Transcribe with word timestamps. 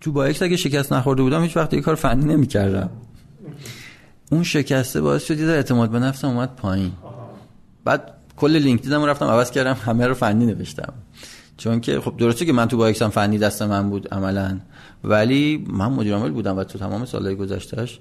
تو 0.00 0.12
بایکس 0.12 0.42
اگه 0.42 0.56
شکست 0.56 0.92
نخورده 0.92 1.22
بودم 1.22 1.42
هیچ 1.42 1.56
وقت 1.56 1.74
یه 1.74 1.80
کار 1.80 1.94
فنی 1.94 2.24
نمی‌کردم. 2.24 2.90
اون 4.30 4.42
شکسته 4.42 5.00
باعث 5.00 5.24
شد 5.24 5.40
یه 5.40 5.46
اعتماد 5.46 5.90
به 5.90 5.98
نفسم 5.98 6.28
اومد 6.28 6.56
پایین. 6.56 6.92
بعد 7.84 8.12
کل 8.36 8.56
لینکدینم 8.56 9.04
رفتم 9.04 9.26
عوض 9.26 9.50
کردم 9.50 9.76
همه 9.84 10.06
رو 10.06 10.14
فنی 10.14 10.46
نوشتم. 10.46 10.92
چون 11.56 11.80
که 11.80 12.00
خب 12.00 12.16
درسته 12.16 12.46
که 12.46 12.52
من 12.52 12.68
تو 12.68 12.76
بایکس 12.76 12.86
هم 12.86 13.10
فنی 13.10 13.38
دست 13.38 13.62
من 13.62 13.90
بود 13.90 14.08
عملا. 14.14 14.58
ولی 15.04 15.64
من 15.70 15.92
مدیر 15.92 16.14
عامل 16.14 16.30
بودم 16.30 16.56
و 16.56 16.64
تو 16.64 16.78
تمام 16.78 17.04
سالهای 17.04 17.34
گذشتهش 17.34 18.00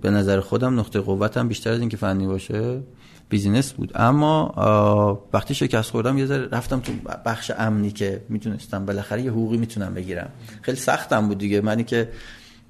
به 0.00 0.10
نظر 0.10 0.40
خودم 0.40 0.80
نقطه 0.80 1.00
قوتم 1.00 1.48
بیشتر 1.48 1.72
از 1.72 1.80
اینکه 1.80 1.96
فنی 1.96 2.26
باشه. 2.26 2.80
business 3.28 3.72
بود. 3.72 3.92
اما 3.94 5.22
وقتی 5.32 5.54
شکست 5.54 5.90
خوردم 5.90 6.18
یه 6.18 6.26
ذره 6.26 6.48
رفتم 6.48 6.80
تو 6.80 6.92
بخش 7.24 7.52
امنی 7.58 7.90
که 7.90 8.22
می‌تونستم 8.28 8.86
بالاخره 8.86 9.22
یه 9.22 9.30
حقوقی 9.30 9.56
می‌تونم 9.56 9.94
بگیرم. 9.94 10.30
خیلی 10.62 10.76
سختم 10.76 11.28
بود 11.28 11.38
دیگه. 11.38 11.60
منی 11.60 11.84
که 11.84 12.08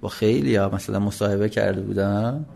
با 0.00 0.08
خیلی 0.08 0.50
یا 0.50 0.70
مثلا 0.74 0.98
مصاحبه 0.98 1.48
کرده 1.48 1.80
بودم. 1.80 2.46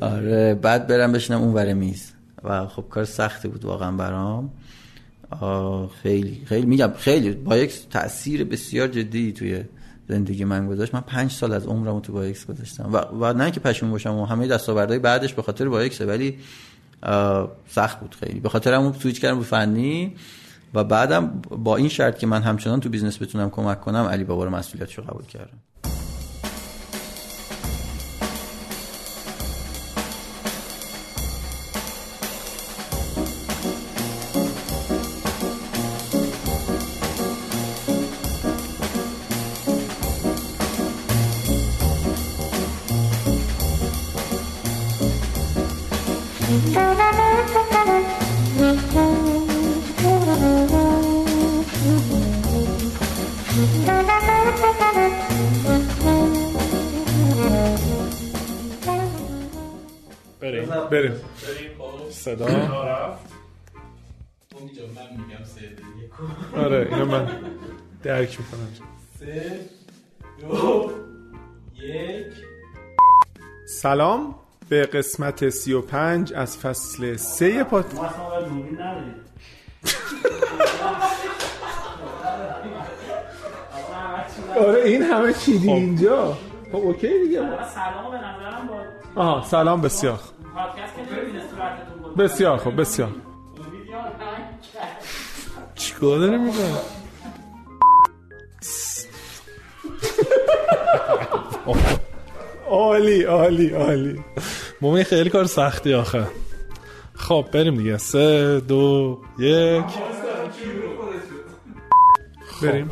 آره 0.00 0.54
بعد 0.54 0.86
برم 0.86 1.12
بشینم 1.12 1.42
اون 1.42 1.54
ور 1.54 1.72
میز. 1.72 2.12
و 2.44 2.66
خب 2.66 2.84
کار 2.90 3.04
سختی 3.04 3.48
بود 3.48 3.64
واقعا 3.64 3.92
برام. 3.96 4.50
خیلی 6.02 6.42
خیلی 6.44 6.66
میگم 6.66 6.92
خیلی 6.96 7.30
بایکس 7.30 7.88
تاثیر 7.90 8.44
بسیار 8.44 8.88
جدی 8.88 9.32
توی 9.32 9.64
زندگی 10.10 10.44
من 10.44 10.66
گذاشت 10.66 10.94
من 10.94 11.00
پنج 11.00 11.30
سال 11.30 11.52
از 11.52 11.66
عمرم 11.66 12.00
تو 12.00 12.12
بایکس 12.12 12.46
گذاشتم. 12.46 12.90
و, 12.92 12.96
و 12.96 13.32
نه 13.32 13.50
که 13.50 13.60
پشیمون 13.60 13.92
باشم 13.92 14.14
و 14.14 14.24
همه 14.24 14.46
دستاوردهای 14.46 14.98
بعدش 14.98 15.34
به 15.34 15.42
خاطر 15.42 15.68
بایکسه 15.68 16.06
ولی 16.06 16.38
سخت 17.68 18.00
بود 18.00 18.16
خیلی. 18.20 18.40
به 18.40 18.48
خاطر 18.48 18.74
همون 18.74 18.92
سویچ 18.92 19.20
کردم 19.20 19.38
به 19.38 19.44
فنی 19.44 20.16
و 20.74 20.84
بعدم 20.84 21.42
با 21.50 21.76
این 21.76 21.88
شرط 21.88 22.18
که 22.18 22.26
من 22.26 22.42
همچنان 22.42 22.80
تو 22.80 22.88
business 22.88 23.22
بتونم 23.22 23.50
کمک 23.50 23.80
کنم 23.80 24.04
علی 24.04 24.24
بابا 24.24 24.44
رو 24.44 24.50
مسئولیتشو 24.50 25.02
قبول 25.02 25.26
کردم. 25.26 25.58
صدا؟ 62.36 62.46
آره. 66.56 66.88
اینو 66.92 67.04
من 67.04 67.28
درک 68.02 68.38
می‌کنم. 68.40 68.68
سه 69.18 69.60
دو 70.40 70.90
یک. 71.74 72.32
سلام 73.68 74.34
به 74.68 74.82
قسمت 74.86 75.48
سی 75.48 75.72
و 75.72 75.80
پنج 75.80 76.32
از 76.36 76.58
فصل 76.58 77.16
سه 77.16 77.64
پاد 77.64 77.86
آره 84.56 84.82
این 84.84 85.02
همه 85.02 85.32
چیدی 85.32 85.68
خب. 85.68 85.74
اینجا. 85.74 86.38
خب 86.72 86.76
اوکی 86.76 87.08
دیگه. 87.24 87.40
سلام 87.74 88.10
به 88.10 88.16
نظرم 88.18 88.68
با 89.14 89.22
آها 89.22 89.46
سلام 89.46 89.80
بسیار 89.80 90.20
بسیار 92.18 92.58
خوب 92.58 92.80
بسیار. 92.80 93.10
چیکار 95.74 96.18
داره 96.18 96.38
می‌کنه 96.38 96.76
عالی 102.68 103.22
عالی 103.22 103.70
عالی. 103.70 104.24
مومی 104.80 105.04
خیلی 105.04 105.30
کار 105.30 105.44
سختی 105.44 105.94
آخه. 105.94 106.26
خب 107.14 107.46
بریم 107.52 107.76
دیگه. 107.76 107.98
سه 107.98 108.60
دو 108.60 109.18
یک. 109.38 109.84
بریم. 112.62 112.90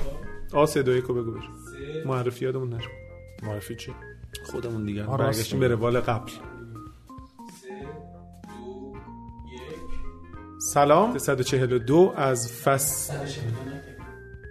آ 0.53 0.67
سه 0.67 0.83
دو 0.83 0.97
یک 0.97 1.05
رو 1.05 1.15
بگو 1.15 1.31
بریم. 1.31 1.51
معرفی 2.07 2.45
یادمون 2.45 2.69
نشون 2.69 2.93
معرفی 3.43 3.77
چی؟ 3.77 3.95
خودمون 4.53 4.85
دیگه. 4.87 5.03
برگشتیم. 5.03 5.61
به 5.61 5.69
روال 5.69 6.01
قبل. 6.01 6.33
سلام. 10.59 11.19
142 11.19 12.15
از 12.17 12.53
فصل. 12.53 13.13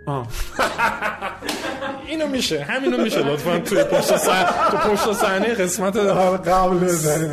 آه. 0.05 0.27
اینو 2.07 2.27
میشه 2.27 2.63
همینو 2.63 3.03
میشه 3.03 3.23
لطفا 3.23 3.59
توی 3.59 3.83
پشت 3.83 4.17
صحنه 4.17 4.69
تو 4.71 4.77
پشت 4.77 5.13
صحنه 5.13 5.53
قسمت 5.53 5.97
قبل 5.97 6.77
بزنین. 6.77 7.31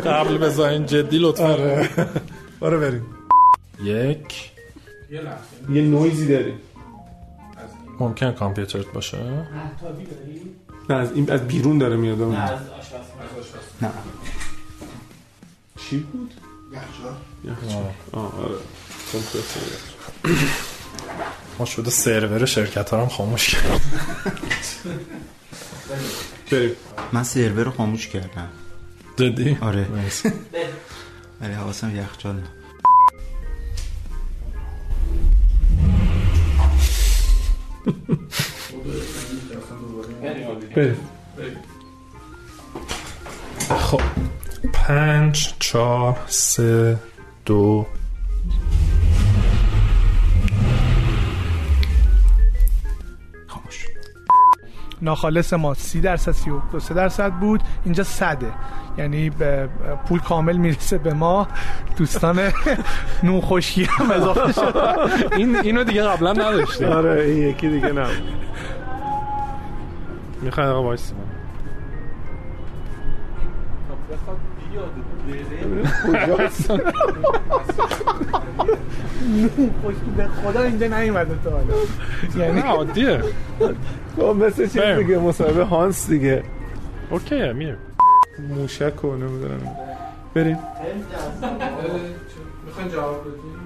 قبل 0.00 0.38
بزنین 0.38 0.86
جدی 0.86 1.18
لطفا. 1.18 1.52
آره. 1.52 1.88
آره 2.60 2.78
بریم. 2.78 3.06
یک. 3.82 4.50
یه 5.70 5.82
نویزی 5.82 6.28
داری 6.28 6.54
ممکن 8.00 8.32
کامپیوترت 8.32 8.86
باشه؟ 8.92 9.18
نه 10.90 10.94
از 10.94 11.12
این 11.12 11.30
از 11.32 11.48
بیرون 11.48 11.78
داره 11.78 11.96
میاد. 11.96 12.22
نه 12.22 12.38
از 12.38 12.58
نه. 13.82 13.90
چی 15.76 15.98
بود؟ 15.98 16.34
ما 21.58 21.64
شده 21.64 21.90
سرور 21.90 22.44
شرکت 22.44 22.90
ها 22.90 23.02
هم 23.02 23.08
خاموش 23.08 23.54
کرد 23.54 23.80
بریم. 26.52 26.72
من 27.12 27.22
سرور 27.22 27.64
رو 27.64 27.70
خاموش 27.70 28.08
کردم. 28.08 28.48
جدی؟ 29.16 29.58
آره. 29.60 29.86
ولی 31.40 31.52
حواسم 31.52 31.96
یخچال 31.96 32.36
نه. 32.36 32.42
بریم. 40.76 40.96
خب. 43.68 44.00
پنج 44.90 45.54
چهار 45.58 46.16
سه 46.26 46.98
دو. 47.44 47.86
ناخالص 55.02 55.52
ما 55.52 55.74
سی 55.74 56.00
درصد 56.00 56.32
سی 56.32 56.50
و 56.50 56.80
سه 56.80 56.94
درصد 56.94 57.32
بود. 57.32 57.62
اینجا 57.84 58.04
صده. 58.04 58.52
یعنی 58.98 59.30
به 59.30 59.68
پول 60.08 60.20
کامل 60.20 60.56
می‌رسه 60.56 60.98
به 60.98 61.12
ما. 61.14 61.48
دوستان 61.96 62.52
نوخوشی 63.22 63.84
هم 63.84 64.10
اضافه 64.10 64.52
شد. 64.52 64.76
این 65.36 65.56
اینو 65.56 65.84
دیگه 65.84 66.02
قبلا 66.02 66.32
نداشتیم. 66.32 66.88
آره 66.88 67.24
این 67.24 67.48
یکی 67.48 67.68
دیگه 67.68 67.92
نبود 67.92 68.22
می‌خوای 70.42 70.66
آقا 70.66 70.82
وایس 70.82 71.12
کجاست 76.06 76.72
به 80.16 80.26
خدا 80.26 80.62
اینجا 80.62 80.86
نیومده 80.86 81.34
تو 81.44 81.50
حالا 81.50 81.64
یعنی 82.38 82.60
عادیه 82.60 83.22
خب 84.16 84.22
مثل 84.22 84.66
چیز 84.66 84.82
دیگه 84.82 85.18
مصاحبه 85.18 85.64
هانس 85.64 86.10
دیگه 86.10 86.42
اوکی 87.10 87.52
میرم 87.52 87.76
موشک 88.48 89.04
و 89.04 89.16
نمی‌دونم 89.16 89.76
بریم 90.34 90.58
می‌خواین 92.66 92.88
جواب 92.88 93.20
بدیم 93.20 93.60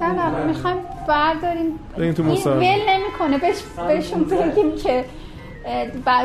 نه 0.00 0.12
نه 0.12 0.44
می‌خوایم 0.44 0.76
برداریم 1.08 1.78
این 1.96 2.14
ول 2.14 2.80
نمی‌کنه 2.88 3.38
بهشون 3.88 4.24
بگیم 4.24 4.76
که 4.76 5.04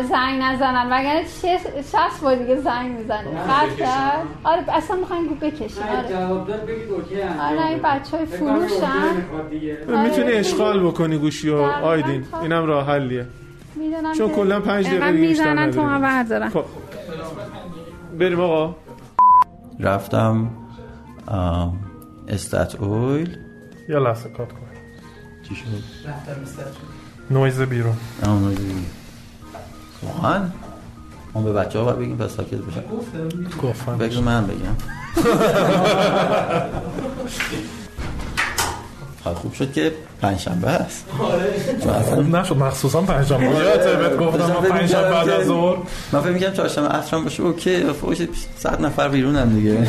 زنگ 0.09 0.41
نزنن. 0.41 0.87
وگرنه 0.91 1.23
چه 1.41 1.59
شخص 1.91 2.19
با 2.23 2.35
دیگه 2.35 2.55
زنگ 2.55 2.97
می‌زنه 2.97 3.43
قطع 3.43 3.75
کرد. 3.75 4.25
آره 4.43 4.63
اصلا 4.69 4.97
می‌خوایم 4.97 5.27
بکشیم. 5.41 5.83
آره. 5.83 6.09
جواب 6.09 6.47
داد 6.47 6.65
بگید 6.65 6.89
اوکی 6.91 7.21
آره 7.21 7.65
این 7.65 7.79
بچه 7.83 8.17
های 8.17 8.25
فروشن. 8.25 10.03
می‌تونی 10.03 10.31
اشغال 10.31 10.87
بکنی 10.87 11.17
گوشی 11.17 11.49
و 11.49 11.57
آیدین. 11.61 12.25
اینم 12.41 12.65
راه 12.65 12.87
حلیه. 12.87 13.25
می‌دونم 13.75 14.13
چون 14.13 14.29
کلا 14.29 14.59
5 14.59 14.87
دقیقه 14.87 15.11
دیگه 15.11 15.47
نداریم 15.47 15.71
تو 15.71 15.81
هم 15.81 16.01
بردارن 16.01 16.49
خب. 16.49 16.65
بریم 18.19 18.39
آقا. 18.39 18.75
رفتم 19.79 20.49
استات 22.27 22.75
اویل. 22.75 23.37
یا 23.89 23.99
لحظه 23.99 24.29
کات 24.29 24.51
کن. 24.51 24.59
چی 25.49 25.55
شد؟ 25.55 25.65
رفتم 26.09 26.41
استات 26.41 26.75
نویز 27.31 27.61
بیرون. 27.61 27.95
رو 28.23 28.49
دیگه. 28.49 28.73
واقعا. 30.15 30.41
ما 31.33 31.41
به 31.41 31.53
بچه 31.53 31.79
ها 31.79 31.85
باید 31.85 31.97
بگیم 31.99 32.17
پس 32.17 32.35
ساکت 32.35 32.51
بشن. 32.55 32.83
گفتم. 33.67 33.97
بگو 33.97 34.21
من 34.21 34.47
بگم. 34.47 34.75
خوب 39.35 39.53
شد 39.53 39.73
که 39.73 39.91
پنجشنبه 40.21 40.67
است. 40.69 41.05
چون 41.83 41.91
اصلا 41.93 42.15
خوب 42.15 42.35
نشد 42.35 42.57
مخصوصا 42.57 43.01
پنجشنبه. 43.01 43.45
یادته 43.45 43.95
بهت 43.95 44.17
گفتم 44.17 44.37
پنجشنبه 44.47 44.69
بعد 44.69 44.81
می‌کردم 44.83 45.15
از 45.33 45.37
که- 45.39 45.43
ظهر. 45.43 45.77
من 46.11 46.21
فکر 46.21 46.31
میگم 46.31 46.51
چهارشنبه 46.53 46.87
عصرم 46.87 47.23
باشه 47.23 47.43
اوکی 47.43 47.83
فوش 47.83 48.17
صد 48.57 48.81
نفر 48.85 49.07
بیرونم 49.09 49.49
دیگه. 49.53 49.87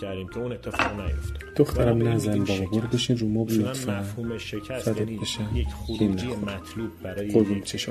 کردیم 0.00 0.28
که 0.28 0.38
اون 0.38 0.52
اتفاق 0.52 1.00
نیفته 1.00 1.45
دخترم 1.56 2.08
نزن 2.08 2.44
بابا. 2.44 2.64
برو 2.66 2.88
بشین 2.88 3.18
رو 3.18 3.28
مبل 3.28 3.54
لطفا 3.54 3.92
مفهوم 4.00 4.38
شکست 4.38 4.96
یعنی. 4.96 5.20
یک 5.54 5.68
خروجی. 5.68 6.26
مطلوب 6.26 6.90
برای 7.02 7.28
یک- 7.28 7.36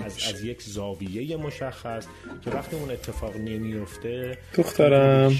از, 0.06 0.16
بشه. 0.16 0.30
از 0.30 0.44
یک 0.44 0.62
زاویه 0.62 1.38
مشخص 1.38 2.06
که 2.46 2.52
وقتی 2.52 2.76
اون 2.76 2.92
اتفاق 2.92 3.36
نمیفته 3.38 4.38
دخترم. 4.56 5.34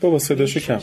بابا 0.00 0.18
صداشو 0.18 0.60
کم 0.60 0.78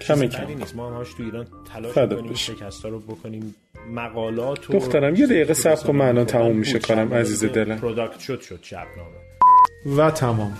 کم. 0.00 0.14
بدی 0.14 0.54
نیست 0.54 0.76
ما 0.76 0.96
همش 0.96 1.14
تو 1.14 1.22
ایران 1.22 1.46
تلاش 1.72 1.92
فدات 1.92 2.10
می‌کنیم 2.12 2.32
بشه. 2.32 2.54
شکست 2.54 2.84
رو 2.84 2.98
بکنیم 2.98 3.54
مقالات 3.90 4.70
و 4.70 4.72
دخترم، 4.72 5.14
یه 5.14 5.26
دقیقه 5.26 5.54
صبر 5.54 5.82
کن، 5.82 5.96
من 5.96 6.08
الان 6.08 6.26
تموم 6.26 6.56
میشه 6.56 6.78
کارم، 6.78 7.14
عزیز 7.14 7.44
دلم. 7.44 7.76
پروداکت 7.76 8.20
شد 8.20 8.40
شد 8.40 8.58
شبنامه 8.62 9.29
و 9.86 10.10
تمام. 10.10 10.58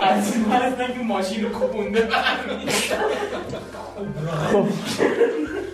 از 0.00 0.36
این 0.36 1.06
ماشین 1.06 1.44
رو 1.44 1.48
کپونده 1.50 2.08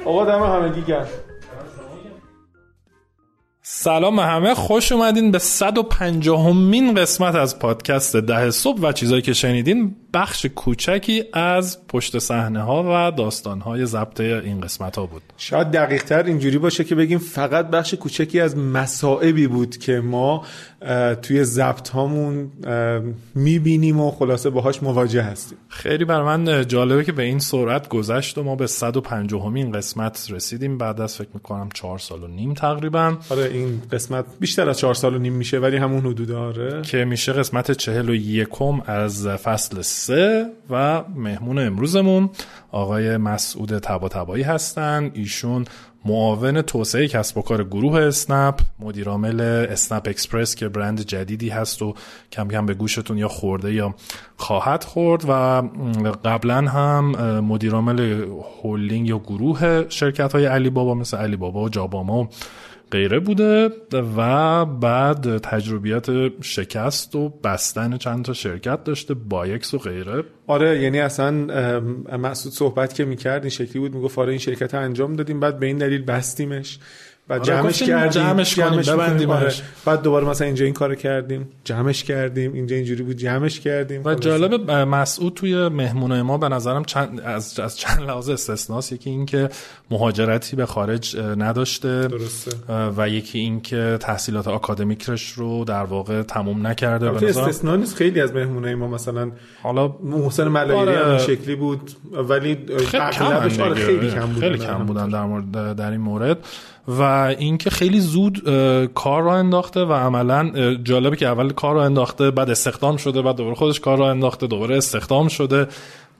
آقا 0.04 0.24
دم 0.24 0.42
همگی 0.42 0.82
گرم. 0.82 1.06
سلام 3.64 4.18
همه 4.18 4.54
خوش 4.54 4.92
اومدین 4.92 5.30
به 5.30 5.38
150 5.38 6.52
مین 6.52 6.94
قسمت 6.94 7.34
از 7.34 7.58
پادکست 7.58 8.16
ده 8.16 8.50
صبح 8.50 8.80
و 8.80 8.92
چیزایی 8.92 9.22
که 9.22 9.32
شنیدین 9.32 9.96
بخش 10.14 10.46
کوچکی 10.46 11.24
از 11.32 11.86
پشت 11.86 12.18
صحنه 12.18 12.62
ها 12.62 13.08
و 13.08 13.16
داستان 13.16 13.60
های 13.60 13.86
ضبط 13.86 14.20
این 14.20 14.60
قسمت 14.60 14.96
ها 14.96 15.06
بود. 15.06 15.22
شاید 15.36 15.70
دقیق 15.70 16.02
تر 16.02 16.22
اینجوری 16.22 16.58
باشه 16.58 16.84
که 16.84 16.94
بگیم 16.94 17.18
فقط 17.18 17.70
بخش 17.70 17.94
کوچکی 17.94 18.40
از 18.40 18.56
مسائبی 18.56 19.46
بود 19.46 19.76
که 19.76 20.00
ما 20.00 20.44
توی 21.22 21.44
ضبط 21.44 21.88
هامون 21.88 22.50
می‌بینیم 23.34 24.00
و 24.00 24.10
خلاصه 24.10 24.50
باهاش 24.50 24.82
مواجه 24.82 25.22
هستیم. 25.22 25.58
خیلی 25.68 26.04
بر 26.04 26.22
من 26.22 26.66
جالبه 26.66 27.04
که 27.04 27.12
به 27.12 27.22
این 27.22 27.38
سرعت 27.38 27.88
گذشت 27.88 28.38
و 28.38 28.42
ما 28.42 28.56
به 28.56 28.66
150 28.66 29.48
مین 29.48 29.72
قسمت 29.72 30.26
رسیدیم. 30.30 30.78
بعد 30.78 31.00
از 31.00 31.16
فکر 31.16 31.30
می‌کنم 31.34 31.68
4 31.74 31.98
سال 31.98 32.22
و 32.22 32.26
نیم 32.26 32.54
تقریبا. 32.54 33.16
آره 33.30 33.51
این 33.52 33.82
قسمت 33.92 34.24
بیشتر 34.40 34.68
از 34.68 34.78
چهار 34.78 34.94
سال 34.94 35.14
و 35.14 35.18
نیم 35.18 35.32
میشه 35.32 35.58
ولی 35.58 35.76
همون 35.76 36.00
حدود 36.00 36.30
آره. 36.30 36.82
که 36.82 37.04
میشه 37.04 37.32
قسمت 37.32 37.70
چهل 37.70 38.08
و 38.08 38.14
یکم 38.14 38.80
از 38.86 39.26
فصل 39.26 39.82
سه 39.82 40.46
و 40.70 41.04
مهمون 41.16 41.58
امروزمون. 41.58 42.30
آقای 42.70 43.16
مسعود 43.16 43.78
تبا 43.78 44.08
تبایی 44.08 44.42
هستن. 44.42 45.10
ایشون 45.14 45.64
معاون 46.04 46.62
توسعه 46.62 47.08
کسب 47.08 47.38
و 47.38 47.42
کار 47.42 47.64
گروه 47.64 48.00
اسنپ 48.00 48.60
مدیرعامل 48.80 49.40
اسنپ 49.40 50.08
اکسپرس 50.08 50.54
که 50.54 50.68
برند 50.68 51.00
جدیدی 51.00 51.48
هست 51.48 51.82
و 51.82 51.94
کم 52.32 52.48
کم 52.48 52.66
به 52.66 52.74
گوشتون 52.74 53.18
یا 53.18 53.28
خورده 53.28 53.74
یا 53.74 53.94
خواهد 54.36 54.84
خورد. 54.84 55.24
و 55.28 55.62
قبلا 56.24 56.56
هم 56.56 57.04
مدیرعامل 57.40 58.24
هولینگ 58.62 59.08
یا 59.08 59.18
گروه 59.18 59.88
شرکت 59.88 60.32
های 60.32 60.46
علی 60.46 60.70
بابا 60.70 60.94
مثل 60.94 61.16
علی 61.16 61.36
بابا 61.36 61.62
و 61.62 61.68
جاباما 61.68 62.22
و 62.22 62.28
غیره 62.92 63.20
بوده 63.20 63.70
و 64.16 64.64
بعد 64.64 65.38
تجربیات 65.38 66.10
شکست 66.40 67.14
و 67.14 67.28
بستن 67.28 67.96
چند 67.96 68.24
تا 68.24 68.32
شرکت 68.32 68.84
داشته 68.84 69.14
بایکس 69.14 69.74
و 69.74 69.78
غیره. 69.78 70.24
آره 70.46 70.82
یعنی 70.82 71.00
اصلا 71.00 71.32
مسعود 72.18 72.54
صحبت 72.54 72.94
که 72.94 73.04
می‌کرد 73.04 73.42
این 73.42 73.50
شکلی 73.50 73.78
بود 73.78 73.94
می‌گفت 73.94 74.18
آره 74.18 74.30
این 74.30 74.38
شرکت 74.38 74.74
انجام 74.74 75.16
دادیم 75.16 75.40
بعد 75.40 75.58
به 75.58 75.66
این 75.66 75.78
دلیل 75.78 76.04
بستیمش. 76.04 76.78
بعد 77.32 77.50
آره، 77.50 77.62
جمعش 77.62 77.82
کردیم 77.82 78.22
جمعش 78.22 78.54
کنیم، 78.54 78.78
می‌کنیم. 78.78 78.96
ببندیمش. 78.96 79.32
آره. 79.32 79.54
بعد 79.84 80.02
دوباره 80.02 80.26
مثلا 80.26 80.46
اینجا 80.46 80.64
این 80.64 80.74
کارو 80.74 80.94
کردیم 80.94 81.48
جمعش 81.64 82.04
کردیم 82.04 82.52
اینجا 82.52 82.76
اینجوری 82.76 83.02
بود 83.02 83.16
جمعش 83.16 83.60
کردیم 83.60 84.02
و. 84.04 84.14
جالب 84.14 84.70
مسعود 84.70 85.34
توی 85.34 85.68
مهمونه 85.68 86.22
ما 86.22 86.38
به 86.38 86.48
نظرم 86.48 86.84
چند 86.84 87.20
از, 87.20 87.60
از 87.60 87.78
چند 87.78 88.00
لحاظ 88.00 88.28
استثناست 88.28 88.92
یکی 88.92 89.10
این 89.10 89.26
که 89.26 89.48
مهاجرتی 89.90 90.56
به 90.56 90.66
خارج 90.66 91.16
نداشته 91.16 92.08
درسته. 92.08 92.50
و 92.96 93.08
یکی 93.08 93.38
این 93.38 93.60
که 93.60 93.98
تحصیلات 94.00 94.48
آکادمیکش 94.48 95.32
رو 95.32 95.64
در 95.64 95.84
واقع 95.84 96.22
تموم 96.22 96.66
نکرده 96.66 97.10
به 97.10 97.26
نظرم 97.26 97.44
استثنا 97.44 97.76
نیست 97.76 97.96
خیلی 97.96 98.20
از 98.20 98.34
مهمونای 98.34 98.74
ما 98.74 98.88
مثلا 98.88 99.30
حالا 99.62 99.96
محسن 100.02 100.48
ملایری 100.48 100.96
آره. 100.96 101.18
شکلی 101.18 101.54
بود 101.54 101.90
ولی 102.12 102.58
خیلی 102.86 103.10
کم 103.12 103.24
آره. 103.24 103.74
خیلی 103.74 104.10
کم 104.10 104.26
بودن 104.26 104.40
خیلی 104.40 104.58
کم 104.58 104.84
بودن 104.86 105.08
در 105.08 105.24
مورد 105.24 105.76
در 105.76 105.90
این 105.90 106.00
مورد 106.00 106.38
و 106.88 107.02
اینکه 107.38 107.70
خیلی 107.70 108.00
زود 108.00 108.42
کار 108.94 109.22
رو 109.22 109.28
انداخته 109.28 109.80
و 109.80 109.92
عملا 109.92 110.74
جالبه 110.74 111.16
که 111.16 111.26
اول 111.26 111.50
کار 111.50 111.74
رو 111.74 111.80
انداخته 111.80 112.30
بعد 112.30 112.50
استخدام 112.50 112.96
شده 112.96 113.22
بعد 113.22 113.36
دوباره 113.36 113.56
خودش 113.56 113.80
کار 113.80 113.98
رو 113.98 114.04
انداخته 114.04 114.46
دوباره 114.46 114.76
استخدام 114.76 115.28
شده. 115.28 115.68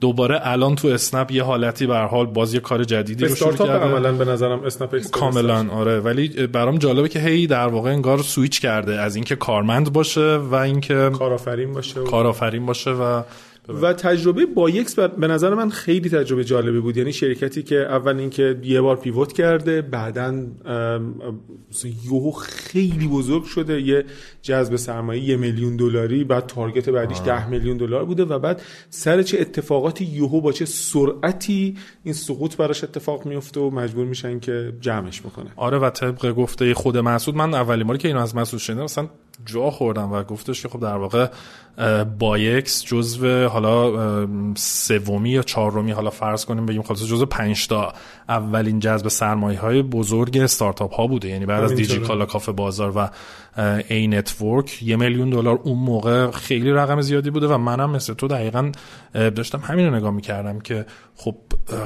دوباره 0.01 0.41
الان 0.43 0.75
تو 0.75 0.89
اسنپ 0.89 1.31
یه 1.31 1.43
حالتی 1.43 1.87
به 1.87 1.97
حال 1.97 2.27
باز 2.27 2.55
یه 2.55 2.61
کار 2.61 2.85
جدیدی 2.85 3.25
رو 3.25 3.35
شروع 3.35 3.53
کرده. 3.53 3.73
عملا 3.73 4.13
به 4.13 4.25
نظرم 4.25 4.65
اسنپ 4.65 4.97
کاملا 4.97 5.67
آره. 5.71 6.01
ولی 6.01 6.47
برام 6.47 6.79
جالبه 6.79 7.09
که 7.09 7.19
هی 7.19 7.47
در 7.47 7.67
واقع 7.67 7.91
انگار 7.91 8.19
سویچ 8.19 8.61
کرده 8.61 9.01
از 9.01 9.17
اینکه 9.17 9.37
کارمند 9.37 9.93
باشه 9.93 10.37
و 10.37 10.55
اینکه 10.55 11.11
کارآفرین 11.19 11.73
باشه 11.73 12.01
و 12.01 12.05
کارآفرین 12.05 12.67
باشه 12.67 12.91
و 12.91 13.23
و 13.69 13.93
تجربه 13.93 14.47
با 14.47 14.71
یکس 14.71 14.99
به 14.99 15.27
نظر 15.27 15.55
من 15.55 15.71
خیلی 15.71 16.09
تجربه 16.09 16.45
جالبی 16.45 16.81
بود. 16.81 16.97
یعنی 16.97 17.13
شرکتی 17.13 17.63
که 17.63 17.77
اول 17.77 18.19
اینکه 18.19 18.61
یه 18.63 18.81
بار 18.81 18.97
پیوت 18.97 19.33
کرده 19.33 19.83
بعدا 19.83 20.47
یهو 22.05 22.31
خیلی 22.31 23.09
بزرگ 23.09 23.45
شده. 23.45 23.81
یه 23.81 24.05
جذب 24.43 24.77
سرمایه 24.77 25.23
یه 25.23 25.37
میلیون 25.37 25.77
دلاری 25.77 26.25
بعد 26.25 26.47
تارگت 26.47 26.89
بعدیش 26.89 27.19
ده 27.21 27.49
میلیون 27.49 27.77
دلار 27.77 28.05
بوده 28.05 28.25
و 28.25 28.39
بعد 28.39 28.63
سر 28.91 29.23
چه 29.23 29.41
اتفاقاتی 29.41 30.05
یهو 30.05 30.41
با 30.41 30.53
چه 30.53 30.65
سرعتی 30.65 31.77
این 32.05 32.15
سقوط 32.15 32.57
براش 32.57 32.85
اتفاق 32.85 33.27
میفته 33.27 33.61
و 33.61 33.71
مجبور 33.71 34.07
میشن 34.07 34.41
که 34.41 34.73
جمعش 34.81 35.21
بکنه. 35.21 35.51
آره 35.57 35.79
و 35.79 35.91
طبق 35.91 36.33
گفته 36.33 36.75
خود 36.75 36.99
مسعود 36.99 37.37
من 37.37 37.55
اولین 37.55 37.87
باری 37.87 37.99
که 37.99 38.09
اینو 38.09 38.21
از 38.21 38.37
مسعود 38.37 38.63
شنیدم 38.63 38.85
مثلا 38.85 39.09
جا 39.47 39.71
خوردم 39.71 40.13
و 40.13 40.23
گفتش 40.23 40.63
که 40.63 40.69
خب 40.69 40.81
در 40.81 40.97
واقع 40.97 41.29
بایکس 42.19 42.85
جزو 42.85 43.49
حالا 43.49 44.27
سومی 44.55 45.31
یا 45.31 45.43
چهارمی 45.43 45.93
حالا 45.93 46.11
فرض 46.11 46.45
کنیم 46.45 46.67
بگیم 46.67 46.83
خلاص 46.83 47.05
جزو 47.05 47.27
پنج 47.27 47.69
تا 47.69 47.93
اولین 48.33 48.81
جذب 48.81 49.09
سرمایه 49.09 49.61
های 49.61 49.83
بزرگ 49.83 50.39
استارتاپ 50.39 50.95
ها 50.95 51.07
بوده 51.07 51.29
یعنی 51.29 51.47
بعد 51.47 51.65
از. 51.65 51.75
دیجی 51.75 51.99
کالا 51.99 52.27
کافه 52.27 52.53
بازار 52.53 52.93
و 52.97 53.11
ای 53.89 54.07
نتورک 54.07 54.83
یه 54.83 54.97
میلیون 54.97 55.31
دلار 55.31 55.61
اون 55.65 55.79
موقع 55.79 56.31
خیلی 56.31 56.71
رقم 56.71 57.01
زیادی 57.01 57.31
بوده 57.31 57.47
و 57.47 57.59
منم 57.59 57.91
مثل 57.91 58.15
تو 58.15 58.29
دقیقا 58.29 58.73
داشتم 59.15 59.59
همین 59.59 59.87
رو 59.87 59.95
نگاه 59.95 60.11
می‌کردم 60.11 60.61
که 60.61 60.87
خب 61.17 61.37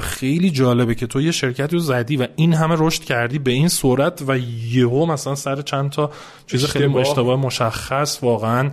خیلی 0.00 0.50
جالبه 0.50 0.94
که 0.94 1.06
تو 1.06 1.20
یه 1.20 1.30
شرکتی 1.30 1.76
رو 1.76 1.82
زدی 1.82 2.16
و 2.16 2.26
این 2.36 2.54
همه 2.54 2.74
رشد 2.78 3.02
کردی 3.02 3.38
به 3.38 3.50
این 3.50 3.68
صورت 3.68 4.22
و 4.26 4.38
یهو 4.70 5.06
مثلا 5.06 5.34
سر 5.34 5.62
چند 5.62 5.90
تا 5.90 6.10
چیز 6.46 6.64
خیلی. 6.64 6.98
اشتباه 6.98 7.40
مشخص 7.40 8.18
واقعا 8.22 8.70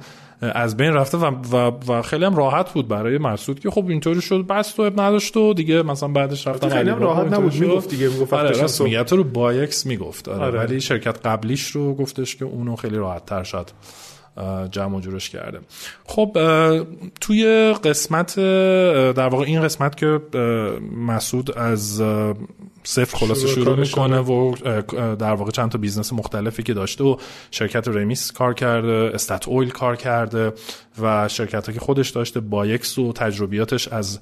از 0.54 0.78
بین 0.78 0.94
رفته 0.94 1.18
و, 1.18 1.26
و, 1.26 1.72
و 1.88 2.02
خیلی 2.02 2.26
هم 2.26 2.36
راحت 2.36 2.74
بود 2.74 2.88
برای 2.88 3.18
مسعود 3.18 3.60
که 3.60 3.70
خب 3.70 3.88
اینطوری 3.88 4.22
شد 4.22 4.48
بس 4.48 4.72
تو 4.72 4.82
اب 4.82 5.02
نداشت 5.02 5.38
و 5.38 5.54
دیگه 5.54 5.82
مثلا 5.82 6.10
بعدش 6.10 6.48
رفتم 6.48 6.70
خیلی 6.70 6.90
هم 6.90 7.00
راحت 7.00 7.34
نبود. 7.34 7.56
می‌گفت 7.56 7.90
دیگه 7.90 8.08
می‌گفت 8.10 8.34
آره 8.34 8.62
راست. 8.62 8.82
میگه 8.82 9.04
تو 9.04 9.16
رو 9.16 9.24
بایکس 9.24 9.86
می‌گفت 9.86 10.28
آره. 10.28 10.46
آره. 10.46 10.60
ولی 10.60 10.82
شرکت 10.82 11.28
قبلیش 11.28 11.68
رو 11.68 11.96
گفتش 11.96 12.36
که 12.36 12.46
اونو 12.46 12.76
خیلی 12.76 12.98
راحت 12.98 13.26
تر 13.26 13.44
شد 13.44 13.70
جمع 14.72 14.98
و 14.98 15.00
جورش 15.00 15.30
کرده. 15.30 15.60
خب 16.06 16.38
توی 17.22 17.74
قسمت 17.84 18.36
در 19.16 19.28
واقع 19.28 19.46
این 19.46 19.62
قسمت 19.62 19.96
که 19.96 20.20
مسعود 21.08 21.58
از 21.58 22.02
صفر 22.84 23.18
خلاصه 23.18 23.48
شروع 23.48 23.80
می‌کنه 23.80 24.20
و 24.20 24.56
در 25.16 25.34
واقع 25.34 25.52
چند 25.52 25.72
تا 25.72 25.78
business 25.78 26.14
مختلفی 26.14 26.64
که 26.64 26.74
داشته 26.74 27.04
و 27.04 27.18
شرکت 27.52 27.88
رمیس 27.88 28.32
کار 28.32 28.54
کرده 28.54 29.12
استات 29.14 29.48
اویل 29.48 29.70
کار 29.70 29.96
کرده 29.96 30.54
و 31.02 31.28
شرکت 31.28 31.74
که 31.74 31.80
خودش 31.80 32.10
داشته 32.10 32.40
بایکس 32.40 32.98
و 32.98 33.14
تجربیاتش 33.14 33.88
از 33.88 34.20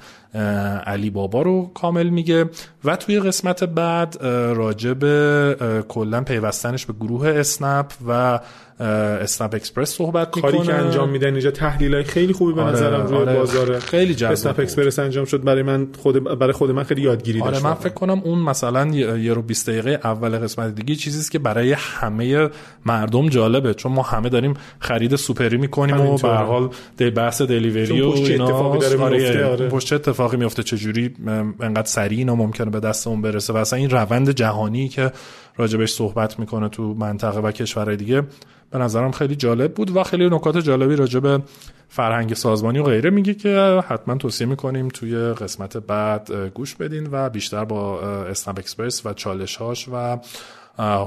علی 0.86 1.10
بابا 1.10 1.42
رو 1.42 1.72
کامل 1.74 2.10
میگه. 2.10 2.50
و 2.86 2.96
توی 2.96 3.20
قسمت 3.20 3.64
بعد 3.64 4.18
اه، 4.26 5.82
کلا 5.82 6.22
پیوستنش 6.22 6.86
به 6.86 6.94
گروه 6.94 7.28
اسنپ 7.28 7.92
و 8.08 8.40
اسنپ 8.82 9.56
اکسپرس 9.56 9.90
صحبت 9.90 10.36
می‌کنه 10.36 10.52
کاری 10.52 10.68
که 10.68 10.74
انجام 10.74 11.10
میدن 11.10 11.32
اینجا 11.32 11.52
تحلیل 11.52 11.94
های 11.94 12.04
خیلی 12.04 12.34
خوبی 12.34 12.54
به 12.54 12.62
آره، 12.62 12.72
نظرم 12.72 13.08
روی 13.08 13.18
آره. 13.18 13.34
بازار 13.34 13.80
خیلی 13.80 14.16
جذاب 14.16 14.32
اسنپ. 14.32 14.60
اکسپرس 14.60 15.00
انجام 15.00 15.26
شد 15.26 15.44
برای 15.44 15.64
من 15.64 15.88
خود 15.98 16.40
برای 16.40 16.54
خود 16.54 16.72
من 16.72 16.84
خیلی 16.84 17.02
یادگیری 17.02 17.42
آره 17.42 17.52
داشت 17.52 17.66
من 17.66 17.74
فکر 17.74 17.94
کنم 17.94 18.22
اون 18.24 18.40
مثلا 18.40 18.88
یه 19.18 19.34
رو 19.34 19.42
20 19.42 19.70
دقیقه 19.70 20.00
اول 20.04 20.38
قسمت 20.38 20.76
دیگه 20.76 20.96
چیزی 20.96 21.20
است 21.20 21.32
که 21.32 21.40
برای 21.40 21.76
همه 21.78 22.50
مردم 22.86 23.30
جالبه 23.30 23.74
چون 23.74 23.92
ما 23.92 24.02
همه 24.02 24.30
داریم 24.30 24.54
خرید 24.80 25.16
سوپری 25.16 25.58
می‌کنیم 25.58 26.02
و 26.02 26.18
به. 26.18 26.28
هر 26.28 26.44
حال 26.44 26.70
بحث 27.16 27.42
دلیوری 27.42 28.02
و 28.02 28.06
اینا 28.06 28.46
اتفاقی 28.46 28.80
داره 28.80 29.10
میفته، 29.10 29.46
آره. 29.46 29.68
پشت 29.68 29.88
چه 29.88 29.96
اتفاقی 29.96 30.38
میفته 30.38 30.64
چجوری 30.64 31.16
انقدر 31.60 31.88
سریع 31.88 32.18
اینا 32.18 32.36
ممکنه 32.36 32.70
به 32.70 32.80
دستمون 32.80 33.22
برسه 33.22 33.54
و 33.54 33.58
اصلا 33.58 33.80
این 33.80 33.90
روند 33.90 34.32
جهانی 34.32 34.90
که 34.90 35.12
راجبش 35.58 35.92
صحبت 35.92 36.40
می‌کنه 36.40 36.70
تو 36.70 36.94
منطقه 36.94 37.40
و 37.40 37.52
کشورهای 37.52 37.98
دیگه 37.98 38.24
به 38.72 38.80
نظرم 38.80 39.12
خیلی 39.12 39.36
جالب 39.36 39.74
بود 39.74 39.96
و 39.96 40.04
خیلی 40.04 40.30
نکات 40.30 40.58
جالبی 40.58 40.96
راجع 40.96 41.20
به 41.20 41.42
فرهنگ 41.90 42.34
سازمانی 42.34 42.80
و 42.80 42.84
غیره 42.84 43.10
میگه 43.10 43.34
که 43.34 43.84
حتما 43.88 44.16
توصیه 44.16 44.48
می‌کنیم 44.48 44.88
توی 44.88 45.16
قسمت 45.16 45.78
بعد 45.78 46.32
گوش 46.54 46.76
بدین 46.76 47.08
و 47.12 47.30
بیشتر 47.30 47.66
با 47.66 48.02
اسنپ 48.02 48.60
اکسپرس 48.60 49.06
و 49.06 49.14
چالشهاش 49.14 49.90
و 49.94 50.18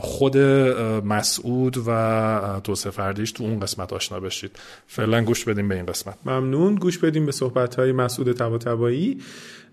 خود 0.00 0.36
مسعود 1.04 1.76
و 1.86 2.60
توسعه 2.64 2.92
فردیش 2.92 3.32
تو 3.32 3.44
اون 3.44 3.60
قسمت 3.60 3.92
آشنا 3.92 4.20
بشید. 4.20 4.50
فعلا 4.86 5.24
گوش 5.24 5.44
بدیم 5.44 5.68
به 5.68 5.74
این 5.74 5.86
قسمت. 5.86 6.14
ممنون. 6.26 6.74
گوش 6.74 6.98
بدیم 6.98 7.26
به 7.26 7.32
صحبت 7.32 7.74
های 7.74 7.92
مسعود 7.92 8.32
طباطبایی. 8.32 9.20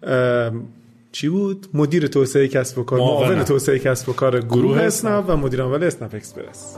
ام، 0.03 0.67
چی 1.11 1.29
بود؟ 1.29 1.67
مدیر 1.73 2.07
توسعه 2.07 2.47
کسب 2.47 2.77
و 2.77 2.83
کار 2.83 2.99
معاون. 2.99 3.43
توسعه 3.43 3.79
کسب 3.79 4.09
و 4.09 4.13
کار 4.13 4.39
گروه 4.39 4.49
گروه 4.49 4.77
اسنپ 4.77 5.25
و 5.27 5.37
مدیر 5.37 5.61
عامل 5.61 5.83
اسنپ 5.83 6.15
اکسپرس 6.15 6.77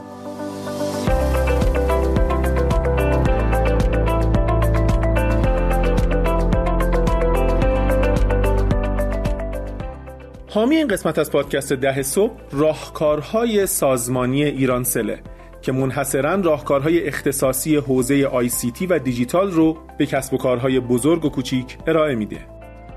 حامی 10.54 10.76
این 10.76 10.88
قسمت 10.88 11.18
از 11.18 11.30
پادکست 11.30 11.72
ده 11.72 12.02
صبح 12.02 12.32
راهکارهای 12.52 13.66
سازمانی 13.66 14.44
ایرانسله 14.44 15.20
که 15.62 15.72
منحصرا 15.72 16.34
راهکارهای 16.34 17.08
اختصاصی 17.08 17.76
حوزه 17.76 18.24
ICT 18.24 18.86
و 18.86 18.98
دیجیتال 18.98 19.50
رو 19.50 19.78
به 19.98 20.06
کسب 20.06 20.34
و 20.34 20.36
کارهای 20.36 20.80
بزرگ 20.80 21.24
و 21.24 21.28
کوچیک 21.28 21.78
ارائه 21.86 22.14
میده. 22.14 22.38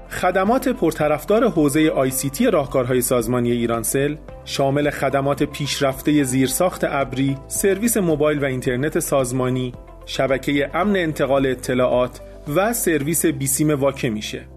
خدمات 0.10 0.68
پرطرفدار 0.68 1.48
حوزه 1.50 1.90
ICT 1.90 2.46
راهکارهای 2.46 3.02
سازمانی 3.02 3.52
ایرانسل 3.52 4.16
شامل 4.46 4.90
خدمات 4.90 5.44
پیشرفته 5.44 6.24
زیرساخت 6.24 6.84
ابری، 6.84 7.38
سرویس 7.48 7.98
موبایل 7.98 8.40
و 8.40 8.46
اینترنت 8.46 9.00
سازمانی، 9.00 9.74
شبکه 10.06 10.70
امن 10.74 10.96
انتقال 10.96 11.46
اطلاعات 11.46 12.22
و 12.56 12.74
سرویس 12.74 13.26
بیسیم 13.26 13.70
واکه 13.70 14.10
میشه. 14.10 14.57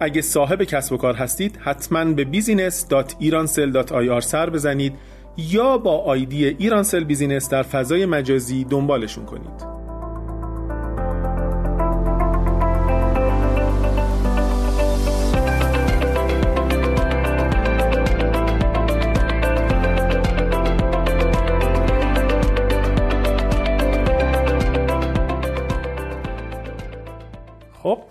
اگه 0.00 0.22
صاحب 0.22 0.62
کسب 0.62 0.92
و 0.92 0.96
کار 0.96 1.14
هستید 1.14 1.56
حتما 1.56 2.04
به 2.04 2.24
business.iransel.ir 2.24 4.20
سر 4.20 4.50
بزنید 4.50 4.92
یا 5.36 5.78
با 5.78 5.98
آیدی 5.98 6.46
ایرانسل 6.46 7.04
بیزینس 7.04 7.48
در 7.50 7.62
فضای 7.62 8.06
مجازی 8.06 8.64
دنبالشون 8.64 9.24
کنید. 9.24 9.83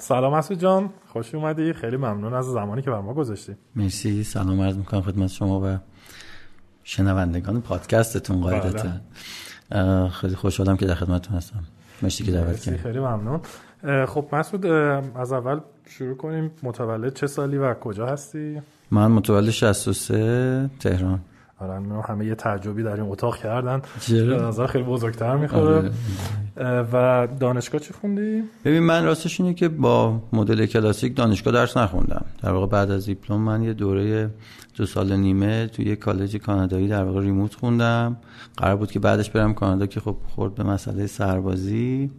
سلام 0.04 0.36
مسعود 0.36 0.60
جان. 0.60 0.90
خوش 1.08 1.36
اومدی. 1.36 1.74
خیلی 1.74 1.98
ممنون 1.98 2.34
از 2.34 2.46
زمانی 2.46 2.82
که 2.82 2.92
بر 2.92 3.00
ما 3.00 3.14
گذاشتی. 3.14 3.56
مرسی. 3.76 4.24
سلام 4.24 4.62
عرض 4.62 4.78
می‌کنم 4.78 5.02
خدمت 5.02 5.30
شما 5.30 5.62
و 5.64 5.78
شنوندگان 6.84 7.62
پادکستتون 7.62 8.42
قاعدتا. 8.42 8.90
اه، 9.72 10.10
خیلی 10.10 10.36
خوشحالم 10.36 10.78
که 10.78 10.86
در 10.86 10.96
خدمتتون 10.96 11.38
هستم. 11.38 11.64
مرسی 12.02 12.24
که 12.24 12.32
دعوت 12.32 12.60
کردید 12.60 12.82
خیلی 12.82 13.00
ممنون. 13.00 13.42
خب 14.06 14.26
مسعود 14.34 14.66
از 15.16 15.34
اول 15.34 15.60
شروع 15.90 16.18
کنیم. 16.18 16.52
متولد 16.64 17.14
چه 17.14 17.28
سالی 17.28 17.58
و 17.58 17.74
کجا 17.74 18.06
هستی؟ 18.08 18.62
من 18.92 19.12
متولد 19.12 19.50
63 19.50 20.70
تهران. 20.80 21.20
آره 21.64 21.80
من 21.80 22.02
همه 22.02 22.26
یه 22.26 22.36
تعجبی 22.36 22.84
در 22.84 22.94
این 22.94 23.12
اتاق 23.12 23.38
کردن. 23.38 23.82
نظر 24.48 24.68
خیلی 24.68 24.84
بزرگتر 24.84 25.36
می‌خوره. 25.36 25.76
آره. 25.76 25.92
و 26.94 27.28
دانشگاه 27.40 27.82
چی 27.82 27.94
خوندی؟ 27.94 28.44
ببین 28.66 28.80
من 28.80 29.06
راستش 29.06 29.42
اینه 29.42 29.54
که 29.54 29.70
با 29.70 30.22
مدل 30.34 30.66
کلاسیک 30.66 31.16
دانشگاه 31.16 31.54
درس 31.54 31.78
نخوندم. 31.78 32.26
در 32.44 32.52
واقع 32.52 32.68
بعد 32.68 32.92
از 32.92 33.06
دیپلم 33.06 33.42
من 33.42 33.64
یه 33.64 33.74
دوره 33.74 34.30
دو 34.76 34.86
سال 34.86 35.16
نیمه 35.16 35.68
توی 35.68 35.86
یه 35.86 35.96
کالج 35.96 36.38
کانادایی 36.38 36.88
در 36.88 37.04
واقع 37.04 37.22
ریموت 37.22 37.56
خوندم. 37.56 38.18
قرار 38.58 38.76
بود 38.76 38.92
که 38.92 39.00
بعدش 39.00 39.30
برم 39.30 39.54
کانادا 39.54 39.86
که 39.86 40.00
خب 40.00 40.16
خورد 40.36 40.56
به 40.56 40.64
مسئله 40.64 41.08
سربازی 41.08 42.12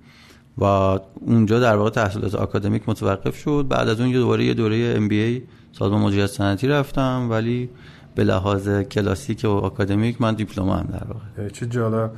و 0.59 0.65
اونجا 0.65 1.61
در 1.61 1.77
واقع 1.77 1.91
تحصیلات 1.91 2.35
آکادمیک 2.35 2.83
متوقف 2.87 3.37
شد. 3.37 3.67
بعد 3.69 3.89
از 3.89 4.01
اون 4.01 4.09
یه 4.09 4.19
دوباره 4.19 4.45
یه 4.45 4.55
دوره 4.55 4.95
ام 4.97 5.09
بی 5.09 5.21
ای 5.21 5.43
سازمان 5.73 6.01
مدیریت 6.01 6.27
صنعتی 6.27 6.69
رفتم. 6.69 7.27
ولی 7.31 7.71
به 8.15 8.25
لحاظ 8.25 8.69
کلاسیک 8.69 9.45
و 9.45 9.49
آکادمیک 9.49 10.21
من 10.21 10.35
دیپلم 10.35 10.69
هم 10.69 10.89
در 10.93 11.07
واقع. 11.09 11.49
چه 11.49 11.67
جالب. 11.67 12.11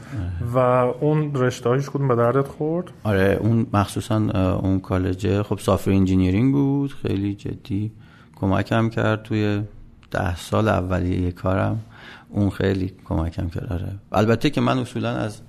و 0.54 0.58
اون 0.58 1.34
رشته 1.34 1.68
هایش 1.68 1.90
کدوم 1.90 2.08
به 2.08 2.16
دردت 2.16 2.48
خورد؟ 2.48 2.90
آره 3.04 3.38
اون 3.40 3.66
مخصوصا 3.72 4.16
اون 4.62 4.80
کالج 4.80 5.42
خب 5.42 5.58
software 5.58 5.90
engineering 5.90 6.52
بود. 6.52 6.92
خیلی 6.92 7.34
جدی 7.34 7.92
کمکم 8.36 8.88
کرد 8.88 9.22
توی 9.22 9.62
ده 10.10 10.36
سال 10.36 10.68
اولیه 10.68 11.32
کارم. 11.32 11.80
اون 12.28 12.50
خیلی 12.50 12.92
کمکم 13.04 13.48
کرد 13.48 13.72
آره. 13.72 13.92
البته 14.12 14.50
که 14.50 14.60
من 14.60 14.78
اصولا 14.78 15.10
از 15.10 15.40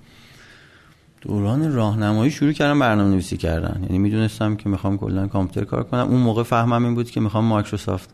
دوران 1.21 1.73
راهنمایی 1.73 2.31
شروع 2.31 2.51
کردم 2.51 2.79
برنامه 2.79 3.11
نویسی 3.11 3.37
کردن. 3.37 3.79
یعنی 3.83 3.97
می‌دونستم 3.99 4.55
که 4.55 4.69
می‌خوام 4.69 4.97
کلا 4.97 5.27
کامپیوتر 5.27 5.69
کار 5.69 5.83
کنم. 5.83 6.07
اون 6.07 6.21
موقع 6.21 6.43
فهمم 6.43 6.85
این 6.85 6.95
بود 6.95 7.11
که 7.11 7.19
می‌خوام 7.19 7.45
مایکروسافت 7.45 8.09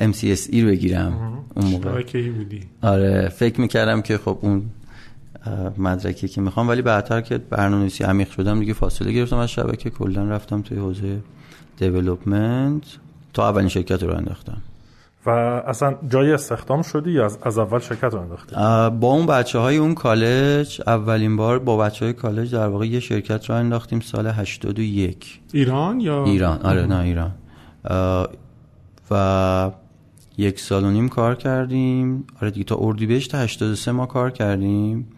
MCSE 0.00 0.54
رو 0.54 0.68
بگیرم. 0.68 1.42
اون 1.54 1.66
موقع. 1.66 2.02
بودی. 2.12 2.60
آره 2.82 3.28
فکر 3.28 3.60
می‌کردم 3.60 4.02
که 4.02 4.18
خب 4.18 4.38
اون 4.40 4.62
مدرکی 5.78 6.28
که 6.28 6.40
می‌خوام 6.40 6.68
ولی 6.68 6.82
بعدتر 6.82 7.20
که 7.20 7.38
برنامه‌نویسی 7.38 8.04
عمیق 8.04 8.30
شدم 8.30 8.60
دیگه 8.60 8.72
فاصله 8.72 9.12
گرفتم 9.12 9.36
از 9.36 9.50
شبکه. 9.50 9.90
کلا 9.90 10.24
رفتم 10.24 10.62
توی 10.62 10.78
حوزه 10.78 11.18
دیولپمنت 11.76 12.82
تا 13.34 13.48
اولین 13.48 13.68
شرکت 13.68 14.02
رو 14.02 14.16
انداختم. 14.16 14.62
و 15.26 15.30
اصلا 15.30 15.94
جای 16.08 16.32
استخدام 16.32 16.82
شدی 16.82 17.10
یا 17.10 17.24
از, 17.24 17.38
از 17.42 17.58
اول 17.58 17.78
شرکت 17.78 18.04
رو 18.04 18.20
انداختی؟ 18.20 18.54
با 19.00 19.12
اون 19.12 19.26
بچه 19.26 19.58
های 19.58 19.76
اون 19.76 19.94
کالج 19.94 20.82
اولین 20.86 21.36
بار 21.36 21.58
با 21.58 21.76
بچه 21.76 22.04
های 22.04 22.14
کالج 22.14 22.52
در 22.54 22.66
واقع 22.66 22.86
یه 22.86 23.00
شرکت 23.00 23.50
رو 23.50 23.54
انداختیم 23.56 24.00
سال 24.00 24.26
81 24.26 25.40
ایران 25.52 26.00
یا؟ 26.00 26.24
ایران. 26.24 26.58
آره 26.62 26.86
نه 26.86 26.98
ایران. 26.98 27.30
و 29.10 29.70
یک 30.38 30.60
سال 30.60 30.84
و 30.84 30.90
نیم 30.90 31.08
کار 31.08 31.34
کردیم. 31.34 32.24
آره 32.40 32.50
دیگه 32.50 32.64
تا 32.64 32.76
اردیبهشت 32.80 33.34
83 33.34 33.92
ما 33.92 34.06
کار 34.06 34.30
کردیم. 34.30 35.08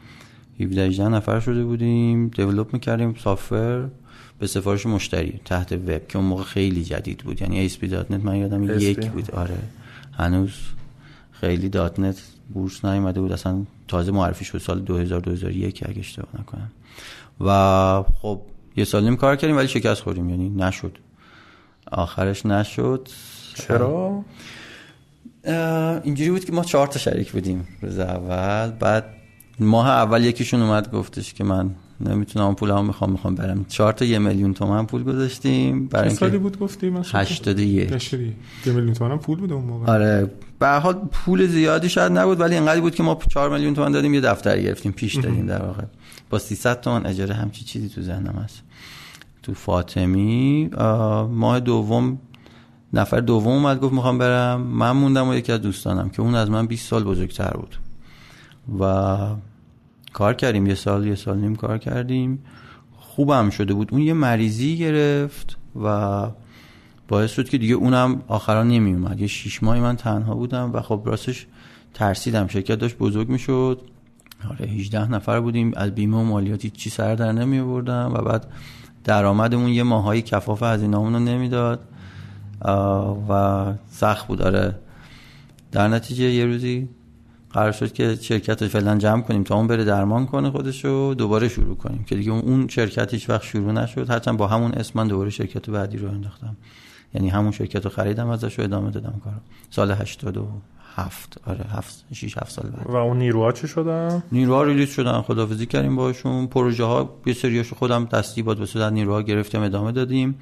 17 0.61 0.87
18 0.87 1.09
نفر 1.09 1.41
شده 1.41 1.65
بودیم. 1.65 2.29
develop 2.29 2.73
می‌کردیم 2.73 3.15
software 3.15 3.89
به 4.39 4.47
سفارش 4.47 4.87
مشتری 4.87 5.41
تحت 5.45 5.73
وب 5.73 6.09
که 6.09 6.19
اون 6.19 6.27
موقع 6.27 6.43
خیلی 6.43 6.85
جدید 6.85 7.19
بود. 7.19 7.43
یعنی 7.43 7.69
ASP 7.69 7.85
.NET 7.85 8.25
من 8.25 8.37
یادم. 8.37 8.81
یک 8.81 9.11
بود. 9.11 9.31
آره. 9.31 9.59
هنوز 10.13 10.53
خیلی 11.33 11.69
.NET 11.69 12.23
بورس 12.55 12.85
نیومده 12.85 13.21
بود. 13.21 13.33
اصلا 13.33 13.63
تازه 13.89 14.13
معرفی 14.13 14.45
شد 14.45 14.59
سال 14.59 14.81
2000 14.81 15.21
2001 15.21 15.83
اگه 15.89 15.99
اشتباه 15.99 16.41
نکنم. 16.41 16.71
و 17.41 18.03
خب 18.23 18.41
یه 18.77 18.85
سال 18.85 19.05
نیم 19.05 19.17
کار 19.17 19.37
کردیم 19.37 19.57
ولی 19.57 19.69
شکست 19.69 20.03
خوردیم. 20.03 20.31
یعنی 20.31 20.49
نشد. 20.49 20.99
آخرش 21.93 22.47
نشد. 22.47 23.09
چرا؟ 23.61 24.25
اینجوری 26.03 26.31
بود 26.31 26.45
که 26.45 26.53
ما 26.53 26.65
چهار 26.65 26.87
تا 26.87 26.99
شریک 26.99 27.33
بودیم 27.33 27.69
روز 27.83 27.99
اول. 27.99 28.71
بعد 28.71 29.05
ماه 29.61 29.89
اول 29.89 30.25
یکیشون 30.25 30.63
اومد 30.63 30.91
گفتش 30.93 31.35
که 31.35 31.45
من 31.45 31.71
نمی‌تونم 32.01 32.45
اون 32.47 32.55
پول 32.55 32.71
هم 32.71 32.87
می‌خوام 32.87 33.13
می‌خوام 33.13 33.35
برم. 33.35 33.65
چهار 33.65 33.93
تا 33.93 34.05
یه 34.05 34.19
میلیون 34.19 34.55
تومن 34.55 34.87
پول 34.87 35.03
گذاشتیم. 35.03 35.87
برای 35.87 36.11
سالی 36.11 36.39
بود 36.39 36.59
گفتی 36.59 36.91
من 36.91 37.05
هشتاد 37.13 37.59
و 37.59 37.63
یک. 37.63 37.93
هشتاد 37.93 38.21
یه 38.21 38.33
میلیون 38.67 38.93
تومن 38.93 39.11
هم 39.11 39.19
پول 39.19 39.39
بود 39.39 39.53
اون 39.53 39.65
موقع. 39.65 39.93
آره. 39.93 40.31
به 40.59 40.69
حال 40.69 40.95
پول 40.95 41.47
زیادی 41.47 41.89
شاید 41.89 42.13
نبود 42.13 42.41
ولی 42.41 42.55
اینقدر 42.55 42.81
بود 42.81 42.95
که 42.95 43.03
ما 43.03 43.19
4 43.29 43.51
میلیون 43.51 43.75
تومن 43.75 43.93
دادیم 43.93 44.15
یه 44.15 44.21
دفتر 44.21 44.61
گرفتیم 44.61 44.93
پیش 44.93 45.17
دادیم 45.17 45.47
در 45.47 45.63
واقع. 45.63 45.83
با 46.31 46.39
300 46.39 46.81
تومن 46.81 47.07
اجاره 47.07 47.35
همچی 47.35 47.65
چیزی 47.65 47.89
تو 47.89 48.03
ذهنم 48.03 48.43
هست. 48.45 48.63
تو 49.43 49.55
فاطمی 49.55 50.71
ماه 51.31 51.61
دوم 51.61 52.19
نفر 52.93 53.21
دوم 53.21 53.53
اومد 53.53 53.81
گفت 53.81 53.93
می‌خوام 53.93 54.19
برم. 54.19 54.61
من 54.61 54.91
موندم 54.91 55.29
و 55.29 55.35
یکی 55.35 55.53
از 55.53 55.61
دوستانم 55.61 56.09
که 56.09 56.23
اون 56.23 56.35
از 56.35 56.51
من 56.51 56.67
20 56.67 56.89
سال 56.89 57.05
بزرگتر 57.05 57.51
بود. 57.51 57.77
و 58.81 59.17
کار 60.13 60.35
کردیم. 60.35 60.67
یه 60.67 60.75
سال 60.75 61.07
یه 61.07 61.15
سال 61.15 61.39
نیم 61.39 61.57
کار 61.57 61.79
کردیم. 61.79 62.43
خوبم 62.99 63.51
شده 63.51 63.75
بود. 63.75 63.89
اون 63.93 64.03
یه 64.03 64.13
مریضی 64.13 64.77
گرفت 64.77 65.57
و 65.83 66.27
باعث 67.09 67.33
شد 67.33 67.49
که 67.49 67.59
دیگه 67.59 67.75
اونم 67.75 68.23
آخرا 68.29 68.63
نمی 68.63 68.93
اومد 68.93 69.21
یه 69.21 69.27
شیش 69.27 69.63
ماهی 69.63 69.81
من 69.81 69.97
تنها 69.97 70.35
بودم 70.35 70.71
و 70.73 70.81
خب 70.81 71.03
راستش 71.05 71.47
ترسیدم. 71.95 72.47
شرکت 72.47 72.75
داشت 72.75 72.99
بزرگ 72.99 73.29
می‌شد. 73.29 73.81
آره 74.51 74.67
18 74.67 75.11
نفر 75.11 75.41
بودیم. 75.41 75.73
از 75.77 75.95
بیمه 75.95 76.17
و 76.17 76.23
مالیاتی 76.23 76.71
چی 76.71 76.91
سر 76.91 77.15
در 77.15 77.33
نمی 77.33 77.59
آوردم 77.59 78.13
و 78.15 78.23
بعد 78.23 78.47
درآمدمون 79.05 79.69
یه 79.69 79.83
ماهایی 79.83 80.23
کفاف 80.23 80.63
از 80.63 80.83
اینامون 80.83 81.13
رو 81.13 81.19
نمی‌داد. 81.19 81.81
و 83.29 83.75
سخت 83.91 84.27
بود. 84.27 84.43
آره. 84.43 84.79
در 85.73 85.89
نتیجه 85.89 86.25
یه 86.25 86.47
روزی 86.47 86.89
قرار 87.53 87.73
شد 87.73 87.93
که 87.93 88.15
شرکت 88.15 88.63
رو 88.63 88.69
فعلا 88.69 88.99
جمع 88.99 89.23
کنیم 89.23 89.45
تا 89.45 89.55
اون 89.57 89.67
بره 89.67 89.85
درمان 89.85 90.27
کنه 90.27 90.51
خودشو 90.51 91.15
دوباره 91.19 91.49
شروع 91.49 91.77
کنیم. 91.77 92.05
که 92.05 92.15
دیگه 92.15 92.33
اون 92.33 92.69
شرکت 92.69 93.15
هیچ 93.15 93.31
وقت 93.31 93.43
شروع 93.43 93.73
نشد. 93.73 94.11
هرچند 94.11 94.37
با 94.37 94.47
همون 94.47 94.73
اسم 94.73 94.93
من 94.95 95.09
دوباره 95.09 95.31
شرکت 95.31 95.71
بعدی 95.71 95.99
رو 95.99 96.09
انداختم. 96.09 96.57
یعنی 97.15 97.29
همون 97.29 97.51
شرکت 97.51 97.85
رو 97.85 97.91
خریدم 97.91 98.29
ازش 98.29 98.59
رو 98.59 98.65
ادامه 98.65 98.91
دادم 98.91 99.21
کارو. 99.25 99.37
سال 99.71 99.93
87 100.97 101.39
آره 101.47 101.65
7 101.73 102.05
6 102.13 102.39
7 102.39 102.51
سال 102.51 102.71
بعد. 102.71 102.87
و 102.87 102.97
اون 102.97 103.19
نیروها 103.19 103.53
چی 103.53 103.69
شدن؟ 103.69 104.23
نیروها 104.33 104.63
ریلیز 104.63 104.91
شدن 104.91 105.23
خدافزی 105.23 105.67
کردیم 105.67 105.97
باشون. 105.97 106.47
پروژه 106.47 106.85
ها 106.85 107.21
یه 107.27 107.35
سریاشو 107.35 107.77
خودم 107.77 108.05
دستی 108.05 108.43
باد 108.43 108.65
در 108.75 108.91
نیروها 108.91 109.23
گرفتیم 109.23 109.63
ادامه 109.63 109.93
دادیم. 109.93 110.39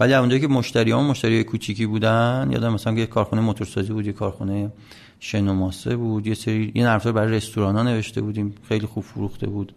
ولی 0.00 0.14
اونجایی 0.14 0.40
که 0.40 0.48
مشتری 0.48 0.90
ها 0.90 1.02
مشتری 1.02 1.44
کوچیکی 1.44 1.86
بودن 1.86 2.48
یادم 2.52 2.72
مثلا 2.72 2.94
که 2.94 3.00
یه 3.00 3.06
کارخونه 3.06 3.42
موتورسازی 3.42 3.92
بود 3.92 4.06
یه 4.06 4.12
کارخونه 4.12 4.72
شن 5.20 5.48
و 5.48 5.54
ماسه 5.54 5.96
بود 5.96 6.26
یه 6.26 6.34
سری 6.34 6.72
یه 6.74 6.84
نرفتار 6.84 7.12
برای 7.12 7.36
رستوران 7.36 7.76
ها 7.76 7.82
نوشته 7.82 8.20
بودیم 8.20 8.54
خیلی 8.68 8.86
خوب 8.86 9.04
فروخته 9.04 9.46
بود. 9.46 9.74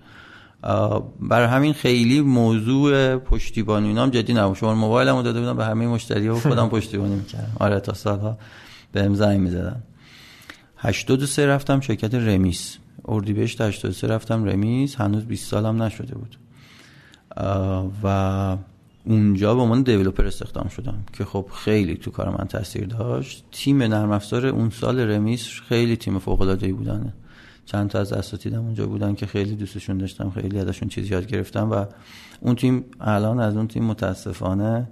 برای 1.19 1.47
همین 1.47 1.73
خیلی 1.73 2.21
موضوع 2.21 3.17
پشتیبانی 3.17 3.87
اینا 3.87 4.03
هم 4.03 4.09
جدی 4.09 4.33
نبود. 4.33 4.57
شما 4.57 4.75
موبایلمو 4.75 5.21
داده 5.21 5.39
بودم 5.39 5.57
به 5.57 5.65
همه 5.65 5.87
مشتری 5.87 6.27
ها 6.27 6.35
و 6.35 6.39
خودم 6.39 6.69
پشتیبانی 6.77 7.15
می‌کردم. 7.15 7.51
آره 7.59 7.79
تا 7.79 7.93
سالها 7.93 8.37
بهم 8.91 9.15
زنگ 9.15 9.39
می‌زدن. 9.39 9.83
83 10.83 11.47
رفتم 11.47 11.79
شرکت 11.79 12.15
رمیس. 12.15 12.77
اردیبهشت 13.05 13.61
83 13.61 14.07
رفتم 14.07 14.45
رمیس 14.45 14.95
هنوز 14.95 15.25
20 15.25 15.51
سالم 15.51 15.83
نشده 15.83 16.15
بود. 16.15 16.37
و 18.03 18.57
اونجا 19.05 19.55
به 19.55 19.61
عنوان 19.61 19.81
دیولپر 19.81 20.25
استخدام 20.25 20.67
شدم 20.67 21.03
که 21.13 21.25
خب 21.25 21.45
خیلی 21.53 21.95
تو 21.95 22.11
کار 22.11 22.29
من 22.29 22.47
تاثیر 22.47 22.85
داشت. 22.85 23.43
تیم 23.51 23.83
نرم 23.83 24.11
افزار 24.11 24.45
اون 24.45 24.69
سال 24.69 24.99
رمیس 24.99 25.47
خیلی 25.67 25.97
تیم 25.97 26.19
فوق 26.19 26.41
العاده 26.41 26.65
ای 26.65 26.73
بودن. 26.73 27.13
چند 27.65 27.89
تا 27.89 27.99
از 27.99 28.13
اساتیدم 28.13 28.59
اونجا 28.59 28.87
بودن 28.87 29.15
که 29.15 29.25
خیلی 29.25 29.55
دوستشون 29.55 29.97
داشتم 29.97 30.29
خیلی 30.29 30.59
ازشون 30.59 30.89
چیز 30.89 31.11
یاد 31.11 31.27
گرفتم 31.27 31.71
و 31.71 31.85
اون 32.41 32.55
تیم 32.55 32.85
الان 33.01 33.39
از 33.39 33.55
اون 33.55 33.67
تیم 33.67 33.83
متاسفانه 33.83 34.87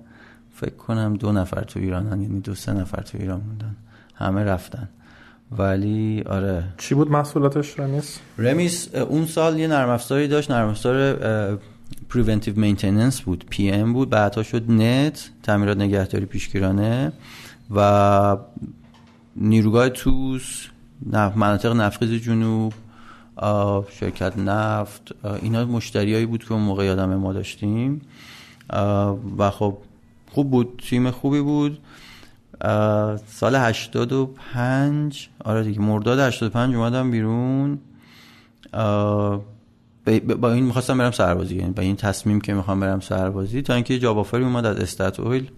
فکر 0.54 0.76
کنم 0.76 1.14
دو 1.14 1.32
نفر 1.32 1.64
تو 1.64 1.80
ایرانن 1.80 2.22
یعنی 2.22 2.40
دو 2.40 2.56
سه 2.56 2.74
نفر 2.74 3.02
تو 3.02 3.18
ایران 3.18 3.42
موندن. 3.42 3.76
همه 4.16 4.44
رفتن. 4.44 4.90
ولی 5.58 6.24
آره. 6.26 6.64
چی 6.78 6.96
بود 6.96 7.12
محصولاتش؟ 7.12 7.80
رمیس؟ 7.80 8.20
رمیس 8.38 8.96
اون 8.96 9.26
سال 9.26 9.60
یه 9.60 9.68
نرم 9.68 9.90
افزاری 9.90 10.28
داشت. 10.28 10.52
نرم 10.52 10.70
افزار 10.70 11.16
preventive 12.10 12.60
maintenance 12.60 13.22
بود. 13.22 13.46
PM 13.50 13.94
بود. 13.94 14.10
بعدها 14.10 14.44
شد 14.44 14.72
نت 14.72 15.30
تعمیرات 15.44 15.78
نگهداری 15.78 16.26
پیشگیرانه 16.26 17.12
و 17.76 18.38
نیروگاه 19.36 19.90
توس 19.90 20.66
نف- 21.10 21.38
مناطق 21.38 21.74
نفتخیز 21.74 22.22
جنوب 22.22 22.74
شرکت 23.90 24.38
نفت 24.38 25.12
اینا 25.42 25.66
مشتریایی 25.66 26.26
بود 26.26 26.44
که 26.44 26.52
اون 26.52 26.62
موقع 26.62 26.86
یادم 26.86 27.16
ما 27.16 27.34
داشتیم. 27.34 28.02
و 29.38 29.52
خب 29.52 29.78
خوب 30.32 30.52
بود. 30.52 30.82
تیم 30.90 31.12
خوبی 31.12 31.42
بود. 31.42 31.78
سال 33.28 33.56
85 33.56 35.30
آره 35.46 35.64
دیگه 35.64 35.82
مرداد 35.82 36.20
85 36.20 36.76
اومدم 36.76 37.12
بیرون. 37.12 37.80
با 40.40 40.52
این 40.54 40.64
می‌خواستم 40.64 40.98
برم 40.98 41.12
سربازی 41.12 41.56
یعنی 41.56 41.72
با 41.72 41.82
این 41.82 41.96
تصمیم 41.96 42.42
که 42.42 42.54
می‌خوام 42.54 42.80
برم 42.80 43.00
سربازی 43.00 43.62
تا 43.62 43.74
اینکه 43.74 44.00
جاب 44.00 44.18
آفری 44.18 44.44
اومد 44.44 44.66
از 44.66 44.78
استات 44.78 45.20
اویل. 45.20 45.52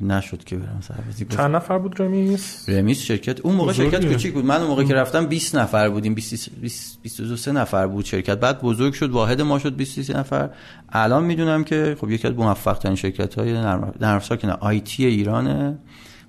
نشد 0.00 0.44
که 0.44 0.56
برم 0.56 0.80
سربازی 0.80 1.24
چند 1.24 1.56
نفر 1.56 1.78
بود 1.78 2.02
رمیس 2.02 2.68
رمیس 2.68 3.00
شرکت 3.00 3.40
اون 3.40 3.54
موقع. 3.54 3.72
شرکت 3.72 4.06
کوچیک 4.06 4.32
بود. 4.32 4.44
من 4.44 4.56
اون 4.56 4.66
موقع 4.66 4.84
که 4.84 4.94
رفتم 4.94 5.26
20 5.26 5.56
نفر 5.56 5.88
بودیم. 5.88 6.14
20 6.14 6.50
20 6.60 7.02
22 7.02 7.52
نفر 7.52 7.86
بود 7.86 8.04
شرکت. 8.04 8.40
بعد 8.40 8.60
بزرگ 8.60 8.92
شد 8.92 9.10
واحد 9.10 9.40
ما 9.40 9.58
شد 9.58 9.76
23 9.76 10.18
نفر. 10.18 10.50
الان 10.88 11.24
می‌دونم 11.24 11.64
که 11.64 11.96
خب 12.00 12.10
یکی 12.10 12.28
از 12.28 12.34
موفق 12.34 12.78
ترین 12.78 12.96
شرکت 12.96 13.34
های 13.34 13.52
نرم 13.52 13.94
نرم 14.00 14.16
افزار 14.16 14.38
که 14.38 14.46
نه 14.46 14.52
IT 14.52 15.06
ایرانه. 15.06 15.78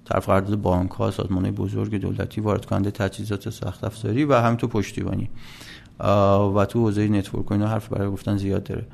طرف 0.05 0.25
قرارداد 0.25 0.61
بانک 0.61 0.91
ها 0.91 1.11
سازمان 1.11 1.51
بزرگ 1.51 1.95
دولتی 1.95 2.41
وارد 2.41 2.65
کننده 2.65 2.91
تجهیزات 2.91 3.49
سخت 3.49 3.83
افزاری 3.83 4.25
و 4.25 4.33
همینطور 4.33 4.69
پشتیبانی. 4.69 5.29
آه، 5.99 6.55
و 6.55 6.65
تو 6.65 6.79
حوزه 6.79 7.07
network 7.07 7.51
و 7.51 7.53
اینا 7.53 7.67
حرف 7.67 7.87
برای 7.87 8.09
گفتن 8.09 8.37
زیاد 8.37 8.63
داره. 8.63 8.85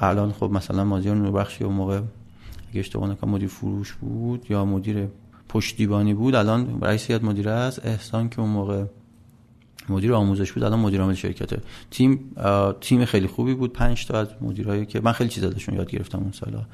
الان 0.00 0.32
خب 0.32 0.50
مثلا 0.52 0.84
مازیار 0.84 1.16
نوربخشی 1.16 1.64
اون 1.64 1.74
موقع 1.74 2.00
اگه 2.70 2.80
اشتباه 2.80 3.10
نکنم 3.10 3.30
مدیر 3.30 3.48
فروش 3.48 3.92
بود 3.92 4.46
یا 4.50 4.64
مدیر 4.64 5.08
پشتیبانی 5.48 6.14
بود 6.14 6.34
الان 6.34 6.80
رئیس 6.80 7.10
هیئت 7.10 7.24
مدیره 7.24 7.50
است. 7.50 7.86
احسان 7.86 8.28
که 8.28 8.40
اون 8.40 8.50
موقع 8.50 8.84
مدیر 9.88 10.14
آموزش 10.14 10.52
بود 10.52 10.62
الان 10.62 10.78
مدیر 10.78 11.00
عامل 11.00 11.14
شرکته. 11.14 11.60
تیم 11.90 12.20
تیم 12.80 13.04
خیلی 13.04 13.26
خوبی 13.26 13.54
بود 13.54 13.72
پنج 13.72 14.06
تا 14.06 14.20
از 14.20 14.28
مدیرایی 14.40 14.86
که 14.86 15.00
من 15.00 15.12
خیلی 15.12 15.30
چیز 15.30 15.44
ازشون 15.44 15.74
یاد 15.74 15.90
گرفتم 15.90 16.18
اون 16.18 16.32
سالا. 16.32 16.66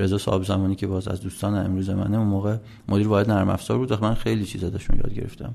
رضا 0.00 0.18
صاحب 0.18 0.42
زمانی 0.42 0.74
که 0.74 0.86
باز 0.86 1.08
از 1.08 1.20
دوستان 1.20 1.54
امروز 1.54 1.90
منه 1.90 2.18
اون 2.18 2.26
موقع 2.26 2.56
مدیر 2.88 3.08
واحد 3.08 3.30
نرم 3.30 3.48
افزار 3.48 3.78
بود 3.78 4.02
من 4.02 4.14
خیلی 4.14 4.44
چیز 4.44 4.64
ازشون 4.64 4.96
یاد 4.96 5.14
گرفتم. 5.14 5.54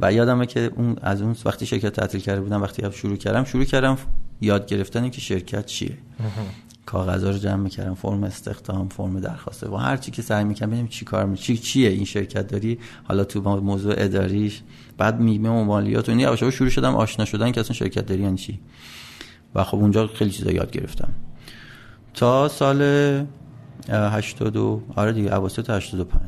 و 0.00 0.12
یادمه 0.12 0.46
که 0.46 0.70
اون 0.76 0.96
از 1.02 1.22
اون 1.22 1.36
وقتی 1.44 1.66
شرکت 1.66 1.92
تعطیل 1.92 2.20
کرده 2.20 2.40
بودم 2.40 2.62
وقتی 2.62 2.82
شروع 2.92 3.16
کردم 3.16 3.44
شروع 3.44 3.64
کردم 3.64 3.98
یاد 4.40 4.66
گرفتن 4.66 5.10
که 5.10 5.20
شرکت 5.20 5.66
چیه. 5.66 5.98
کاغذا 6.86 7.30
رو 7.30 7.38
جمع 7.38 7.62
می‌کردم 7.62 7.94
فرم 7.94 8.24
استخدام 8.24 8.88
فرم 8.88 9.20
درخواسته 9.20 9.68
و 9.68 9.76
هر 9.76 9.96
چی 9.96 10.10
که 10.10 10.22
سعی 10.22 10.44
می‌کنم 10.44 10.68
ببینیم 10.68 10.86
چی 10.88 11.04
کار 11.04 11.26
می 11.26 11.36
چی 11.36 11.56
چیه 11.56 11.88
این 11.90 12.04
شرکت 12.04 12.46
داری؟ 12.48 12.78
حالا 13.04 13.24
تو 13.24 13.60
موضوع 13.60 13.94
اداریش. 13.98 14.62
بعد 14.98 15.20
میمه 15.20 15.48
و 15.48 15.64
مالیات 15.64 16.08
و 16.08 16.50
شروع 16.50 16.70
شدم 16.70 16.94
آشنا 16.94 17.24
شدن 17.24 17.52
که 17.52 17.60
اصلا 17.60 17.74
شرکت 17.74 18.06
داری 18.06 18.22
یعنی 18.22 18.36
چی. 18.36 18.60
و 19.54 19.64
خب 19.64 19.78
اونجا 19.78 20.06
خیلی 20.06 20.30
چیزا 20.30 20.50
یاد 20.50 20.70
گرفتم. 20.70 21.08
تا 22.14 22.48
سال 22.48 22.82
اه، 23.88 24.14
80 24.14 24.56
و- 24.56 24.82
آره 24.96 25.12
دیگه 25.12 25.34
اواسط 25.34 25.70
85 25.70 26.20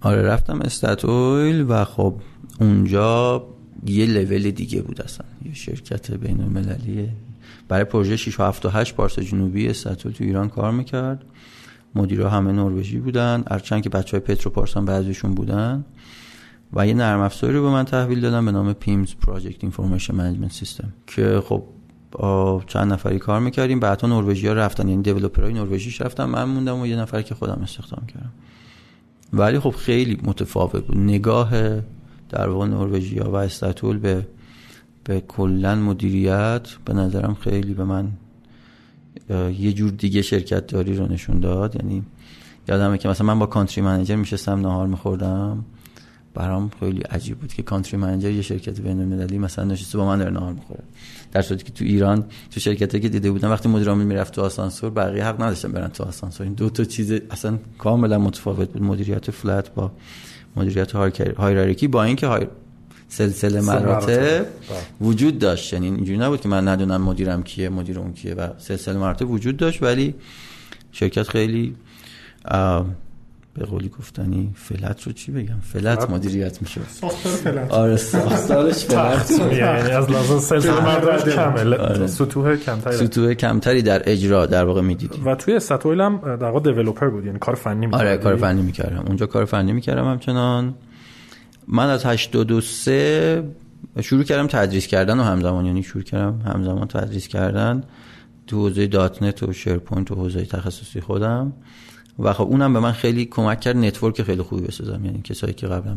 آره 0.00 0.22
رفتم 0.22 0.60
استاتویل 0.60 1.64
و 1.68 1.84
خب 1.84 2.14
اونجا 2.60 3.44
یه 3.86 4.06
لول 4.06 4.50
دیگه 4.50 4.82
بود 4.82 5.02
اصلا. 5.02 5.26
یه 5.44 5.54
شرکت 5.54 6.10
بین 6.10 6.40
المللیه 6.40 7.08
برای 7.72 7.84
پروژه 7.84 8.16
6 8.16 8.40
و 8.40 8.42
7 8.42 8.66
و 8.66 8.68
8 8.68 8.94
پارس 8.94 9.18
جنوبی 9.18 9.68
استاتویل 9.68 10.14
تو 10.14 10.24
ایران 10.24 10.48
کار 10.48 10.72
می‌کرد. 10.72 11.24
مدیرا 11.94 12.30
همه 12.30 12.52
نروژی 12.52 12.98
بودن. 12.98 13.44
هرچند 13.50 13.82
که 13.82 13.88
بچه 13.88 14.16
های 14.16 14.26
پتروپارس 14.26 14.76
هم 14.76 14.84
بعضیشون 14.84 15.34
بودن. 15.34 15.84
و 16.72 16.86
یه 16.86 16.94
نرم 16.94 17.20
افزاری 17.20 17.54
رو 17.54 17.62
به 17.62 17.70
من 17.70 17.84
تحویل 17.84 18.20
دادن 18.20 18.44
به 18.44 18.52
نام 18.52 18.72
PIMS 18.72 19.14
project 19.14 19.64
information 19.64 20.14
management 20.14 20.52
system. 20.52 20.92
که 21.06 21.42
خب 21.46 21.62
چند 22.66 22.92
نفری 22.92 23.18
کار 23.18 23.40
می‌کردیم. 23.40 23.80
بعدها 23.80 24.08
نروژی 24.08 24.46
ها 24.46 24.52
رفتن. 24.52 24.88
یعنی 24.88 25.02
developer 25.02 25.43
های 25.43 25.52
نروژیش 25.52 26.00
رفتن. 26.00 26.24
من 26.24 26.44
موندم 26.44 26.80
و 26.80 26.86
یه 26.86 26.96
نفر 26.96 27.22
که 27.22 27.34
خودم 27.34 27.60
استخدام 27.62 28.06
کردم. 28.06 28.32
ولی 29.32 29.58
خب 29.58 29.70
خیلی 29.70 30.20
متفاوت 30.22 30.86
بود. 30.86 30.98
نگاه 30.98 31.50
در 32.28 32.48
واقع 32.48 32.66
نروژیا 32.66 33.30
و 33.30 33.34
استات 33.36 33.67
اویل 33.67 33.98
به 33.98 34.26
به 35.04 35.20
کلا 35.20 35.74
مدیریت 35.74 36.68
به 36.84 36.92
نظرم 36.92 37.34
خیلی 37.34 37.74
به 37.74 37.84
من 37.84 38.08
یه 39.58 39.72
جور 39.72 39.90
دیگه 39.90 40.22
شرکت 40.22 40.66
داری 40.66 40.96
رو 40.96 41.12
نشون 41.12 41.40
داد. 41.40 41.76
یعنی 41.76 42.02
یادمه 42.68 42.98
که 42.98 43.08
مثلا 43.08 43.26
من 43.26 43.38
با 43.38 43.46
کانتری 43.46 43.84
منیجر 43.84 44.16
میشستم 44.16 44.60
نهار 44.60 44.86
میخوردم. 44.86 45.64
برام 46.34 46.70
خیلی 46.80 47.00
عجیب 47.00 47.38
بود 47.38 47.52
که 47.52 47.62
کانتری 47.62 47.96
منیجر 47.96 48.30
یه 48.30 48.42
شرکت 48.42 48.80
بین 48.80 49.00
المللی 49.00 49.38
مثلا 49.38 49.64
نشسته 49.64 49.98
با 49.98 50.06
من 50.06 50.18
داره 50.18 50.30
نهار 50.30 50.52
می‌خوره. 50.52 50.82
در 51.32 51.42
صورتی 51.42 51.64
که 51.64 51.72
تو 51.72 51.84
ایران 51.84 52.24
تو 52.50 52.60
شرکتی 52.60 53.00
که 53.00 53.08
دیده 53.08 53.30
بودم 53.30 53.50
وقتی 53.50 53.68
مدیر 53.68 53.88
عامل 53.88 54.04
می‌رفت 54.04 54.34
تو 54.34 54.42
آسانسور 54.42 54.90
بقیه 54.90 55.24
حق 55.24 55.42
نداشتن 55.42 55.72
برن 55.72 55.88
تو 55.88 56.04
آسانسور. 56.04 56.46
این 56.46 56.54
دو 56.54 56.70
تا 56.70 56.84
چیز 56.84 57.12
اصلا 57.12 57.58
کاملا 57.78 58.18
متفاوت 58.18 58.72
بود. 58.72 58.82
مدیریت 58.82 59.30
فلت 59.30 59.74
با 59.74 59.92
مدیریت 60.56 60.92
هایرارکی 61.36 61.88
با 61.88 62.02
اینکه 62.02 62.48
سلسله 63.12 63.60
مراتب. 63.60 64.46
وجود 65.00 65.38
داشت. 65.38 65.72
یعنی 65.72 65.86
اینجوری 65.86 66.18
نبود 66.18 66.40
که 66.40 66.48
من 66.48 66.68
ندونم 66.68 67.02
مدیرم 67.02 67.42
کیه 67.42 67.68
مدیر 67.68 67.98
اون 67.98 68.12
کیه. 68.12 68.34
و 68.34 68.48
سلسله 68.58 68.98
مراتب 68.98 69.30
وجود 69.30 69.56
داشت 69.56 69.82
ولی 69.82 70.14
شرکت 70.92 71.28
خیلی 71.28 71.74
به 73.54 73.64
قولی 73.64 73.88
گفتنی 73.88 74.54
فلت 74.56 75.02
رو 75.02 75.12
چی 75.12 75.32
بگم؟ 75.32 75.60
فلت 75.72 76.10
مدیریت 76.10 76.62
میشه 76.62 76.80
ساختار 76.88 77.32
فلت. 77.32 77.70
آره 77.70 77.96
ساختارش 77.96 78.84
فلت. 78.88 79.30
یعنی 79.30 79.90
از 79.90 80.10
لحاظ 80.10 80.44
سلسله 80.44 80.80
مراتب 80.80 81.28
کمه. 81.28 81.76
آره. 81.76 82.06
سطوح 82.06 82.56
کمتری. 82.56 82.96
سطوح 82.96 83.34
کمتری 83.34 83.82
در 83.82 84.02
اجرا 84.06 84.46
در 84.46 84.64
واقع 84.64 84.80
می‌دیدیم. 84.80 85.26
و 85.26 85.34
توی 85.34 85.54
استاتویل 85.54 86.00
هم 86.00 86.20
در 86.24 86.44
واقع 86.44 86.60
دیولپر 86.60 87.08
بود 87.08 87.26
یعنی 87.26 87.38
کار 87.38 87.54
فنی 87.54 87.86
می‌کردی. 87.86 88.04
آره 88.04 88.16
کار 88.16 88.36
فنی 88.36 88.62
می‌کردم. 88.62 89.04
اونجا 89.06 89.26
کار 89.26 89.44
فنی 89.44 89.72
می‌کردم 89.72 90.04
همچنان. 90.04 90.74
من 91.72 91.88
از 91.88 92.06
83 92.06 93.44
شروع 94.00 94.22
کردم 94.22 94.46
تدریس 94.46 94.86
کردن 94.86 95.20
و 95.20 95.22
همزمان 95.22 95.66
یعنی 95.66 95.82
شروع 95.82 96.04
کردم 96.04 96.40
همزمان 96.46 96.88
تدریس 96.88 97.28
کردن 97.28 97.84
تو 98.46 98.56
حوزه 98.56 98.86
.NET 98.86 99.42
و 99.42 99.52
SharePoint 99.52 100.10
و 100.10 100.14
حوزه 100.14 100.44
تخصصی 100.44 101.00
خودم. 101.00 101.52
و 102.18 102.32
خب 102.32 102.42
اونم 102.42 102.72
به 102.72 102.80
من 102.80 102.92
خیلی 102.92 103.24
کمک 103.24 103.60
کرد 103.60 103.76
network 103.76 104.22
خیلی 104.22 104.42
خوبی 104.42 104.62
بسازم. 104.62 105.04
یعنی 105.04 105.20
کسایی 105.22 105.52
که 105.52 105.66
قبلا 105.66 105.96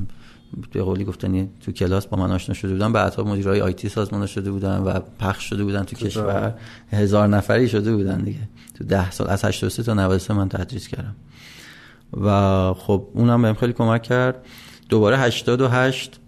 به 0.71 0.81
قولی 0.81 1.03
گفتنی 1.03 1.49
تو 1.65 1.71
کلاس 1.71 2.07
با 2.07 2.17
من 2.17 2.31
آشنا 2.31 2.55
شده 2.55 2.73
بودن 2.73 2.93
بعدها 2.93 3.23
مدیرای 3.23 3.61
IT 3.61 3.89
سازمان 3.89 4.25
شده 4.25 4.51
بودن 4.51 4.77
و 4.77 4.99
پخش 5.19 5.49
شده 5.49 5.63
بودن 5.63 5.83
تو 5.83 5.95
کشور. 5.95 6.53
هزار 6.91 7.27
نفری 7.27 7.69
شده 7.69 7.95
بودن 7.95 8.17
دیگه. 8.21 8.39
تو 8.73 8.83
ده 8.83 9.11
سال 9.11 9.27
از 9.27 9.45
83 9.45 9.83
تا 9.83 9.93
93 9.93 10.33
من 10.33 10.49
تدریس 10.49 10.87
کردم. 10.87 11.15
و 12.23 12.73
خب 12.73 13.07
اونم 13.13 13.41
بهم 13.41 13.53
خیلی 13.53 13.73
کمک 13.73 14.03
کرد. 14.03 14.45
دوباره 14.89 15.17
88 15.17 16.19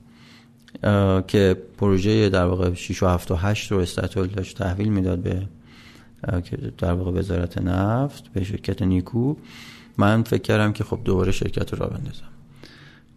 اه، 0.83 1.25
که 1.27 1.57
پروژه 1.77 2.29
در 2.29 2.45
واقع 2.45 2.73
6 2.73 3.03
و 3.03 3.07
7 3.07 3.31
و 3.31 3.35
8 3.35 3.71
رو 3.71 3.77
استاتول 3.77 4.27
داشت 4.27 4.57
تحویل 4.57 4.89
می‌داد 4.89 5.19
به 5.19 5.47
در 6.77 6.93
واقع 6.93 7.11
وزارت 7.11 7.57
نفت 7.57 8.27
به 8.33 8.43
شرکت 8.43 8.81
نیکو. 8.81 9.35
من 9.97 10.23
فکر 10.23 10.41
کردم 10.41 10.73
که 10.73 10.83
خب 10.83 10.99
دوباره 11.05 11.31
شرکت 11.31 11.73
رو 11.73 11.79
راه 11.79 11.89
بندازم 11.89 12.27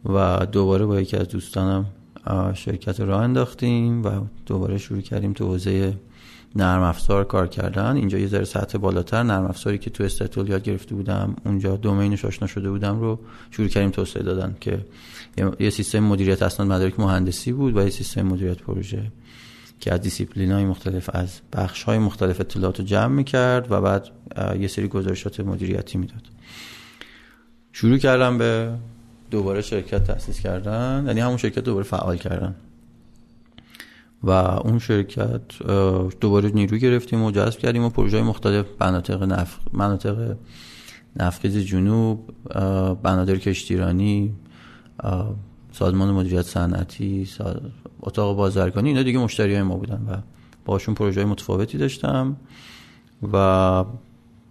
و 0.05 0.47
دوباره 0.47 0.87
با 0.87 1.01
یکی 1.01 1.17
از 1.17 1.29
دوستانم 1.29 1.87
شرکت 2.55 3.01
رو 3.01 3.07
راه 3.07 3.23
انداختیم 3.23 4.05
و 4.05 4.11
دوباره 4.47 4.79
شروع 4.79 5.01
کردیم 5.01 5.33
تو 5.33 5.47
حوزه 5.47 5.95
نرم 6.57 6.83
افزار 6.83 7.25
کار 7.25 7.47
کردن. 7.47 7.97
اینجا 7.97 8.19
یه 8.19 8.27
ذره 8.27 8.45
سطح 8.45 8.79
بالاتر 8.79 9.23
نرم 9.23 9.45
افزاری 9.45 9.79
که 9.79 9.91
تو 9.91 10.05
استاتول 10.05 10.49
یاد 10.49 10.63
گرفته 10.63 10.95
بودم 10.95 11.37
اونجا 11.45 11.77
دومینش 11.77 12.25
آشنا 12.25 12.49
شده 12.49 12.71
بودم 12.71 13.01
رو 13.01 13.19
شروع 13.51 13.69
کردیم 13.69 13.91
توسعه 13.91 14.23
دادن 14.23 14.57
که 14.61 14.85
یه- 15.61 15.71
سیستم 15.71 15.99
مدیریت 15.99 16.43
اسناد 16.43 16.69
مدارک 16.69 17.01
مهندسی 17.01 17.53
بود 17.53 17.77
و 17.77 17.81
یه 17.81 17.91
سیستم 17.91 18.23
مدیریت 18.23 18.59
پروژه 18.59 19.13
که 19.81 19.93
از 19.93 20.01
دیسیپلین 20.01 20.53
های 20.53 20.65
مختلف 20.65 21.11
از 21.13 21.41
بخش 21.53 21.83
های 21.83 21.99
مختلف 21.99 22.41
اطلاعات 22.41 22.79
رو 22.81 22.87
جمع 22.87 23.15
می‌کرد 23.15 23.73
و 23.73 23.81
بعد 23.81 24.09
یه 24.61 24.69
سری 24.69 24.89
گزارشات 24.89 25.41
مدیریتی 25.41 25.99
می‌داد. 25.99 26.23
شروع 27.73 27.99
کردم 27.99 28.39
به 28.39 28.73
دوباره 29.31 29.63
شرکت 29.63 30.05
تأسیس 30.05 30.41
کردن 30.41 31.05
یعنی 31.07 31.21
همون 31.21 31.37
شرکت 31.37 31.59
دوباره 31.59 31.85
فعال 31.85 32.17
کردن. 32.17 32.55
و 34.23 34.31
اون 34.31 34.79
شرکت 34.79 35.43
دوباره 36.21 36.49
نیرو 36.51 36.79
گرفتیم 36.79 37.23
و 37.23 37.31
جذب 37.31 37.59
کردیم 37.59 37.85
و 37.85 37.89
پروژه 37.89 38.17
های 38.17 38.27
مختلف 38.27 38.67
مناطق 38.81 39.23
نفت 39.23 39.61
مناطق 39.73 40.37
نفتخیز 41.17 41.59
جنوب 41.59 42.35
بنادر 43.03 43.37
کشتیرانی 43.37 44.35
سازمان 45.73 46.11
مدیریت 46.11 46.43
صنعتی 46.43 47.29
اتاق 48.01 48.37
بازرگانی 48.37 48.89
اینا 48.89 49.03
دیگه 49.03 49.19
مشتری 49.19 49.55
های 49.55 49.63
ما 49.63 49.77
بودن 49.77 50.07
و 50.09 50.17
باشون 50.65 50.95
پروژه 50.95 51.25
متفاوتی 51.25 51.79
داشتم 51.79 52.37
و 53.33 53.85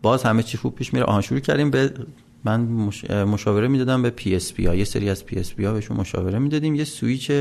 باز 0.02 0.24
همه 0.24 0.44
چی 0.44 0.58
خوب 0.58 0.76
پیش 0.76 0.94
میره. 0.94 1.06
آها 1.06 1.22
شروع 1.22 1.40
کردیم 1.40 1.72
به 1.72 1.94
من 2.44 2.62
مشاوره 3.24 3.68
می‌دادم 3.68 4.02
به 4.02 4.10
PSP 4.10 4.66
ها. 4.66 4.76
یه 4.76 4.84
سری 4.84 5.10
از 5.10 5.26
PSP 5.26 5.66
ها 5.66 5.74
بهشون 5.74 5.98
مشاوره 5.98 6.40
می‌دادیم. 6.40 6.76
یه 6.76 6.84
سویچ 6.84 7.32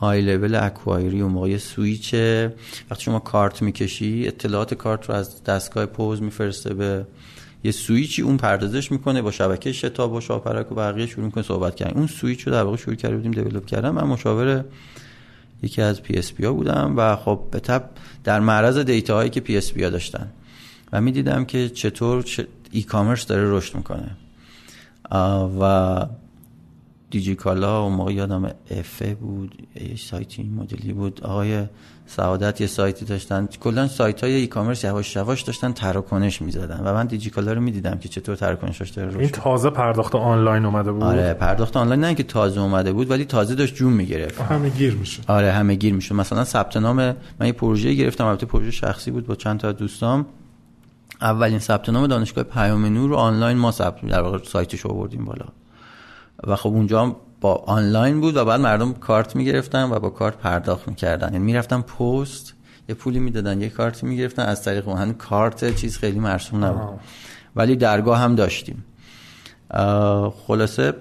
های 0.00 0.20
level 0.22 0.54
acquirer 0.54 1.22
ی 1.22 1.24
اون 1.24 1.28
موقع 1.28 1.48
یه 1.48 1.58
سویچ 1.58 2.14
وقتی 2.90 3.02
شما 3.02 3.18
کارت 3.18 3.62
می‌کشی 3.62 4.28
اطلاعات 4.28 4.74
کارت 4.74 5.08
رو 5.08 5.14
از 5.14 5.44
دستگاه 5.44 5.86
پوز 5.86 6.22
میفرسته 6.22 6.74
به 6.74 7.06
یه 7.64 7.72
سویچی 7.72 8.22
اون 8.22 8.36
پردازش 8.36 8.92
می‌کنه 8.92 9.22
با 9.22 9.30
شبکه 9.30 9.72
شتاب 9.72 10.12
و 10.12 10.20
شاپرک 10.20 10.72
و 10.72 10.74
بقیه 10.74 11.06
شروع 11.06 11.24
می‌کنه 11.24 11.44
صحبت 11.44 11.74
کردن. 11.76 11.98
اون 11.98 12.06
سویچ 12.06 12.46
رو 12.46 12.52
در 12.52 12.62
واقع 12.62 12.76
شروع 12.76 12.96
کرده 12.96 13.16
بودیم 13.16 13.32
develop 13.32 13.66
کردن. 13.66 13.90
من 13.90 14.04
مشاور 14.04 14.64
یکی 15.62 15.82
از 15.82 16.02
PSP 16.02 16.44
ها 16.44 16.52
بودم 16.52 16.94
و 16.96 17.16
خب 17.16 17.40
به 17.50 17.60
تبع 17.60 17.90
در 18.24 18.40
معرض 18.40 18.78
data 18.78 19.14
هایی 19.14 19.30
که 19.30 19.40
PSP 19.40 19.84
ها 19.84 19.90
داشتن. 19.90 20.28
و 20.92 21.00
می‌دیدم 21.00 21.44
که 21.44 21.68
چطور 21.68 22.24
e-commerce 22.70 23.26
داره 23.26 23.50
رشد 23.50 23.74
می‌کنه. 23.74 24.16
و 25.60 26.06
دیجی 27.12 27.34
کالا 27.34 27.86
اون 27.86 27.90
موقع 27.90 28.12
یادم 28.12 28.50
افه 28.70 29.14
بود 29.14 29.68
یه 29.90 29.96
سایتی 29.96 30.42
این 30.42 30.54
مدلی 30.54 30.92
بود. 30.92 31.24
آقای 31.24 31.64
سعادت 32.06 32.60
یه 32.60 32.66
سایتی 32.66 33.04
داشتن. 33.04 33.48
کلا 33.60 33.88
سایت 33.88 34.24
های 34.24 34.34
e-commerce 34.34 34.84
یواش 34.84 35.16
یواش 35.16 35.42
داشتن 35.42 35.72
تراکنش 35.72 36.42
می‌زدن. 36.42 36.80
و 36.84 36.94
من 36.94 37.06
دیجی 37.06 37.30
کالا 37.30 37.52
رو 37.52 37.60
می‌دیدم 37.60 37.98
که 37.98 38.08
چطور 38.08 38.36
تراکنشش 38.36 38.90
داره 38.90 39.08
رشد 39.08 39.18
این 39.18 39.28
تازه 39.28 39.70
پرداخت 39.70 40.14
آنلاین 40.14 40.64
اومده 40.64 40.92
بود؟ 40.92 41.02
آره 41.02 41.34
پرداخت 41.34 41.76
آنلاین 41.76 42.00
نه 42.00 42.14
که 42.14 42.22
تازه 42.22 42.60
اومده 42.60 42.92
بود 42.92 43.10
ولی 43.10 43.24
تازه 43.24 43.54
داشت 43.54 43.74
جون 43.74 43.92
می‌گرفت. 43.92 44.40
همه 44.40 44.68
گیر 44.68 44.94
میشه. 44.94 45.22
آره 45.26 45.52
همه 45.52 45.74
گیر 45.74 45.94
میشه. 45.94 46.14
مثلا 46.14 46.44
ثبت 46.44 46.76
نام 46.76 47.16
من 47.40 47.46
یه 47.46 47.52
پروژه 47.52 47.94
گرفتم 47.94 48.26
البته 48.26 48.46
پروژه 48.46 48.70
شخصی 48.70 49.10
بود 49.10 49.26
با 49.26 49.34
چند 49.34 49.60
تا 49.60 49.72
دوستام. 49.72 50.26
اولین 51.20 51.58
ثبت 51.58 51.88
نام 51.88 52.06
دانشگاه 52.06 52.44
پیام 52.44 52.86
نور 52.86 53.10
رو 53.10 53.16
آنلاین 53.16 53.58
ما 53.58 53.70
ثبت 53.70 54.06
در 54.06 54.22
واقع 54.22 54.38
سایتش 54.44 54.80
رو 54.80 54.90
آوردیم 54.90 55.24
بالا. 55.24 55.44
و 56.46 56.56
خب 56.56 56.68
اونجا 56.70 57.02
هم 57.02 57.16
با 57.40 57.54
آنلاین 57.54 58.20
بود 58.20 58.36
و 58.36 58.44
بعد 58.44 58.60
مردم 58.60 58.92
کارت 58.92 59.36
می‌گرفتن 59.36 59.90
و 59.90 59.98
با 59.98 60.10
کارت 60.10 60.36
پرداخت 60.36 60.88
می‌کردن. 60.88 61.32
یعنی 61.32 61.44
می‌رفتن 61.44 61.80
پست 61.80 62.54
یه 62.88 62.94
پولی 62.94 63.18
می‌دادن 63.18 63.60
یه 63.60 63.68
کارتی 63.68 64.06
می‌گرفتن. 64.06 64.42
از 64.42 64.64
طریق 64.64 64.88
اون. 64.88 65.12
کارت 65.12 65.74
چیز 65.76 65.98
خیلی 65.98 66.18
مرسوم 66.18 66.64
نبود. 66.64 67.00
ولی 67.56 67.76
درگاه 67.76 68.18
هم 68.18 68.34
داشتیم. 68.34 68.84
خلاصه 70.46 70.94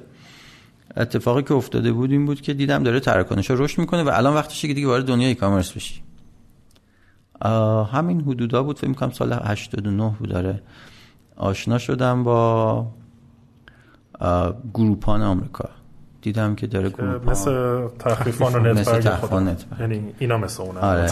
اتفاقی 0.98 1.44
که 1.44 1.54
افتاده 1.54 1.92
بود 1.92 2.12
این 2.12 2.26
بود 2.26 2.42
که 2.42 2.54
دیدم 2.54 2.84
داره 2.84 3.00
تراکنش 3.00 3.52
رشد 3.52 3.80
می‌کنه 3.80 4.04
و 4.04 4.10
الان 4.14 4.34
وقتشه 4.34 4.68
که 4.68 4.74
دیگه 4.74 4.88
وارد 4.88 5.06
دنیای 5.06 5.30
ای 5.30 5.36
کامرس 5.36 5.72
بشی 5.72 6.02
همین 7.92 8.22
حدودا 8.22 8.64
بود. 8.64 8.78
فکر 8.78 8.88
می‌کنم 8.88 9.12
سال 9.12 9.34
89 9.34 10.16
بود. 10.20 10.30
داره 10.30 10.62
آشنا 11.36 11.78
شدم 11.78 12.24
با 12.24 12.88
Groupon 14.74 15.22
آمریکا. 15.22 15.70
دیدم 16.22 16.56
که 16.56 16.68
داره 16.68 16.90
Groupon 16.90 17.32
مثل 17.32 17.88
تخفیفان 18.00 18.56
و 18.56 18.74
نتبرگ. 18.74 19.08
نتبرگ. 19.08 19.80
یعنی 19.80 20.14
اینا 20.20 20.38
مثل 20.38 20.64
آره. 20.64 21.12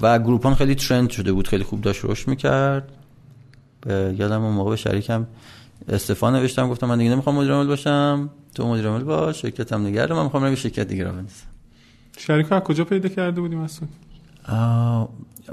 و 0.00 0.18
Groupon 0.18 0.54
خیلی 0.54 0.74
trend 0.74 1.10
شده 1.10 1.32
بود 1.32 1.48
خیلی 1.48 1.64
خوب 1.64 1.80
داشت 1.80 2.04
رشد 2.04 2.28
می‌کرد. 2.28 2.88
به 3.80 4.14
یادم 4.18 4.42
اون 4.42 4.54
موقع 4.54 4.70
به 4.70 4.76
شریکم 4.76 5.26
استعفا 5.88 6.30
نوشتم 6.30 6.68
گفتم 6.68 6.86
من 6.86 6.98
دیگه 6.98 7.10
نمی‌خوام 7.10 7.36
مدیر 7.36 7.52
عامل 7.52 7.66
باشم. 7.66 8.30
تو 8.54 8.68
مدیر 8.68 8.88
عامل 8.88 9.04
باش 9.04 9.42
شرکتم 9.42 9.86
نگه 9.86 10.06
دار 10.06 10.12
من 10.12 10.22
می‌خوام 10.22 10.42
برم 10.42 10.52
یه 10.52 10.56
شرکت 10.56 10.88
دیگه 10.88 11.04
راه 11.04 11.10
بندازم 11.12 11.46
شریک 12.18 12.52
از 12.52 12.62
کجا 12.62 12.84
پیدا 12.84 13.08
کرده 13.08 13.40
بودیم 13.40 13.58
مسعود؟ 13.58 13.88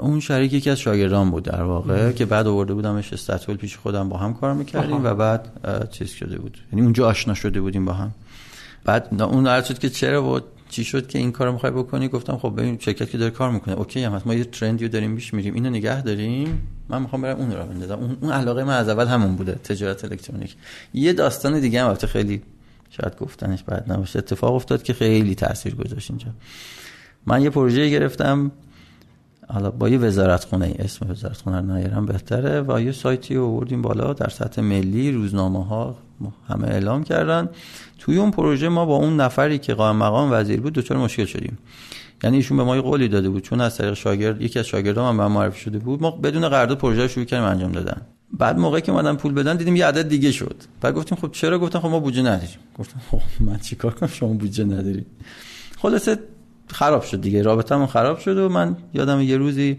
اون 0.00 0.20
شریک 0.20 0.52
یکی 0.52 0.70
از 0.70 0.78
شاگردان 0.80 1.30
بود 1.30 1.44
در 1.44 1.62
واقع 1.62 2.12
که 2.12 2.26
بعد 2.26 2.46
آورده 2.46 2.74
بودمش 2.74 3.12
استاتول 3.12 3.56
پیش 3.56 3.76
خودم 3.76 4.08
با 4.08 4.16
هم 4.16 4.34
کار 4.34 4.54
می‌کردیم 4.54 5.04
و 5.04 5.14
بعد 5.14 5.48
چیز 5.90 6.10
شده 6.10 6.38
بود. 6.38 6.58
یعنی 6.72 6.84
اونجا 6.84 7.08
آشنا 7.08 7.34
شده 7.34 7.60
بودیم 7.60 7.84
با 7.84 7.92
هم. 7.92 8.10
بعد 8.84 9.22
اون 9.22 9.46
عرض 9.46 9.66
شد 9.66 9.78
که 9.78 9.90
چرا 9.90 10.34
و 10.34 10.40
چی 10.70 10.84
شد 10.84 11.08
که 11.08 11.18
این 11.18 11.32
کارو 11.32 11.52
می‌خوای 11.52 11.72
بکنی 11.72 12.08
گفتم 12.08 12.36
خب 12.36 12.54
ببین 12.56 12.78
شرکت 12.78 13.10
که 13.10 13.18
داره 13.18 13.30
کار 13.30 13.50
می‌کنه. 13.50 13.74
اوکی 13.74 14.04
هم 14.04 14.12
هست. 14.12 14.26
ما 14.26 14.34
یه 14.34 14.44
ترندی 14.44 14.84
رو 14.84 14.90
داریم 14.90 15.16
پیش 15.16 15.34
میریم. 15.34 15.54
اینو 15.54 15.70
نگه 15.70 16.02
داریم. 16.02 16.68
من 16.88 17.02
می‌خوام 17.02 17.22
برم 17.22 17.36
اون 17.36 17.52
رو 17.52 17.66
بندازم. 17.66 17.98
اون, 17.98 18.16
اون 18.20 18.32
علاقه 18.32 18.64
من 18.64 18.76
از 18.76 18.88
اول 18.88 19.06
همون 19.06 19.36
بوده 19.36 19.52
تجارت 19.52 20.04
الکترونیک. 20.04 20.56
یه 20.94 21.12
داستان 21.12 21.60
دیگه 21.60 21.80
هم 21.80 21.86
البته 21.86 22.06
خیلی 22.06 22.42
شاید 22.90 23.16
گفتنش 23.18 23.62
بعد 23.62 23.92
نباشه. 23.92 24.18
اتفاق 24.18 24.54
افتاد 24.54 24.82
که 24.82 24.92
خیلی 24.92 25.34
تاثیر 25.34 25.74
گذاشت 25.74 26.10
اینجا. 26.10 26.28
من 27.26 27.42
یه 27.42 27.50
پروژه 27.50 27.90
گرفتم. 27.90 28.50
حالا 29.52 29.70
با 29.70 29.88
یه 29.88 29.98
وزارت 29.98 30.44
خونه 30.44 30.74
اسم 30.78 31.10
وزارت 31.10 31.36
خونه 31.36 31.60
نیارم 31.60 32.06
بهتره. 32.06 32.60
و 32.68 32.80
یه 32.80 32.92
سایتی 32.92 33.34
رو 33.34 33.44
آوردیم 33.46 33.82
بالا 33.82 34.12
در 34.12 34.28
سطح 34.28 34.62
ملی. 34.62 35.12
روزنامه 35.12 35.64
ها 35.64 35.96
همه 36.48 36.68
اعلام 36.68 37.04
کردن. 37.04 37.48
توی 37.98 38.18
اون 38.18 38.30
پروژه 38.30 38.68
ما 38.68 38.84
با 38.86 38.96
اون 38.96 39.20
نفری 39.20 39.58
که 39.58 39.74
قائم 39.74 39.96
مقام 39.96 40.32
وزیر 40.32 40.60
بود 40.60 40.72
دچار 40.72 40.98
مشکل 40.98 41.24
شدیم. 41.24 41.58
یعنی 42.22 42.36
ایشون 42.36 42.56
به 42.56 42.64
ما 42.64 42.76
یه 42.76 42.82
قولی 42.82 43.08
داده 43.08 43.28
بود. 43.28 43.42
چون 43.42 43.60
از 43.60 43.76
طریق 43.76 43.94
شاگرد 43.94 44.42
یکی 44.42 44.58
از 44.58 44.66
شاگردام 44.66 45.08
هم 45.08 45.16
به 45.16 45.34
معرفی 45.34 45.60
شده 45.60 45.78
بود. 45.78 46.02
ما 46.02 46.10
بدون 46.10 46.48
قرارداد 46.48 46.78
پروژه 46.78 47.02
رو 47.02 47.08
شروع 47.08 47.24
کردیم 47.24 47.46
انجام 47.46 47.72
دادن. 47.72 48.02
بعد 48.32 48.58
موقعی 48.58 48.82
که 48.82 48.92
اومدن 48.92 49.16
پول 49.16 49.32
بدن 49.32 49.56
دیدیم 49.56 49.76
یه 49.76 49.86
عدد 49.86 50.08
دیگه 50.08 50.32
شد. 50.32 50.56
بعد 50.80 50.94
گفتیم 50.94 51.18
خب 51.18 51.30
چرا؟ 51.32 51.58
گفتن 51.58 51.78
خب 51.78 51.88
ما 51.88 52.00
بودجه 52.00 52.22
نداریم. 52.22 52.58
گفتم 52.78 53.00
خب 53.10 53.20
من 53.40 53.58
چیکار 53.58 53.94
کنم؟ 53.94 54.08
شما 54.08 54.28
بودجه 54.28 54.64
ندارید. 54.64 55.06
خلاصه 55.78 56.18
خراب 56.72 57.02
شد 57.02 57.20
دیگه. 57.20 57.42
رابطمون 57.42 57.86
خراب 57.86 58.18
شد 58.18 58.38
و 58.38 58.48
من 58.48 58.76
یادم 58.94 59.20
یه 59.20 59.36
روزی 59.36 59.78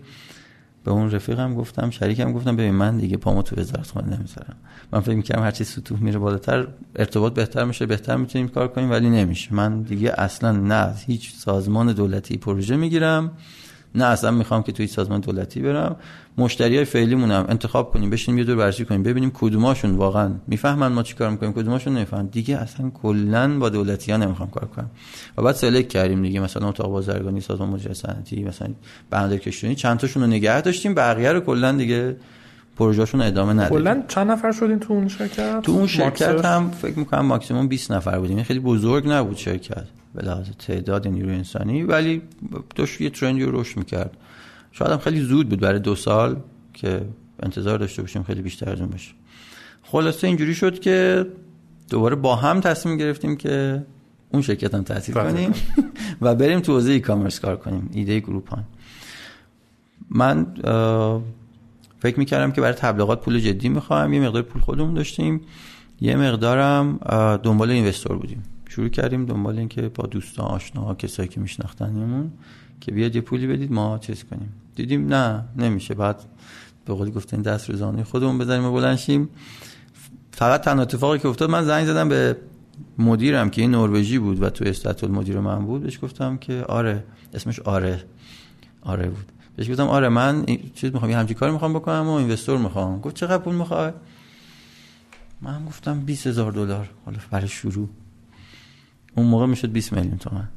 به 0.83 0.91
اون 0.91 1.11
رفیقم 1.11 1.55
گفتم 1.55 1.89
شریکم 1.89 2.33
گفتم 2.33 2.55
ببین 2.55 2.71
من 2.71 2.97
دیگه 2.97 3.17
پامو 3.17 3.41
تو 3.41 3.61
وزارت 3.61 3.87
خونه 3.87 4.17
نمی‌ذارم. 4.17 4.55
من 4.91 4.99
فکر 4.99 5.15
می‌کردم 5.15 5.43
هرچی 5.43 5.63
سطوح 5.63 5.99
میره 5.99 6.19
بالاتر 6.19 6.67
ارتباط 6.95 7.33
بهتر 7.33 7.63
میشه 7.63 7.85
بهتر 7.85 8.15
می‌تونیم 8.15 8.47
کار 8.47 8.67
کنیم 8.67 8.91
ولی 8.91 9.09
نمیشه. 9.09 9.53
من 9.53 9.81
دیگه 9.81 10.13
اصلا 10.17 10.51
نه 10.51 10.95
هیچ 11.05 11.33
سازمان 11.35 11.93
دولتی 11.93 12.37
پروژه 12.37 12.75
می‌گیرم. 12.75 13.31
نه 13.95 14.05
اصلا 14.05 14.31
می‌خوام 14.31 14.63
که 14.63 14.71
توی 14.71 14.87
سازمان 14.87 15.19
دولتی 15.19 15.61
برم. 15.61 15.95
مشتری 16.37 16.75
های 16.75 16.85
فعلی 16.85 17.15
مونم 17.15 17.45
انتخاب 17.49 17.93
کنیم 17.93 18.09
بشینیم 18.09 18.37
یه 18.37 18.43
دور 18.43 18.55
بررسی 18.55 18.85
کنیم 18.85 19.03
ببینیم 19.03 19.31
کدوماشون 19.33 19.95
واقعا 19.95 20.31
می‌فهمن 20.47 20.87
ما 20.87 21.03
چی 21.03 21.15
کار 21.15 21.29
می‌کنیم 21.29 21.53
کدوماشون 21.53 21.93
نمی‌فهمن. 21.93 22.25
دیگه 22.25 22.57
اصلا 22.57 22.89
کلا 22.89 23.59
با 23.59 23.69
دولتی 23.69 24.11
ها 24.11 24.17
نمی‌خوام 24.17 24.49
کار 24.49 24.65
کنم. 24.65 24.89
و 25.37 25.41
بعد 25.41 25.55
سلکت 25.55 25.89
کردیم 25.89 26.21
دیگه 26.21 26.39
مثلا 26.39 26.69
اتاق 26.69 26.91
بازرگانی 26.91 27.41
سازمان 27.41 27.69
مدیریت 27.69 27.93
صنعتی 27.93 28.43
مثلا 28.43 28.67
بندر 29.09 29.37
کشتونی 29.37 29.75
چند 29.75 29.97
تاشون 29.97 30.23
رو 30.23 30.29
نگه 30.29 30.61
داشتیم 30.61 30.93
بقیه 30.93 31.31
رو 31.31 31.39
کلا 31.39 31.71
دیگه 31.71 32.15
پروژهشون 32.79 33.21
ادامه 33.21 33.53
ندادیم 33.53 33.77
کلا 33.77 34.03
چند 34.07 34.31
نفر 34.31 34.51
شدین 34.51 34.79
تو 34.79 34.93
اون 34.93 35.07
شرکت؟ 35.07 35.61
تو 35.61 35.71
اون 35.71 35.87
شرکت 35.87 36.29
ماکسر؟ 36.29 36.55
هم 36.55 36.71
فکر 36.71 36.99
می‌کنم 36.99 37.25
ماکسیموم 37.25 37.67
20 37.67 37.91
نفر 37.91 38.19
بودیم. 38.19 38.31
یعنی 38.31 38.43
خیلی 38.43 38.59
بزرگ 38.59 39.07
نبود 39.07 39.37
شرکت 39.37 39.83
به 40.15 40.23
لحاظ 40.23 40.49
تعداد 40.59 41.07
نیروی 41.07 41.35
انسانی 41.35 41.83
ولی 41.83 42.21
داشت 42.75 43.01
یه 43.01 43.09
ترندی 43.09 43.43
رو 43.43 43.61
رشد 43.61 43.77
می‌کرد. 43.77 44.17
شاید 44.71 44.91
هم 44.91 44.97
خیلی 44.97 45.21
زود 45.21 45.49
بود 45.49 45.59
برای 45.59 45.79
دو 45.79 45.95
سال 45.95 46.35
که 46.73 47.01
انتظار 47.43 47.77
داشته 47.77 48.01
باشیم 48.01 48.23
خیلی 48.23 48.41
بیشتر 48.41 48.71
از 48.71 48.79
اون 48.81 48.89
بشه 48.89 49.11
خلاصه 49.83 50.27
اینجوری 50.27 50.55
شد 50.55 50.79
که 50.79 51.25
دوباره 51.89 52.15
با 52.15 52.35
هم 52.35 52.61
تصمیم 52.61 52.97
گرفتیم 52.97 53.35
که 53.35 53.83
اون 54.33 54.41
شرکت 54.41 54.73
هم 54.73 54.83
تأثیر 54.83 55.15
بله. 55.15 55.31
کنیم 55.31 55.53
و 56.21 56.35
بریم 56.35 56.59
تو 56.59 56.73
حوزه 56.73 56.91
ای 56.91 56.99
کامرس 56.99 57.39
کار 57.39 57.55
کنیم. 57.55 57.89
ایده 57.93 58.19
گروپان. 58.19 58.63
من 60.09 60.45
فکر 61.99 62.19
می‌کردم 62.19 62.51
که 62.51 62.61
برای 62.61 62.73
تبلیغات 62.73 63.21
پول 63.21 63.39
جدی 63.39 63.69
می‌خوایم 63.69 64.13
یه 64.13 64.19
مقدار 64.19 64.41
پول 64.41 64.61
خودمون 64.61 64.93
داشتیم. 64.93 65.41
یه 66.01 66.15
مقدارم 66.15 66.97
دنبال 67.43 67.71
اینوستور 67.71 68.17
بودیم. 68.17 68.43
شروع 68.69 68.89
کردیم 68.89 69.25
دنبال 69.25 69.57
این 69.57 69.67
که 69.67 69.81
با 69.81 70.05
دوستان 70.05 70.45
آشناها 70.45 70.95
کسایی 70.95 71.29
که 71.29 71.39
میشناختنمون 71.39 72.31
که 72.81 72.91
بیاد 72.91 73.15
یه 73.15 73.21
پولی 73.21 73.47
بدید 73.47 73.71
ما 73.71 73.97
چیز 73.97 74.23
کنیم. 74.23 74.53
دیدیم 74.75 75.13
نه 75.13 75.43
نمیشه. 75.57 75.93
بعد 75.93 76.21
به 76.85 76.93
قولی 76.93 77.11
گفتین 77.11 77.41
دست 77.41 77.69
روزانه 77.69 78.03
خودمون 78.03 78.37
بزنیم 78.37 78.65
و 78.65 78.71
بلند 78.71 78.97
شیم. 78.97 79.29
فقط 80.31 80.61
تنها 80.61 80.81
اتفاقی 80.81 81.19
که 81.19 81.27
افتاد 81.27 81.49
من 81.49 81.63
زنگ 81.63 81.85
زدم 81.85 82.09
به 82.09 82.37
مدیرم 82.97 83.49
که 83.49 83.61
این 83.61 83.71
نروژی 83.71 84.19
بود 84.19 84.41
و 84.41 84.49
تو 84.49 84.65
استاتول 84.65 85.11
مدیر 85.11 85.39
من 85.39 85.65
بود. 85.65 85.83
بهش 85.83 85.99
گفتم 86.03 86.37
که 86.37 86.63
آره 86.63 87.03
اسمش 87.33 87.59
آره. 87.59 88.03
آره 88.81 89.09
بود. 89.09 89.31
بهش 89.59 89.69
گفتم 89.69 89.87
آره 89.87 90.09
من 90.09 90.45
چیز 90.75 90.93
می‌خوام 90.93 91.11
یه 91.11 91.17
همچین 91.17 91.37
کار 91.37 91.51
می‌خوام 91.51 91.73
بکنم 91.73 92.07
و 92.07 92.11
اینوستور 92.11 92.57
می‌خوام. 92.57 92.99
گفت 92.99 93.15
چقدر 93.15 93.37
پول 93.37 93.55
می‌خوای؟ 93.55 93.91
من 95.41 95.65
گفتم 95.65 95.99
20 95.99 96.27
هزار 96.27 96.51
دلار. 96.51 96.89
حالا 97.05 97.17
برای 97.31 97.47
شروع. 97.47 97.89
اون 99.15 99.25
موقع 99.25 99.45
می‌شد 99.45 99.71
20 99.71 99.93
میلیون 99.93 100.17
تومن. 100.17 100.47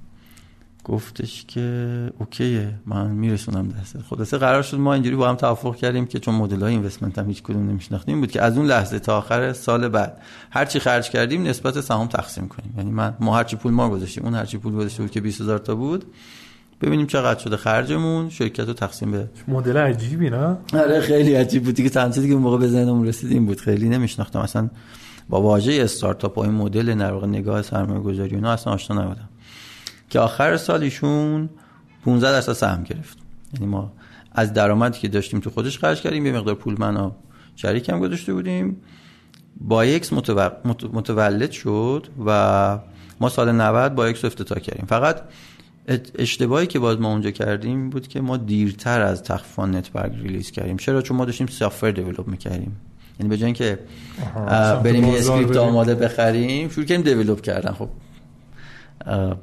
گفتش 0.84 1.44
که 1.48 2.12
اوکیه 2.18 2.74
من 2.86 3.10
میرسونم 3.10 3.68
دست 3.68 3.98
خلاصه 3.98 4.38
قرار 4.38 4.62
شد 4.62 4.78
ما 4.78 4.94
اینجوری 4.94 5.16
با 5.16 5.28
هم 5.28 5.34
توافق 5.34 5.76
کردیم 5.76 6.06
که 6.06 6.18
چون 6.18 6.34
مدل 6.34 6.60
های 6.60 6.72
اینوستمنت 6.72 7.18
هم 7.18 7.28
هیچ 7.28 7.42
کدوم 7.42 7.70
نمیشناختیم 7.70 8.20
بود 8.20 8.30
که 8.30 8.42
از 8.42 8.56
اون 8.56 8.66
لحظه 8.66 8.98
تا 8.98 9.18
آخر 9.18 9.52
سال 9.52 9.88
بعد. 9.88 10.22
هر 10.50 10.64
چی 10.64 10.78
خرج 10.78 11.10
کردیم 11.10 11.42
نسبت 11.42 11.80
سهام 11.80 12.06
تقسیم 12.06 12.48
کنیم. 12.48 12.74
یعنی 12.76 12.90
من 12.90 13.16
ما 13.20 13.36
هر 13.36 13.44
چی 13.44 13.56
پول 13.56 13.72
ما 13.72 13.90
گذاشتیم 13.90 14.24
اون 14.24 14.34
هر 14.34 14.44
چی 14.44 14.58
پول 14.58 14.72
گذاشته 14.72 15.02
بود 15.02 15.10
که 15.10 15.20
20000 15.20 15.58
تا 15.58 15.74
بود 15.74 16.04
ببینیم 16.82 17.06
چقدر 17.06 17.40
شده 17.40 17.56
خرجمون. 17.56 18.30
شرکت 18.30 18.66
رو 18.66 18.72
تقسیم 18.72 19.10
به 19.10 19.28
مدل 19.48 19.76
عجیبی 19.76 20.30
نه؟ 20.30 20.56
آره 20.74 21.00
خیلی 21.00 21.34
عجیب 21.34 21.64
بود. 21.64 21.74
دیگه 21.74 21.90
که 21.90 22.00
اون 22.16 22.42
موقع 22.42 22.58
به 22.58 22.68
ذهنم 22.68 23.02
رسید 23.02 23.32
این 23.32 23.46
بود. 23.46 23.60
خیلی 23.60 23.88
نمیشناختم. 23.88 24.38
اصلا 24.38 24.68
با 25.28 25.42
واژه 25.42 25.72
استارتاپ 25.72 26.38
و 26.38 26.40
این 26.40 26.52
مدل 26.52 26.94
در 26.94 27.26
نگاه 27.26 27.62
سرمایه 27.62 28.00
گذاری 28.00 28.34
اینا 28.34 28.52
اصلا 28.52 28.72
آشنا 28.72 29.02
نبودم. 29.04 29.28
که 30.10 30.18
آخر 30.20 30.56
سال 30.56 30.82
ایشون 30.82 31.50
15 32.04 32.32
درصد 32.32 32.52
سهم 32.52 32.82
گرفت. 32.82 33.18
یعنی 33.54 33.66
ما 33.66 33.92
از 34.32 34.52
درآمدی 34.52 34.98
که 34.98 35.08
داشتیم 35.08 35.40
تو 35.40 35.50
خودش 35.50 35.78
خرج 35.78 36.00
کردیم 36.00 36.26
یه 36.26 36.32
مقدار 36.32 36.54
پول 36.54 36.76
من 36.78 36.96
و 36.96 37.10
شریکم 37.56 38.00
گذاشته 38.00 38.34
بودیم. 38.34 38.76
بایکس 39.60 40.12
متو- 40.12 40.52
مت- 40.64 40.84
متولد 40.92 41.50
شد 41.50 42.06
و 42.26 42.78
ما 43.20 43.28
سال 43.28 43.52
90 43.52 43.94
بایکس 43.94 44.24
رو 44.24 44.26
افتتاح 44.26 44.58
کردیم. 44.58 44.86
فقط 44.86 45.20
اشتباهی 46.18 46.66
که 46.66 46.78
باز 46.78 47.00
ما 47.00 47.12
اونجا 47.12 47.30
کردیم 47.30 47.90
بود 47.90 48.08
که 48.08 48.20
ما 48.20 48.36
دیرتر 48.36 49.00
از 49.00 49.22
تخفیفان 49.22 49.76
نتبرگ 49.76 50.12
release 50.22 50.50
کردیم. 50.50 50.76
چرا؟ 50.76 51.02
چون 51.02 51.16
ما 51.16 51.24
داشتیم 51.24 51.46
software 51.46 51.90
develop 51.90 52.28
می‌کردیم. 52.28 52.76
یعنی 53.20 53.30
به 53.30 53.36
جای 53.36 53.44
اینکه 53.44 53.78
بریم 54.84 55.04
یه 55.04 55.18
script. 55.18 55.56
آماده 55.56 55.94
بخریم 55.94 56.68
شروع 56.68 56.86
کردیم 56.86 57.04
develop 57.04 57.40
کردن. 57.40 57.72
خب 57.72 57.88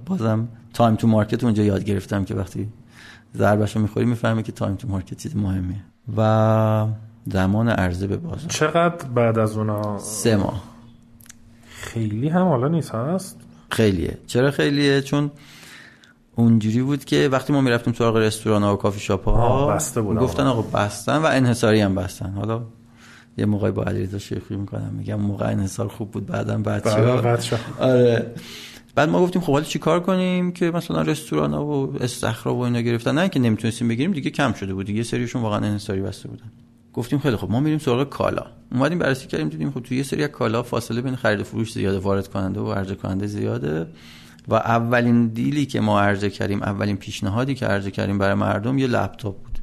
بازم 0.06 0.48
time 0.74 0.96
to 0.96 1.08
market 1.08 1.44
اونجا 1.44 1.64
یاد 1.64 1.84
گرفتم 1.84 2.26
که 2.26 2.36
وقتی 2.36 2.68
ضربش 3.36 3.76
رو 3.76 3.82
می‌خوری 3.82 4.06
می‌فهمی 4.06 4.44
که 4.44 4.52
time 4.52 4.76
to 4.76 4.88
market 4.88 5.18
چیز 5.18 5.36
مهمیه. 5.36 5.84
و 6.18 6.88
زمان 7.26 7.70
عرضه 7.70 8.08
به 8.08 8.18
بازار. 8.18 8.50
چقدر 8.50 9.06
بعد 9.06 9.40
از 9.40 9.58
اونا؟ 9.58 10.00
سه 10.00 10.36
ماه. 10.36 10.64
خیلی 11.70 12.30
هم 12.30 12.48
حالا 12.48 12.68
نیست 12.68 12.92
هست؟ 12.92 13.40
خیلیه. 13.72 14.18
چرا 14.28 14.52
خیلیه؟ 14.52 15.02
چون 15.02 15.32
اونجوری 16.40 16.82
بود 16.82 17.06
که 17.06 17.30
وقتی 17.32 17.54
ما 17.54 17.62
می‌رفتیم 17.62 17.94
سراغ 17.94 18.18
رستوران 18.18 18.64
ها 18.64 18.74
و 18.74 18.78
کافی 18.78 19.00
شاپ 19.00 19.30
ها 19.30 19.68
بسته 19.68 20.02
بودن. 20.02 20.22
گفتن 20.22 20.44
آقا 20.44 20.62
بستن 20.62 21.18
و 21.18 21.26
انحصاری 21.26 21.82
هم 21.82 21.96
بستن. 21.96 22.30
حالا 22.30 22.62
یه 23.38 23.46
موقعی 23.46 23.72
با 23.72 23.84
علیرضا 23.84 24.18
شیخی 24.18 24.56
می‌کنم 24.56 24.94
میگم 24.98 25.16
موقع 25.16 25.52
انحصار 25.52 25.88
خوب 25.88 26.12
بود 26.12 26.26
بعدم 26.26 26.64
شد. 27.40 27.60
آره. 27.80 28.34
بعد 28.96 29.10
ما 29.10 29.22
گفتیم 29.22 29.42
خب 29.42 29.54
حالا 29.54 29.66
چیکار 29.66 30.00
کنیم 30.00 30.52
که 30.52 30.72
مثلا 30.72 31.02
رستوران 31.02 31.54
ها 31.54 31.66
و 31.66 32.04
استخرا 32.04 32.56
و 32.56 32.62
اینا 32.62 32.82
گرفتن؟ 32.82 33.18
نه 33.18 33.30
که 33.30 33.40
نمی‌تونستیم 33.40 33.88
بگیریم 33.88 34.12
دیگه 34.12 34.30
کم 34.30 34.54
شده 34.54 34.74
بود. 34.74 34.86
دیگه 34.86 34.98
یه 34.98 35.04
سریشون 35.04 35.42
واقعا 35.42 35.60
انحصاری 35.60 36.02
بسته 36.02 36.30
بودن. 36.30 36.52
گفتیم 36.94 37.20
خیلی 37.20 37.36
خب 37.36 37.50
ما 37.52 37.60
میریم 37.60 37.80
سراغ 37.80 38.10
کالا. 38.10 38.46
اومدیم 38.72 39.00
بررسی 39.00 39.28
کردیم 39.28 39.50
دیدیم 39.50 39.72
خب 39.72 39.80
توی 39.80 39.98
یه 39.98 40.04
سری 40.04 40.28
کالا 40.28 40.64
فاصله 40.64 41.02
بین 41.02 41.16
خرید 41.16 41.40
و 41.40 41.44
فروش 41.44 41.74
زیاده 41.74 42.00
وارد 42.00 42.28
کننده 42.28 42.60
و 42.60 42.72
عرضه 42.72 42.96
کننده 42.96 43.28
زیاده. 43.28 43.88
و 44.48 44.56
اولین 44.56 45.28
دیلی 45.28 45.66
که 45.66 45.80
ما 45.80 46.02
عرضه 46.02 46.30
کردیم 46.30 46.64
اولین 46.64 46.98
پیشنهادی 46.98 47.56
که 47.56 47.66
عرضه 47.66 47.92
کردیم 47.92 48.18
برای 48.18 48.34
مردم 48.34 48.78
یه 48.78 48.88
لپتاپ 48.88 49.44
بود 49.44 49.60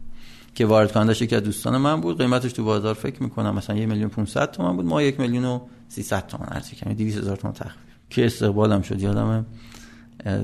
که 0.54 0.66
وارد 0.66 0.92
کنندش 0.92 1.22
یکی 1.22 1.36
از 1.36 1.42
دوستان 1.42 1.76
من 1.76 2.00
بود. 2.00 2.18
قیمتش 2.18 2.52
تو 2.52 2.64
بازار 2.64 2.94
فکر 2.94 3.22
می‌کنم 3.22 3.54
مثلا 3.54 3.76
یه 3.76 3.86
میلیون 3.86 4.08
500 4.08 4.50
تومن 4.50 4.76
بود. 4.76 4.86
ما 4.86 5.02
یک 5.02 5.20
میلیون 5.20 5.44
و 5.44 5.60
300 5.88 6.26
تومن 6.26 6.46
عرضه 6.46 6.70
کردیم. 6.76 6.96
200 6.96 7.18
هزار 7.18 7.36
تومن 7.36 7.54
تخفیف. 7.54 7.74
که 8.10 8.26
استقبالم 8.26 8.82
شد 8.82 9.02
یادمه. 9.02 9.44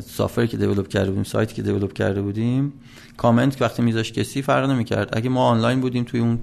software 0.07 0.47
که 0.47 0.57
develop 0.57 0.89
کرده 0.89 1.09
بودیم 1.09 1.25
سایتی 1.25 1.55
که 1.55 1.63
develop 1.63 1.93
کرده 1.93 2.23
بودیم. 2.23 2.73
کامنت 3.17 3.63
وقتی 3.63 3.83
میذاش 3.83 4.13
کسی 4.13 4.43
فرق 4.43 4.71
نمی‌کرد. 4.71 5.17
اگه 5.17 5.29
ما 5.29 5.47
آنلاین 5.49 5.81
بودیم 5.81 6.05
توی 6.05 6.21
اون 6.21 6.39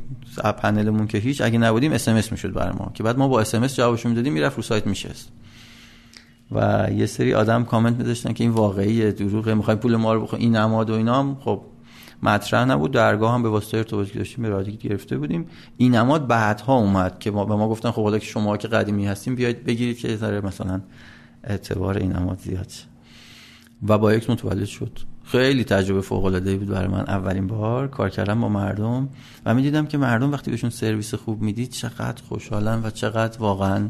پنلمون 0.58 1.08
که 1.08 1.17
هیچ 1.17 1.41
اگه 1.41 1.58
نبودیم 1.58 1.91
اس 1.91 2.08
ام 2.08 2.15
اس 2.15 2.32
می‌شد 2.32 2.54
برای 2.54 2.73
ما. 2.80 2.91
که 2.93 3.04
بعد 3.04 3.17
ما 3.17 3.28
با 3.28 3.41
اس 3.41 3.56
ام 3.56 3.63
اس 3.63 3.75
جوابش 3.75 4.06
می‌دادیم 4.06 4.34
می‌رفت 4.34 4.58
رو 4.58 4.63
سایت 4.63 4.88
میشست. 4.88 5.32
و 6.51 6.88
یه 6.95 7.05
سری 7.05 7.33
آدم 7.33 7.63
کامنت 7.63 7.97
میذاشتن 7.97 8.33
که 8.33 8.43
این 8.43 8.53
واقعیه 8.53 9.12
دروغه 9.12 9.53
می‌خوای 9.53 9.75
پول 9.75 9.95
ما 9.95 10.13
رو 10.13 10.21
بخوری 10.21 10.41
این 10.41 10.55
نماد 10.55 10.89
و 10.89 10.93
اینا 10.93 11.19
هم 11.19 11.38
خب 11.39 11.62
مطرح 12.23 12.65
نبود. 12.65 12.91
درگاه 12.91 13.33
هم 13.33 13.43
به 13.43 13.49
واسطه 13.49 13.77
ارتباطی 13.77 14.17
داشتیم 14.17 14.43
به 14.43 14.49
رادیک 14.49 14.79
گرفته 14.79 15.17
بودیم. 15.17 15.45
این 15.77 15.95
نماد 15.95 16.27
بعدها 16.27 16.77
اومد 16.77 17.19
که 17.19 17.31
ما 17.31 17.45
به 17.45 17.55
ما 17.55 17.69
گفتن 17.69 17.91
خب 17.91 18.03
حالا 18.03 18.19
که 18.19 18.25
شما 18.25 18.57
که 18.57 18.67
قدیمی 18.67 19.07
هستیم 19.07 19.35
بیاید 19.35 19.63
بگیرید 19.63 19.97
که 19.97 20.15
ذره 20.15 20.41
مثلا 20.41 20.81
اعتبار 21.43 21.97
این 21.97 22.12
نماد 22.12 22.39
زیاد. 22.39 22.71
و 23.88 23.97
با 23.97 24.13
یک 24.13 24.29
متولد 24.29 24.65
شد. 24.65 24.99
خیلی 25.23 25.63
تجربه 25.63 26.01
فوق 26.01 26.25
العاده 26.25 26.57
بود 26.57 26.67
برای 26.67 26.88
من. 26.88 26.99
اولین 26.99 27.47
بار 27.47 27.88
کار 27.88 28.09
کردم 28.09 28.41
با 28.41 28.49
مردم 28.49 29.09
و 29.45 29.53
می‌دیدم 29.53 29.85
که 29.85 29.97
مردم 29.97 30.31
وقتی 30.31 30.51
بهشون 30.51 30.69
سرویس 30.69 31.13
خوب 31.13 31.41
می‌دید 31.41 31.69
چقدر 31.69 32.23
خوشحالن 32.29 32.81
و 32.83 32.89
چقدر 32.89 33.39
واقعا 33.39 33.89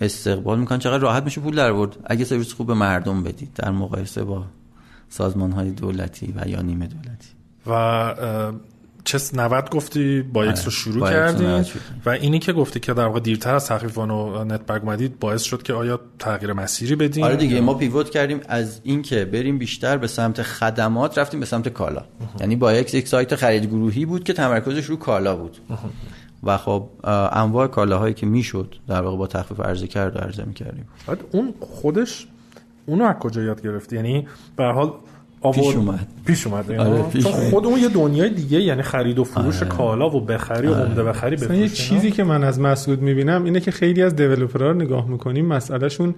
استقبال 0.00 0.58
می‌کنن. 0.58 0.78
چقدر 0.78 1.02
راحت 1.02 1.22
میشه 1.22 1.40
پول 1.40 1.56
در 1.56 1.72
برد 1.72 1.96
اگه 2.04 2.24
سرویس 2.24 2.52
خوب 2.52 2.66
به 2.66 2.74
مردم 2.74 3.22
بدید 3.22 3.50
در 3.54 3.70
مقایسه 3.70 4.24
با 4.24 4.44
سازمان 5.08 5.52
های 5.52 5.70
دولتی 5.70 6.34
و 6.36 6.48
یا 6.48 6.62
نیمه 6.62 6.86
دولتی. 6.86 7.28
و 7.66 8.14
چه 9.04 9.18
90 9.34 9.70
گفتی 9.70 10.22
بایکس 10.22 10.64
رو 10.64 10.70
شروع 10.70 11.00
بایکس 11.00 11.20
رو 11.20 11.38
شروع 11.38 11.62
کردیم. 11.62 11.82
و 12.06 12.10
اینی 12.10 12.38
که 12.38 12.52
گفتی 12.52 12.80
که 12.80 12.94
در 12.94 13.06
واقع 13.06 13.20
دیرتر 13.20 13.54
از 13.54 13.66
تخفیفان 13.66 14.10
و 14.10 14.44
نتبرگ 14.44 14.82
اومدید 14.82 15.18
باعث 15.18 15.42
شد 15.42 15.62
که 15.62 15.72
آیا 15.72 16.00
تغییر 16.18 16.52
مسیری 16.52 16.96
بدین؟ 16.96 17.24
آره 17.24 17.36
دیگه 17.36 17.60
ما 17.60 17.74
pivot 17.74 18.10
کردیم 18.10 18.40
از 18.48 18.80
اینکه 18.84 19.24
بریم 19.24 19.58
بیشتر 19.58 19.96
به 19.96 20.06
سمت 20.06 20.42
خدمات 20.42 21.18
رفتیم 21.18 21.40
به 21.40 21.46
سمت 21.46 21.68
کالا. 21.68 22.04
یعنی 22.40 22.56
بایکس 22.56 22.94
یک 22.94 23.08
سایت 23.08 23.36
خرید 23.36 23.66
گروهی 23.66 24.04
بود 24.04 24.24
که 24.24 24.32
تمرکزش 24.32 24.84
رو 24.84 24.96
کالا 24.96 25.36
بود. 25.36 25.56
و 26.46 26.56
خب 26.56 26.88
انواع 27.32 27.66
کالاهایی 27.66 28.14
که 28.14 28.26
می‌شد 28.26 28.74
در 28.88 29.02
واقع 29.02 29.16
با 29.16 29.26
تخفیف 29.26 29.60
عرضه 29.60 29.86
کرد 29.86 30.16
و 30.16 30.18
عرضه 30.18 30.44
می‌کردیم. 30.44 30.88
اون 31.32 31.54
خودش 31.60 32.26
اونو 32.86 33.04
از 33.04 33.14
کجا 33.14 33.42
یاد 33.42 33.62
گرفتی 33.62 33.96
یعنی 33.96 34.28
به 34.56 34.64
حال 34.64 34.92
آورد 35.40 35.58
پیش 35.58 35.76
اومد. 35.76 36.06
پیش 36.26 36.46
اومد 36.46 36.72
آره، 36.72 37.02
پیش 37.02 37.22
چون. 37.24 37.32
خود 37.32 37.66
اون 37.66 37.80
یه 37.80 37.88
دنیای 37.88 38.30
دیگه 38.30 38.60
یعنی 38.60 38.82
خرید 38.82 39.18
و 39.18 39.24
فروش 39.24 39.56
آره. 39.56 39.68
کالا 39.68 40.10
و 40.10 40.20
بخری 40.20 40.66
و 40.66 40.74
عمده 40.74 41.02
بخری 41.02 41.36
مثلا 41.36 41.54
یه 41.54 41.68
چیزی 41.68 42.10
که 42.10 42.24
من 42.24 42.44
از 42.44 42.60
مسعود 42.60 43.02
می‌بینم 43.02 43.44
اینه 43.44 43.60
که 43.60 43.70
خیلی 43.70 44.02
از 44.02 44.16
دیولپرها 44.16 44.70
رو 44.70 44.74
نگاه 44.74 45.08
می‌کنیم 45.08 45.46
مسئلهشون 45.46 46.14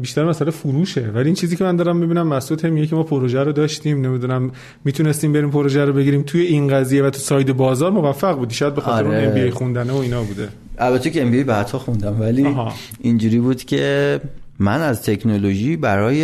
بیشتر 0.00 0.24
مسئله 0.24 0.50
فروشه 0.50 1.10
ولی 1.14 1.24
این 1.24 1.34
چیزی 1.34 1.56
که 1.56 1.64
من 1.64 1.76
دارم 1.76 1.96
می‌بینم 1.96 2.26
مسعود 2.28 2.64
هم 2.64 2.72
میگه 2.72 2.86
که 2.86 2.96
ما 2.96 3.02
پروژه 3.02 3.42
رو 3.42 3.52
داشتیم 3.52 4.06
نمی‌دونم 4.06 4.50
می‌تونستیم 4.84 5.32
بریم 5.32 5.50
پروژه 5.50 5.84
رو 5.84 5.92
بگیریم 5.92 6.22
توی 6.22 6.40
این 6.40 6.68
قضیه 6.68 7.02
و 7.02 7.10
تو 7.10 7.18
ساید 7.18 7.52
بازار 7.52 7.90
موفق 7.90 8.36
بودی 8.36 8.54
شاید 8.54 8.74
به 8.74 8.80
خاطر 8.80 9.06
آره. 9.06 9.18
اون 9.18 9.28
ام 9.28 9.34
بی 9.44 9.50
خوندنه 9.50 9.92
و 9.92 9.96
اینا 9.96 10.22
بوده 10.22 10.48
البته 10.78 11.10
که 11.10 11.22
ام 11.22 11.30
بی 11.30 11.44
بعدها 11.44 11.78
خوندم 11.78 12.20
ولی 12.20 12.46
آها. 12.46 12.72
اینجوری 13.00 13.38
بود 13.38 13.64
که 13.64 14.20
من 14.58 14.80
از 14.80 15.02
تکنولوژی 15.02 15.76
برای 15.76 16.20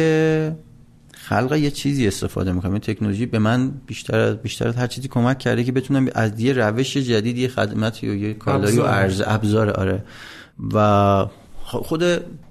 خلق 1.28 1.52
یه 1.52 1.70
چیزی 1.70 2.08
استفاده 2.08 2.52
می‌کنم. 2.52 2.72
این 2.72 2.80
تکنولوژی 2.80 3.26
به 3.26 3.38
من 3.38 3.70
بیشتر 3.86 4.18
از 4.18 4.36
بیشتر 4.36 4.68
از 4.68 4.76
هر 4.76 4.86
چیزی 4.86 5.08
کمک 5.08 5.38
کرده 5.38 5.64
که 5.64 5.72
بتونم 5.72 6.08
از 6.14 6.40
یه 6.40 6.52
روش 6.52 6.96
جدید 6.96 7.38
یه 7.38 7.48
خدمتی 7.48 8.08
و 8.08 8.14
یه 8.14 8.34
کالایی 8.34 8.78
و. 8.78 8.82
ارز 8.82 9.22
ابزار 9.26 9.70
آره. 9.70 10.04
و 10.74 11.26
خود 11.62 12.04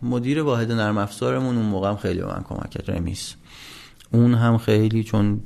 مدیر 0.03 0.41
واحد 0.41 0.71
نرم 0.71 0.97
افزارمون 0.97 1.55
اون 1.55 1.65
موقع 1.65 1.89
هم 1.89 1.95
خیلی 1.95 2.19
به 2.19 2.25
من 2.25 2.43
کمک 2.43 2.69
کرد 2.69 2.91
رمیس. 2.91 3.35
اون 4.11 4.33
هم 4.33 4.57
خیلی 4.57 5.03
چون 5.03 5.39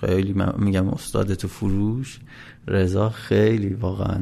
خیلی 0.00 0.34
میگم 0.58 0.88
استاد 0.88 1.34
تو 1.34 1.48
فروش 1.48 2.20
رضا 2.68 3.10
خیلی 3.10 3.74
واقعا 3.74 4.20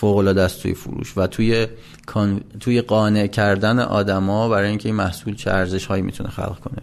فوق 0.00 0.16
العاده 0.16 0.42
است 0.42 0.62
توی 0.62 0.74
فروش 0.74 1.18
و 1.18 1.26
توی 1.26 1.66
کان... 2.06 2.40
توی 2.60 2.80
قانع 2.80 3.26
کردن 3.26 3.78
آدما 3.78 4.48
برای 4.48 4.68
اینکه 4.68 4.88
این 4.88 4.96
محصول 4.96 5.34
چه 5.34 5.50
ارزش 5.50 5.86
هایی 5.86 6.02
می‌تونه 6.02 6.30
خلق 6.30 6.58
کنه. 6.58 6.82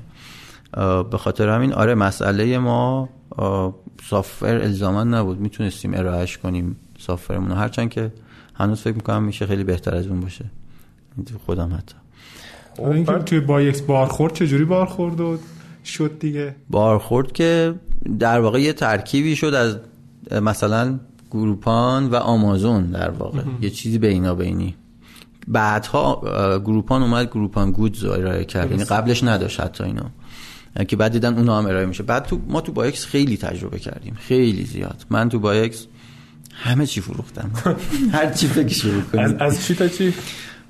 به 1.04 1.18
خاطر 1.18 1.50
همین 1.50 1.74
آره 1.74 1.96
مسئله 1.96 2.58
ما 2.58 3.10
سافر 4.10 4.56
الزاما 4.56 5.04
نبود. 5.04 5.40
می‌تونستیم 5.40 5.94
ارائهش 5.94 6.38
کنیم 6.38 6.76
سافرمون. 7.00 7.52
هرچند 7.52 7.90
که 7.90 8.14
هنوز 8.56 8.82
فکر 8.82 8.94
می‌کنم 8.94 9.24
میشه 9.24 9.46
خیلی 9.46 9.64
بهتر 9.64 9.96
از 9.96 10.08
اون 10.08 10.20
باشه. 10.20 10.46
این 11.18 11.26
تو 11.26 11.38
خودم 11.46 11.74
حتی. 11.74 11.96
حالا 12.78 12.94
اینکه 12.94 13.14
توی 13.14 13.40
بایکس 13.40 13.82
بارخورد 13.82 14.34
چجوری 14.34 14.66
بارخورد 14.66 15.22
و 15.22 15.38
شد 15.86 16.20
دیگه؟ 16.20 16.56
بارخورد 16.70 17.32
که 17.32 17.76
در 18.20 18.40
واقع 18.40 18.62
یه 18.62 18.74
ترکیبی 18.74 19.36
شد 19.36 19.54
از 19.54 19.78
مثلا 20.42 21.00
Groupon 21.32 22.06
و 22.06 22.16
آمازون 22.16 22.86
در 22.86 23.10
واقع. 23.10 23.42
یه 23.62 23.70
چیزی 23.70 23.98
بینابینی 23.98 24.76
بعدها 25.48 26.14
اه، 26.14 26.60
Groupon 26.60 27.02
اومد 27.04 27.28
Groupon 27.28 27.72
Goods 27.72 28.04
رو 28.04 28.12
ارائه 28.12 28.46
کرد. 28.46 28.72
یعنی 28.72 28.84
قبلش 28.84 29.24
نداشت 29.24 29.60
حتی 29.62 29.84
اینو. 29.84 30.04
اه، 30.76 30.86
که 30.86 30.96
بعد 30.96 31.12
دیدن 31.12 31.38
اونها 31.38 31.58
هم 31.58 31.66
ارائه 31.66 31.86
میشه. 31.86 32.04
بعد 32.04 32.26
تو 32.26 32.42
ما 32.48 32.62
تو 32.62 32.72
بایکس 32.72 33.06
خیلی 33.06 33.38
تجربه 33.38 33.80
کردیم. 33.80 34.18
خیلی 34.20 34.66
زیاد. 34.66 35.06
من 35.10 35.30
تو 35.30 35.40
بایکس 35.40 35.86
همه 36.54 36.86
چی 36.86 37.02
فروختم. 37.02 37.52
هر 38.14 38.32
چی 38.32 38.48
فکرش 38.48 38.86
رو 38.86 38.98
از, 38.98 39.04
کنید 39.12 39.42
از 39.42 39.66
چی 39.66 39.76
تا 39.76 39.88
چی؟ 39.88 40.14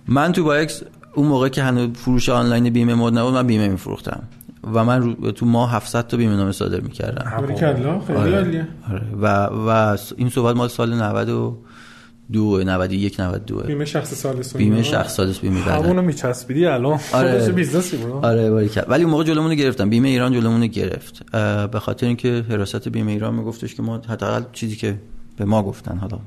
من 0.07 0.31
تو 0.31 0.43
بایکس 0.43 0.81
اون 1.15 1.27
موقع 1.27 1.49
که 1.49 1.63
هنوز 1.63 1.89
فروش 1.93 2.29
آنلاین 2.29 2.69
بیمه 2.69 2.95
مد 2.95 3.17
نبود 3.17 3.33
من 3.33 3.47
بیمه 3.47 3.67
میفروختم. 3.67 4.23
و 4.63 4.83
من 4.85 5.01
رو- 5.01 5.31
تو 5.31 5.45
ماه 5.45 5.71
700 5.71 6.07
تا 6.07 6.17
بیمه 6.17 6.35
نامه 6.35 6.51
صادر 6.51 6.79
می‌کردم. 6.79 7.31
باریکلا 7.41 7.99
خیلی 7.99 8.19
عالیه. 8.19 8.67
آره. 8.91 9.01
و 9.21 9.45
و 9.45 9.97
این 10.17 10.29
صحبت 10.29 10.55
مال 10.55 10.67
سال 10.67 10.93
92 10.93 12.63
91 12.63 13.19
92 13.19 13.59
بیمه 13.63 13.85
شخص 13.85 14.13
ثالث 14.13 14.55
و 14.55 14.57
بیمه. 14.57 14.83
شخص 14.83 15.15
ثالث 15.15 15.39
بیمه 15.39 15.61
بدنه. 15.61 15.71
همونو 15.75 16.01
میچسبیدی 16.01 16.65
الان. 16.65 16.99
آره. 17.13 17.51
business 17.51 17.92
ی 17.92 17.97
بود. 17.97 18.25
آره 18.25 18.49
ولی 18.87 19.03
اون 19.03 19.11
موقع 19.11 19.23
جلومون 19.23 19.49
رو 19.51 19.55
گرفتم. 19.57 19.89
بیمه 19.89 20.07
ایران 20.07 20.33
جلومون 20.33 20.61
رو 20.61 20.67
گرفت 20.67 21.31
به 21.71 21.79
خاطر 21.79 22.07
اینکه 22.07 22.45
حراست 22.49 22.87
بیمه 22.87 23.11
ایران 23.11 23.35
میگفتش 23.35 23.75
که 23.75 23.81
ما 23.81 23.97
حداقل 24.09 24.43
چیزی 24.53 24.75
که 24.75 24.99
به 25.37 25.45
ما 25.45 25.63
گفتن 25.63 25.97
حالا 25.97 26.19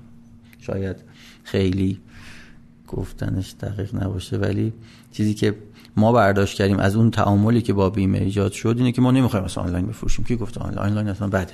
شاید 0.60 0.96
خیلی 1.44 1.98
گفتنش 2.88 3.54
دقیق 3.60 3.94
نباشه 3.94 4.36
ولی 4.36 4.72
چیزی 5.12 5.34
که 5.34 5.54
ما 6.00 6.12
برداشت 6.12 6.58
کردیم 6.58 6.78
از 6.78 6.96
اون 6.96 7.10
تعاملی 7.10 7.62
که 7.62 7.72
با 7.72 7.90
بیمه 7.90 8.18
ایجاد 8.18 8.52
شد 8.52 8.74
اینه 8.78 8.92
که 8.92 9.00
ما 9.00 9.10
نمی‌خوایم 9.10 9.44
مثلا 9.44 9.64
آنلاین 9.64 9.86
بفروشیم. 9.86 10.24
کی 10.24 10.36
گفت 10.36 10.58
آنلاین؟ 10.58 10.78
آنلاین 10.78 11.08
اصلا 11.08 11.28
بده. 11.28 11.52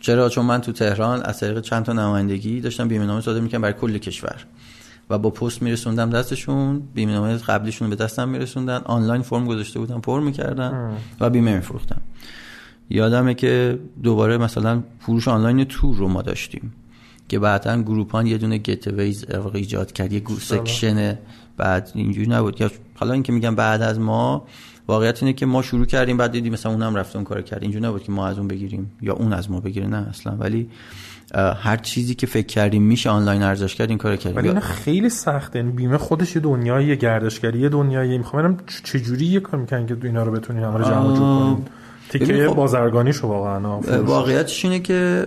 چرا؟ 0.00 0.28
چون 0.28 0.44
من 0.44 0.60
تو 0.60 0.72
تهران 0.72 1.22
از 1.22 1.40
طریق 1.40 1.60
چند 1.60 1.84
تا 1.84 1.92
نمایندگی 1.92 2.60
داشتم 2.60 2.88
بیمه 2.88 3.06
نامه 3.06 3.20
صادر 3.20 3.40
می‌کنم 3.40 3.60
برای 3.60 3.74
کل 3.74 3.98
کشور. 3.98 4.44
و 5.10 5.18
با 5.18 5.30
پست 5.30 5.62
میرسوندم 5.62 6.10
دستشون 6.10 6.82
بیمه 6.94 7.12
نامه 7.12 7.36
قبلیشون 7.36 7.90
به 7.90 7.96
دستم 7.96 8.28
میرسوندن 8.28 8.80
آنلاین 8.84 9.22
فرم 9.22 9.46
گذاشته 9.46 9.78
بودم 9.78 10.00
پر 10.00 10.20
می‌کردم 10.20 10.92
و 11.20 11.30
بیمه 11.30 11.56
میفروختم. 11.56 12.00
یادمه 12.90 13.34
که 13.34 13.78
دوباره 14.02 14.38
مثلا 14.38 14.82
فروش 15.00 15.28
آنلاین 15.28 15.64
تور 15.64 15.96
رو 15.96 16.08
ما 16.08 16.22
داشتیم. 16.22 16.72
که 17.28 17.38
بعدا 17.38 17.82
Groupon 17.82 18.26
یه 18.26 18.38
دونه 18.38 18.58
Getaways 18.58 19.24
ایجاد 19.54 19.92
کرد 19.92 20.12
یه 20.12 20.20
group 20.20 20.40
section 20.40 21.18
بعد 21.56 21.90
اینجوری 21.94 22.26
نبود 22.26 22.60
یا 22.60 22.70
حالا 22.94 23.12
اینکه 23.12 23.32
میگم 23.32 23.54
بعد 23.54 23.82
از 23.82 24.00
ما 24.00 24.46
واقعیت 24.88 25.22
اینه 25.22 25.32
که 25.32 25.46
ما 25.46 25.62
شروع 25.62 25.86
کردیم 25.86 26.16
بعد 26.16 26.32
دیدیم 26.32 26.52
مثلا 26.52 26.72
اونم 26.72 26.94
رفت 26.94 27.16
اون 27.16 27.24
کار 27.24 27.42
کرد. 27.42 27.62
اینجوری 27.62 27.84
نبود 27.84 28.02
که 28.02 28.12
ما 28.12 28.26
از 28.26 28.38
اون 28.38 28.48
بگیریم 28.48 28.90
یا 29.02 29.12
اون 29.14 29.32
از 29.32 29.50
ما 29.50 29.60
بگیره 29.60 29.86
نه 29.86 30.06
اصلا. 30.08 30.36
ولی 30.36 30.68
هر 31.34 31.76
چیزی 31.76 32.14
که 32.14 32.26
فکر 32.26 32.46
کردیم 32.46 32.82
میشه 32.82 33.10
آنلاین 33.10 33.42
عرضش 33.42 33.74
کرد 33.74 33.88
این 33.88 33.98
کار 33.98 34.16
کردیم. 34.16 34.36
ولی 34.38 34.48
اینا 34.48 34.60
خیلی 34.60 35.08
سخته. 35.08 35.58
یعنی 35.58 35.72
بیمه 35.72 35.98
خودش 35.98 36.36
یه 36.36 36.42
دنیای 36.42 36.96
گردشگری 36.96 37.60
یه 37.60 37.68
دنیایی 37.68 38.18
می‌خوام 38.18 38.42
ببینم 38.42 38.58
چ- 38.68 38.82
چجوری 38.82 39.26
یه 39.26 39.40
کار 39.40 39.60
می‌کنن 39.60 39.86
که 39.86 39.96
اینا 40.02 40.22
رو 40.22 40.32
بتونین 40.32 40.62
همه 40.62 40.78
رو 40.78 40.84
جمع 40.84 41.16
جور 41.16 41.18
کنین؟ 41.18 41.64
تیکه 42.08 42.48
خب- 42.48 42.54
بازرگانیشو 42.54 43.26
واقعا. 43.28 43.80
واقعیتش 44.02 44.64
اینه 44.64 44.80
که 44.80 45.26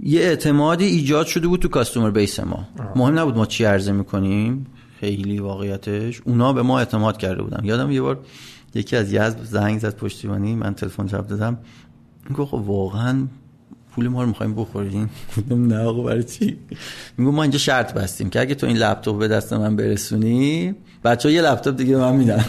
یه 0.00 0.20
اعتمادی 0.20 0.84
ایجاد 0.84 1.26
شده 1.26 1.48
بود 1.48 1.60
تو 1.60 1.68
کاستومر 1.68 2.10
بیس 2.10 2.40
ما. 2.40 2.68
مهم 2.96 3.18
نبود 3.18 3.36
ما 3.36 3.46
چی 3.46 3.64
عرضه 3.64 3.92
می‌کنیم. 3.92 4.66
خیلی 5.00 5.38
واقعیتش. 5.38 6.20
اونا 6.24 6.52
به 6.52 6.62
ما 6.62 6.78
اعتماد 6.78 7.16
کرده 7.16 7.42
بودن. 7.42 7.64
یادم 7.64 7.90
یه 7.90 8.02
بار 8.02 8.18
یکی 8.74 8.96
از 8.96 9.12
یزد 9.12 9.42
زنگ 9.42 9.78
زد 9.78 9.96
پشتیبانی. 9.96 10.54
من 10.54 10.74
تلفن 10.74 11.06
جواب 11.06 11.26
دادم. 11.26 11.58
میگه 12.28 12.44
خب 12.44 12.54
واقعا 12.54 13.26
پول 13.96 14.08
ما 14.08 14.22
رو 14.22 14.28
می‌خوایم 14.28 14.54
بخورین 14.54 15.08
گفتم 15.36 15.66
نه 15.66 15.78
آقا 15.78 16.02
برای 16.02 16.24
چی؟ 16.24 16.58
میگه 17.18 17.30
ما 17.30 17.42
اینجا 17.42 17.58
شرط 17.58 17.94
بستیم 17.94 18.30
که 18.30 18.40
اگه 18.40 18.54
تو 18.54 18.66
این 18.66 18.76
لپتاپ 18.76 19.18
به 19.18 19.28
دست 19.28 19.52
من 19.52 19.76
برسونی 19.76 20.74
بچه 21.04 21.32
یه 21.32 21.42
لپتاپ 21.42 21.76
دیگه 21.76 21.96
به 21.96 22.00
من 22.00 22.16
میدن. 22.16 22.44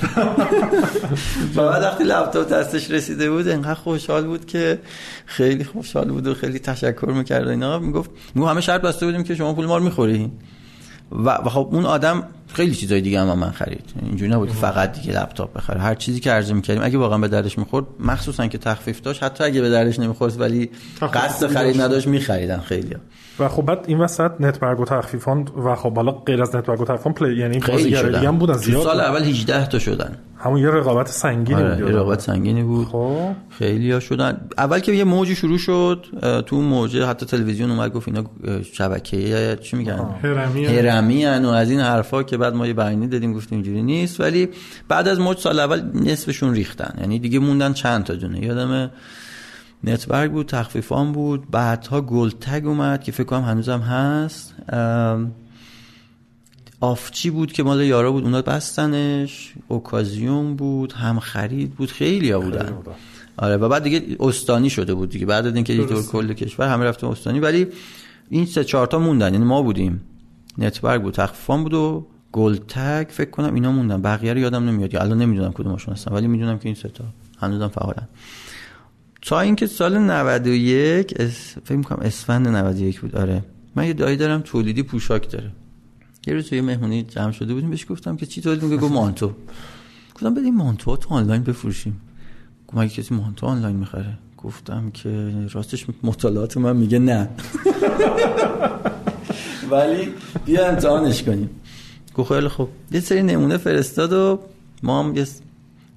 و 1.56 1.62
بعد 1.62 1.84
وقتی 1.84 2.04
لپتاپ 2.04 2.50
دستش 2.50 2.92
رسیده 2.92 3.30
بود 3.32 3.48
انقدر 3.48 3.74
خوشحال 3.74 4.26
بود 4.26 4.46
که 4.46 4.80
خیلی 5.26 5.64
خوشحال 5.64 6.10
بود 6.10 6.28
و 6.28 6.34
خیلی 6.34 6.60
تشکر 6.60 7.12
می‌کرد 7.12 7.48
و 7.48 7.50
اینا. 7.50 7.80
می‌گفت 7.80 8.10
می‌گفت 8.36 8.52
همه 8.52 8.62
شرط 8.62 8.82
بسته 8.82 9.06
بودیم 9.06 9.24
که 9.24 9.36
شما 9.36 9.54
پول 9.54 9.66
ما 9.66 9.78
رو 9.78 9.84
می‌خوری. 9.84 10.32
و 11.12 11.30
و 11.30 11.50
خب 11.50 11.70
اون 11.72 11.86
آدم 11.86 12.24
خیلی 12.54 12.76
چیزای 12.76 13.02
دیگه 13.02 13.22
هم, 13.22 13.40
من 13.40 13.52
خرید. 13.52 13.94
اینجوری 14.02 14.32
نبود 14.32 14.50
که 14.50 14.56
فقط 14.56 15.02
دیگه 15.02 15.20
لپتاپ 15.20 15.54
بخره. 15.54 15.80
هر 15.80 15.96
چیزی 15.96 16.20
که 16.20 16.32
عرضه 16.32 16.54
می‌کردیم 16.54 16.84
اگه 16.84 16.98
واقعا 16.98 17.18
به 17.18 17.28
دردش 17.28 17.58
می‌خورد 17.58 17.86
مخصوصا 18.00 18.48
که 18.48 18.58
تخفیف 18.58 19.02
داشت 19.02 19.24
حتی 19.24 19.44
اگه 19.44 19.62
به 19.62 19.70
دردش 19.70 20.00
نمی‌خورد 20.00 20.42
ولی 20.42 20.70
قصد 21.14 21.48
خرید 21.48 21.82
نداشت 21.82 22.08
میخریدن 22.08 22.60
خیلی 22.60 22.96
و 23.40 23.48
خب 23.48 23.62
بعد 23.62 23.86
این 23.88 23.98
وسط 23.98 24.32
نتبرگ 24.40 24.80
و 24.80 24.86
تخفیفان 24.86 25.48
و 25.66 25.76
خب 25.76 25.96
حالا 25.96 26.12
غیر 26.12 26.42
از 26.42 26.56
نتبرگ 26.56 26.82
و 26.82 26.86
تخفیفان 26.86 27.14
player 27.14 27.40
یعنی 27.40 27.60
بازیگرای 27.60 28.14
دیگه 28.14 28.28
هم 28.28 28.38
بودن 28.38 28.54
زیاد. 28.54 28.84
سال. 28.84 29.00
اول 29.00 29.24
18 29.24 29.66
تا 29.66 29.80
شدن. 29.80 30.18
همون 30.38 30.60
یه 30.60 30.70
رقابت 30.70 31.08
سنگینی 31.08 31.62
آره 31.62 31.76
بود. 31.76 31.92
رقابت 31.92 32.22
سنگینی 32.22 32.64
بود. 32.64 32.88
خب. 32.88 33.32
خیلی 33.50 33.92
ها 33.92 34.00
شدن. 34.00 34.42
اول 34.58 34.80
که 34.80 34.92
یه 34.92 35.04
موجی 35.04 35.36
شروع 35.36 35.58
شد 35.58 36.06
تو 36.46 36.56
اون 36.56 36.66
موجه 36.66 37.06
حتی 37.06 37.26
تلویزیون 37.26 37.72
اومد 37.72 37.94
گفت 37.94 38.08
اینا 38.08 38.24
شبکه 38.74 39.58
چی 39.62 39.78
میگن؟ 39.78 40.16
هرمی. 40.24 40.66
هرمی 40.66 41.26
و 41.26 41.48
از 41.48 41.70
این 41.72 41.80
حرفا 41.80 42.24
که 42.24 42.37
بعد 42.38 42.54
ما 42.54 42.68
یه 42.68 42.74
بیانیه 42.74 43.08
دادیم 43.08 43.34
گفتیم 43.34 43.58
اینجوری 43.58 43.84
نیست. 43.84 44.20
ولی 44.22 44.50
بعد 44.88 45.08
از 45.08 45.20
موج 45.20 45.38
سال 45.38 45.60
اول 45.60 45.82
نصفشون 45.94 46.54
ریختن. 46.54 46.94
یعنی 47.00 47.20
دیگه 47.20 47.40
موندن 47.40 47.74
چند 47.74 48.04
تا 48.04 48.14
دونه 48.14 48.46
یادم 48.46 48.92
نتبرگ 49.84 50.32
بود 50.32 50.46
تخفیفان 50.46 51.12
بود 51.12 51.52
بعدها 51.52 52.02
گل 52.02 52.30
تگ 52.30 52.66
اومد 52.66 53.04
که 53.04 53.12
فکر 53.12 53.24
کنم 53.24 53.44
هنوزم 53.44 53.80
هست. 53.80 54.56
آفچی 56.80 57.30
بود 57.30 57.52
که 57.52 57.64
مال 57.64 57.82
یارا 57.82 58.12
بود 58.12 58.24
اونا 58.24 58.42
بستنش. 58.42 59.54
اوکازیون 59.68 60.56
بود 60.56 60.94
هم 60.94 61.20
خرید 61.20 61.72
بود 61.72 61.92
خیلی 61.92 62.32
ها 62.32 62.40
بودن. 62.40 62.74
آره 63.38 63.58
و 63.58 63.70
بعد 63.70 63.84
دیگه 63.84 64.18
استانی 64.20 64.70
شده 64.70 64.94
بود 64.94 65.10
دیگه. 65.10 65.26
بعد 65.26 65.46
اینکه 65.46 65.74
یه 65.74 65.86
طور 65.86 66.04
کل 66.04 66.34
کشور 66.34 66.68
همه 66.68 66.86
رفتن 66.86 67.08
استانی. 67.08 67.40
ولی 67.40 67.68
این 68.30 68.46
سه 68.46 68.64
چهار 68.64 68.88
تا 68.88 69.00
موندن. 69.00 69.34
یعنی 69.34 69.46
ما 69.46 69.62
بودیم. 69.62 70.02
نتبرگ 70.58 71.02
بود 71.02 71.14
تخفیفان 71.14 71.64
بود 71.64 71.74
و 71.74 72.08
گلتگ 72.32 73.06
فکر 73.10 73.30
کنم 73.30 73.54
اینا 73.54 73.72
موندن. 73.72 74.02
بقیه 74.02 74.34
رو 74.34 74.40
یادم 74.40 74.70
نمیاد. 74.70 74.94
یا 74.94 75.02
الان 75.02 75.18
نمی‌دونم 75.18 75.54
کدومشون 75.54 75.94
هستن 75.94 76.14
ولی 76.14 76.28
می‌دونم 76.28 76.60
که 76.60 76.66
این 76.66 76.76
سه 76.76 76.90
تا. 76.90 77.04
هنوزم 77.40 77.68
فعالن. 77.68 78.08
تا 79.22 79.40
اینکه 79.40 79.68
سال 79.68 79.98
91 79.98 81.14
اس... 81.20 81.56
فکر 81.64 81.76
می‌کنم 81.76 82.00
اسفند 82.02 82.48
91 82.48 83.00
بود. 83.00 83.16
آره. 83.16 83.44
من 83.76 83.88
یه 83.88 83.94
دایی 83.94 84.18
دارم 84.18 84.42
تولیدی 84.42 84.84
پوشاک 84.84 85.32
داره. 85.32 85.52
یه 86.28 86.34
روز 86.34 86.50
توی 86.50 86.62
مهمونی 86.62 87.04
جمع 87.04 87.32
شده 87.32 87.54
بودیم 87.54 87.70
بهش 87.70 87.86
گفتم 87.90 88.16
که 88.16 88.26
چی 88.26 88.42
تولید 88.42 88.64
میگه 88.64 88.78
گفت 88.78 88.94
مانتو. 88.94 89.34
گفتم 90.16 90.34
بدیم 90.34 90.56
مانتو 90.56 90.98
تو 90.98 91.14
آنلاین 91.14 91.44
بفروشیم. 91.44 92.02
گفت 92.68 92.78
مگه 92.78 92.90
کسی 92.90 93.16
مانتو 93.16 93.46
آنلاین 93.46 93.76
می‌خره؟ 93.76 94.18
گفتم 94.38 94.92
که 94.92 95.34
راستش 95.54 95.86
مطالعات 96.04 96.58
من 96.58 96.78
میگه 96.78 97.00
نه. 97.00 97.30
ولی 99.72 100.10
بیا 100.46 100.68
امتحانش 100.68 101.24
کنیم. 101.24 101.50
گفت 102.18 102.34
خیلی 102.34 102.48
خب 102.48 102.68
یه 102.92 103.00
سری 103.00 103.24
نمونه 103.24 103.58
فرستاد 103.58 104.14
و 104.14 104.40
ما 104.84 105.04
هم 105.04 105.16
یه 105.16 105.28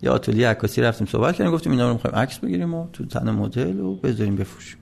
یه 0.02 0.10
آتلیه 0.10 0.48
عکاسی 0.48 0.80
رفتیم 0.80 1.06
صحبت 1.06 1.36
کردیم 1.36 1.52
گفتیم 1.52 1.72
اینا 1.72 1.88
رو 1.88 1.92
می‌خوایم 1.92 2.16
عکس 2.16 2.38
بگیریم 2.38 2.74
و 2.74 2.86
تو 2.92 3.04
تن 3.04 3.30
مدل 3.30 3.80
و 3.80 3.94
بذاریم 3.94 4.36
بفروشیم. 4.36 4.76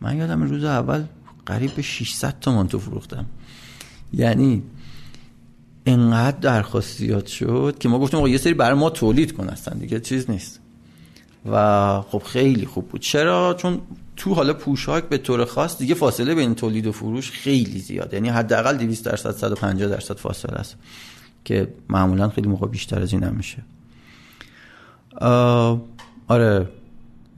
من 0.00 0.16
یادم 0.16 0.42
روز 0.42 0.64
اول 0.64 1.04
قریب 1.46 1.74
به 1.74 1.82
600 1.82 2.34
تا 2.40 2.52
مانتو 2.52 2.78
فروختم. 2.78 3.26
یعنی 4.12 4.62
انقدر 5.86 6.38
درخواستیات 6.38 7.26
شد 7.26 7.76
که 7.80 7.88
ما 7.88 7.98
گفتیم 7.98 8.20
آقا 8.20 8.28
یه 8.28 8.38
سری 8.38 8.54
برای 8.54 8.78
ما 8.78 8.90
تولید 8.90 9.32
کن 9.32 9.48
هستن 9.48 9.78
دیگه 9.78 10.00
چیز 10.00 10.30
نیست. 10.30 10.60
و 11.50 12.00
خب 12.00 12.22
خیلی 12.26 12.66
خوب 12.66 12.88
بود. 12.88 13.00
چرا؟ 13.00 13.54
چون 13.58 13.80
تو 14.16 14.34
حالا 14.34 14.54
پوشاک 14.54 15.04
به 15.04 15.18
طور 15.18 15.44
خاص 15.44 15.78
دیگه 15.78 15.94
فاصله 15.94 16.34
بین 16.34 16.54
تولید 16.54 16.86
و 16.86 16.92
فروش 16.92 17.30
خیلی 17.30 17.78
زیاد. 17.78 18.14
یعنی 18.14 18.28
حداقل 18.28 18.76
200 18.76 19.04
درصد 19.04 19.30
150 19.30 19.88
درصد 19.88 20.16
فاصله 20.16 20.56
است 20.56 20.76
که 21.44 21.68
معمولا 21.88 22.28
خیلی 22.28 22.48
موقع 22.48 22.66
بیشتر 22.66 23.02
از 23.02 23.12
این 23.12 23.22
هم 23.22 23.34
میشه. 23.34 23.62
آره. 26.28 26.68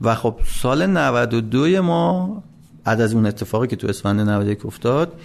و 0.01 0.15
خب 0.15 0.39
سال 0.61 0.85
92 0.85 1.81
ما 1.81 2.43
بعد 2.83 3.01
از 3.01 3.13
اون 3.13 3.25
اتفاقی 3.25 3.67
که 3.67 3.75
تو 3.75 3.87
اسفند 3.87 4.21
91 4.21 4.65
افتاد 4.65 5.19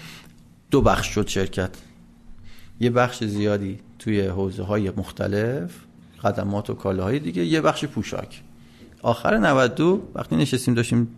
دو 0.71 0.81
بخش 0.81 1.07
شد 1.07 1.27
شرکت. 1.27 1.71
یه 2.81 2.91
بخش 2.91 3.25
زیادی 3.25 3.79
توی 3.99 4.21
حوزه 4.21 4.63
های 4.63 4.91
مختلف 4.97 5.71
خدمات 6.19 6.71
و 6.71 6.75
کالاهای 6.75 7.19
دیگه 7.19 7.45
یه 7.45 7.61
بخش 7.61 7.85
پوشاک. 7.85 8.43
آخر 9.03 9.39
92 9.39 10.03
وقتی 10.15 10.37
نشستیم 10.37 10.75
داشتیم 10.75 11.09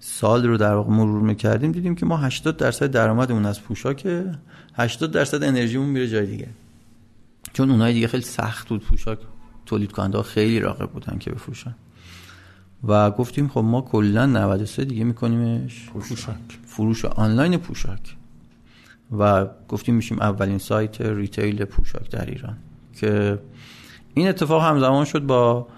سال 0.00 0.46
رو 0.46 0.56
در 0.56 0.74
واقع 0.74 0.90
مرور 0.90 1.22
می‌کردیم 1.22 1.72
دیدیم 1.72 1.94
که 1.94 2.06
ما 2.06 2.16
80 2.16 2.56
درصد 2.56 2.90
درآمدمون 2.90 3.46
از 3.46 3.62
پوشاک 3.62 4.24
80 4.74 5.10
درصد 5.10 5.42
انرژیمون 5.42 5.88
میره 5.88 6.08
جای 6.08 6.26
دیگه. 6.26 6.48
چون 7.52 7.70
اونای 7.70 7.92
دیگه 7.92 8.08
خیلی 8.08 8.22
سخت 8.22 8.68
بود 8.68 8.84
پوشاک 8.84 9.18
تولید 9.66 9.92
کننده 9.92 10.22
خیلی 10.22 10.60
راقب 10.60 10.90
بودن 10.90 11.18
که 11.18 11.30
بفروشن. 11.30 11.74
و 12.84 13.10
گفتیم 13.10 13.48
خب 13.48 13.60
ما 13.60 13.80
کلا 13.80 14.26
93 14.26 14.84
دیگه 14.84 15.04
میکنیمش 15.04 15.90
پوشاک. 15.90 16.36
فروش 16.66 17.04
آنلاین 17.04 17.56
پوشاک. 17.56 18.16
و 19.18 19.46
گفتیم 19.68 19.94
میشیم 19.94 20.20
اولین 20.20 20.58
سایت 20.58 21.00
ریتیل 21.00 21.64
پوشاک 21.64 22.10
در 22.10 22.26
ایران. 22.26 22.56
که 23.00 23.38
این 24.14 24.28
اتفاق 24.28 24.62
همزمان 24.62 25.04
شد 25.04 25.22
با 25.22 25.68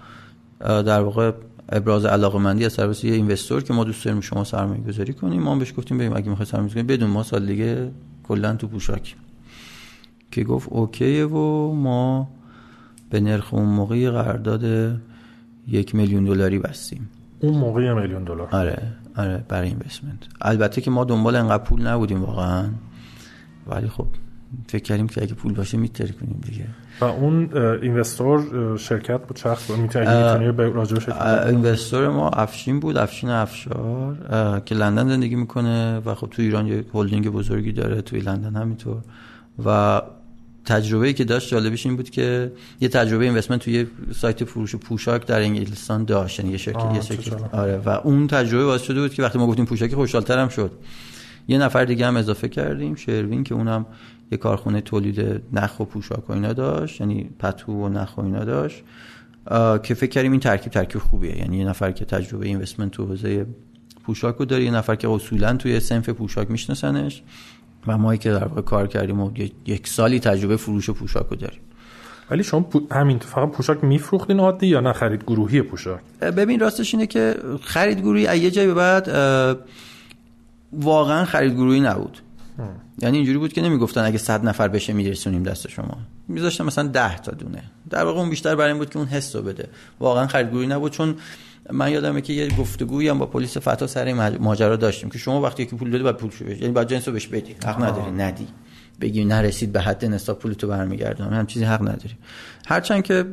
در 0.65 1.01
واقع 1.01 1.31
ابراز 1.69 2.05
علاقه 2.05 2.39
مندی 2.39 2.65
از 2.65 2.75
طرف 2.75 3.03
یه 3.03 3.13
اینوستور 3.13 3.63
که 3.63 3.73
ما 3.73 3.83
دوست 3.83 4.05
داریم 4.05 4.21
شما 4.21 4.43
سرمایه 4.43 4.81
گذاری 4.81 5.13
کنیم 5.13 5.41
ما 5.43 5.51
هم 5.51 5.59
بهش 5.59 5.73
گفتیم 5.77 5.97
بریم 5.97 6.13
اگه 6.15 6.29
می‌خوای 6.29 6.45
سرمایه 6.45 6.69
گذاری 6.69 6.83
بدون 6.87 7.09
ما 7.09 7.23
سال 7.23 7.45
دیگه 7.45 7.91
کلا 8.23 8.55
تو 8.55 8.67
پوشاک. 8.67 9.15
که 10.31 10.43
گفت 10.43 10.69
اوکیه 10.71 11.25
و 11.25 11.73
ما 11.73 12.29
به 13.09 13.19
نرخ 13.19 13.53
اون 13.53 13.65
موقع 13.65 13.97
یه 13.97 14.11
قرارداد 14.11 14.95
یک 15.67 15.95
میلیون 15.95 16.25
دلاری 16.25 16.59
بستیم. 16.59 17.09
اون 17.39 17.57
موقع 17.57 17.83
یه 17.83 17.93
میلیون 17.93 18.23
دلار. 18.23 18.47
آره 18.51 18.81
آره 19.15 19.45
برای 19.47 19.67
اینوستمنت. 19.67 20.27
البته 20.41 20.81
که 20.81 20.91
ما 20.91 21.03
دنبال 21.03 21.35
انقدر 21.35 21.63
پول 21.63 21.87
نبودیم 21.87 22.21
واقعا. 22.21 22.69
ولی 23.67 23.87
خب 23.87 24.07
فکر 24.67 24.83
کردیم 24.83 25.07
که 25.07 25.21
اگه 25.21 25.33
پول 25.33 25.53
باشه 25.53 25.77
میتره 25.77 26.11
کنیم 26.11 26.39
دیگه. 26.45 26.67
و 27.01 27.05
اون 27.05 27.57
اینوستور 27.81 28.77
شرکت 28.77 29.21
بود 29.21 29.37
شخص 29.37 29.67
بود 29.67 29.79
می‌تونی 29.79 30.51
به 30.51 30.69
راجع 30.69 31.47
اینوستور 31.47 32.09
ما 32.09 32.29
افشین 32.29 32.79
بود 32.79 32.97
افشین 32.97 33.29
افشار 33.29 34.15
که 34.65 34.75
لندن 34.75 35.09
زندگی 35.09 35.35
می‌کنه 35.35 36.01
و 36.05 36.15
خب 36.15 36.27
تو 36.27 36.41
ایران 36.41 36.67
یه 36.67 36.85
هلدینگ 36.93 37.29
بزرگی 37.29 37.71
داره 37.71 38.01
توی 38.01 38.19
لندن 38.19 38.55
همینطور. 38.55 38.97
و 39.65 40.01
تجربه 40.65 41.13
که 41.13 41.23
داشت 41.23 41.49
جالبش 41.49 41.85
این 41.85 41.95
بود 41.95 42.09
که 42.09 42.51
یه 42.81 42.87
تجربه 42.87 43.25
اینوستمنت 43.25 43.61
توی 43.61 43.73
یه 43.73 43.87
سایت 44.15 44.43
فروش 44.43 44.75
پوشاک 44.75 45.25
در 45.25 45.39
انگلستان 45.39 46.03
داشت 46.03 46.39
یعنی 46.39 46.51
یه 46.51 46.57
شرکت 46.57 46.95
یه 46.95 47.01
شرکت. 47.01 47.53
آره 47.53 47.81
و 47.85 47.89
اون 47.89 48.27
تجربه 48.27 48.65
باعث 48.65 48.81
شده 48.81 49.01
بود 49.01 49.13
که 49.13 49.23
وقتی 49.23 49.39
ما 49.39 49.47
گفتیم 49.47 49.65
پوشاکی 49.65 49.95
خوشحال‌تر 49.95 50.39
هم 50.39 50.49
شد. 50.49 50.71
یه 51.47 51.57
نفر 51.57 51.85
دیگه 51.85 52.07
هم 52.07 52.17
اضافه 52.17 52.49
کردیم 52.49 52.95
شروین 52.95 53.43
که 53.43 53.55
اونم 53.55 53.85
یه 54.31 54.37
کارخونه 54.37 54.81
تولید 54.81 55.41
نخ 55.53 55.79
و 55.79 55.85
پوشاک 55.85 56.29
و 56.29 56.33
اینا 56.33 56.53
داشت 56.53 57.01
یعنی 57.01 57.29
پتو 57.39 57.71
و 57.71 57.89
نخ 57.89 58.17
و 58.17 58.21
اینا 58.21 58.45
داشت. 58.45 58.83
که 59.83 59.93
فکر 59.93 60.09
کردیم 60.09 60.31
این 60.31 60.39
ترکیب 60.39 60.73
ترکیب 60.73 61.01
خوبیه. 61.01 61.37
یعنی 61.37 61.57
یه 61.57 61.65
نفر 61.65 61.91
که 61.91 62.05
تجربه 62.05 62.45
اینوستمنت 62.47 62.91
تو 62.91 63.05
حوزه 63.05 63.45
پوشاک 64.03 64.35
رو 64.35 64.45
داره 64.45 64.63
یه 64.63 64.71
نفر 64.71 64.95
که 64.95 65.09
اصولا 65.09 65.53
توی 65.57 65.79
سنف 65.79 66.09
پوشاک 66.09 66.51
میشناسنش 66.51 67.23
و 67.87 67.97
ما 67.97 68.15
که 68.15 68.31
در 68.31 68.43
واقع 68.43 68.61
کار 68.61 68.87
کردیم 68.87 69.19
و 69.19 69.31
یک- 69.65 69.87
سالی 69.87 70.19
تجربه 70.19 70.57
فروش 70.57 70.89
پوشاک 70.89 71.25
رو 71.29 71.35
داریم. 71.37 71.59
ولی 72.31 72.43
شما 72.43 72.59
پو... 72.59 72.81
همین 72.91 73.19
فقط 73.19 73.51
پوشاک 73.51 73.83
میفروختین 73.83 74.39
عادی 74.39 74.67
یا 74.67 74.79
نه؟ 74.79 74.93
خرید 74.93 75.23
گروهی 75.23 75.61
پوشاک؟ 75.61 75.99
ببین 76.21 76.59
راستش 76.59 76.93
اینه 76.93 77.07
که 77.07 77.35
خرید 77.61 77.99
گروهی 77.99 78.27
از 78.27 78.37
یه 78.39 78.51
جایی 78.51 78.67
به 78.67 78.73
بعد 78.73 79.07
واقعا 80.73 81.25
خرید 81.25 81.53
گروهی 81.53 81.79
نبود. 81.79 82.17
یعنی 83.01 83.17
اینجوری 83.17 83.37
بود 83.37 83.53
که 83.53 83.61
نمی‌گفتن 83.61 84.01
اگه 84.01 84.17
صد 84.17 84.45
نفر 84.45 84.67
بشه 84.67 84.93
میرسونیم 84.93 85.43
دست 85.43 85.67
شما. 85.67 85.97
میذاشتن 86.27 86.63
مثلا 86.63 86.87
ده 86.87 87.17
تا 87.17 87.31
دونه. 87.31 87.63
در 87.89 88.03
واقع 88.03 88.19
اون 88.19 88.29
بیشتر 88.29 88.55
برای 88.55 88.71
این 88.71 88.77
بود 88.77 88.89
که 88.89 88.97
اون 88.97 89.07
حس 89.07 89.35
رو 89.35 89.41
بده. 89.41 89.69
واقعا 89.99 90.27
خرید 90.27 90.49
گروهی 90.49 90.67
نبود 90.67 90.91
چون 90.91 91.15
من 91.71 91.91
یادمه 91.91 92.21
که 92.21 92.33
یه 92.33 92.47
گفتگویی 92.57 93.09
هم 93.09 93.19
با 93.19 93.25
پلیس 93.25 93.57
فتا 93.57 93.87
سر 93.87 94.37
ماجرا 94.37 94.75
داشتیم 94.75 95.09
که 95.09 95.17
شما 95.17 95.41
وقتی 95.41 95.65
که 95.65 95.75
پول 95.75 95.91
دادی 95.91 96.03
باید 96.03 96.17
پولشو 96.17 96.45
بدی 96.45 96.59
یعنی 96.61 96.73
باید 96.73 96.87
جنسو 96.87 97.11
بهش 97.11 97.27
بدی. 97.27 97.55
حق 97.65 97.83
نداری 97.83 98.11
ندی. 98.11 98.47
بگی 99.01 99.25
نرسید 99.25 99.71
به 99.71 99.81
حد 99.81 100.05
نصاب 100.05 100.39
پولتو 100.39 100.67
برمیگردون 100.67 101.33
هم 101.33 101.45
چیزی 101.45 101.65
حق 101.65 101.81
نداری 101.81 102.15
هرچند 102.67 103.03
که 103.03 103.23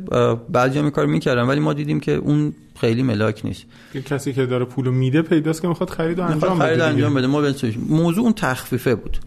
بعضی 0.49 0.79
این 0.79 0.91
کار 0.91 1.07
می‌کردن 1.07 1.43
ولی 1.43 1.61
ما 1.61 1.73
دیدیم 1.73 2.01
که 2.01 2.13
اون 2.13 2.53
خیلی 2.81 3.03
ملاک 3.03 3.41
نیست. 3.45 3.65
کسی 4.07 4.33
که 4.33 4.47
داره 4.47 4.65
پولو 4.65 4.93
میده 4.93 5.23
پیداست 5.23 5.63
که 5.63 5.69
می‌خواد 5.69 5.91
خرید 5.91 6.19
و 6.19 6.23
انجام 6.23 6.59
خرید 6.59 6.75
بده 6.75 6.85
انجام. 6.85 7.15
بده. 7.15 7.27
ما. 7.27 7.43
موضوع 7.89 8.25
اون 8.25 8.33
تخفیفه 8.33 8.95
بود. 8.95 9.19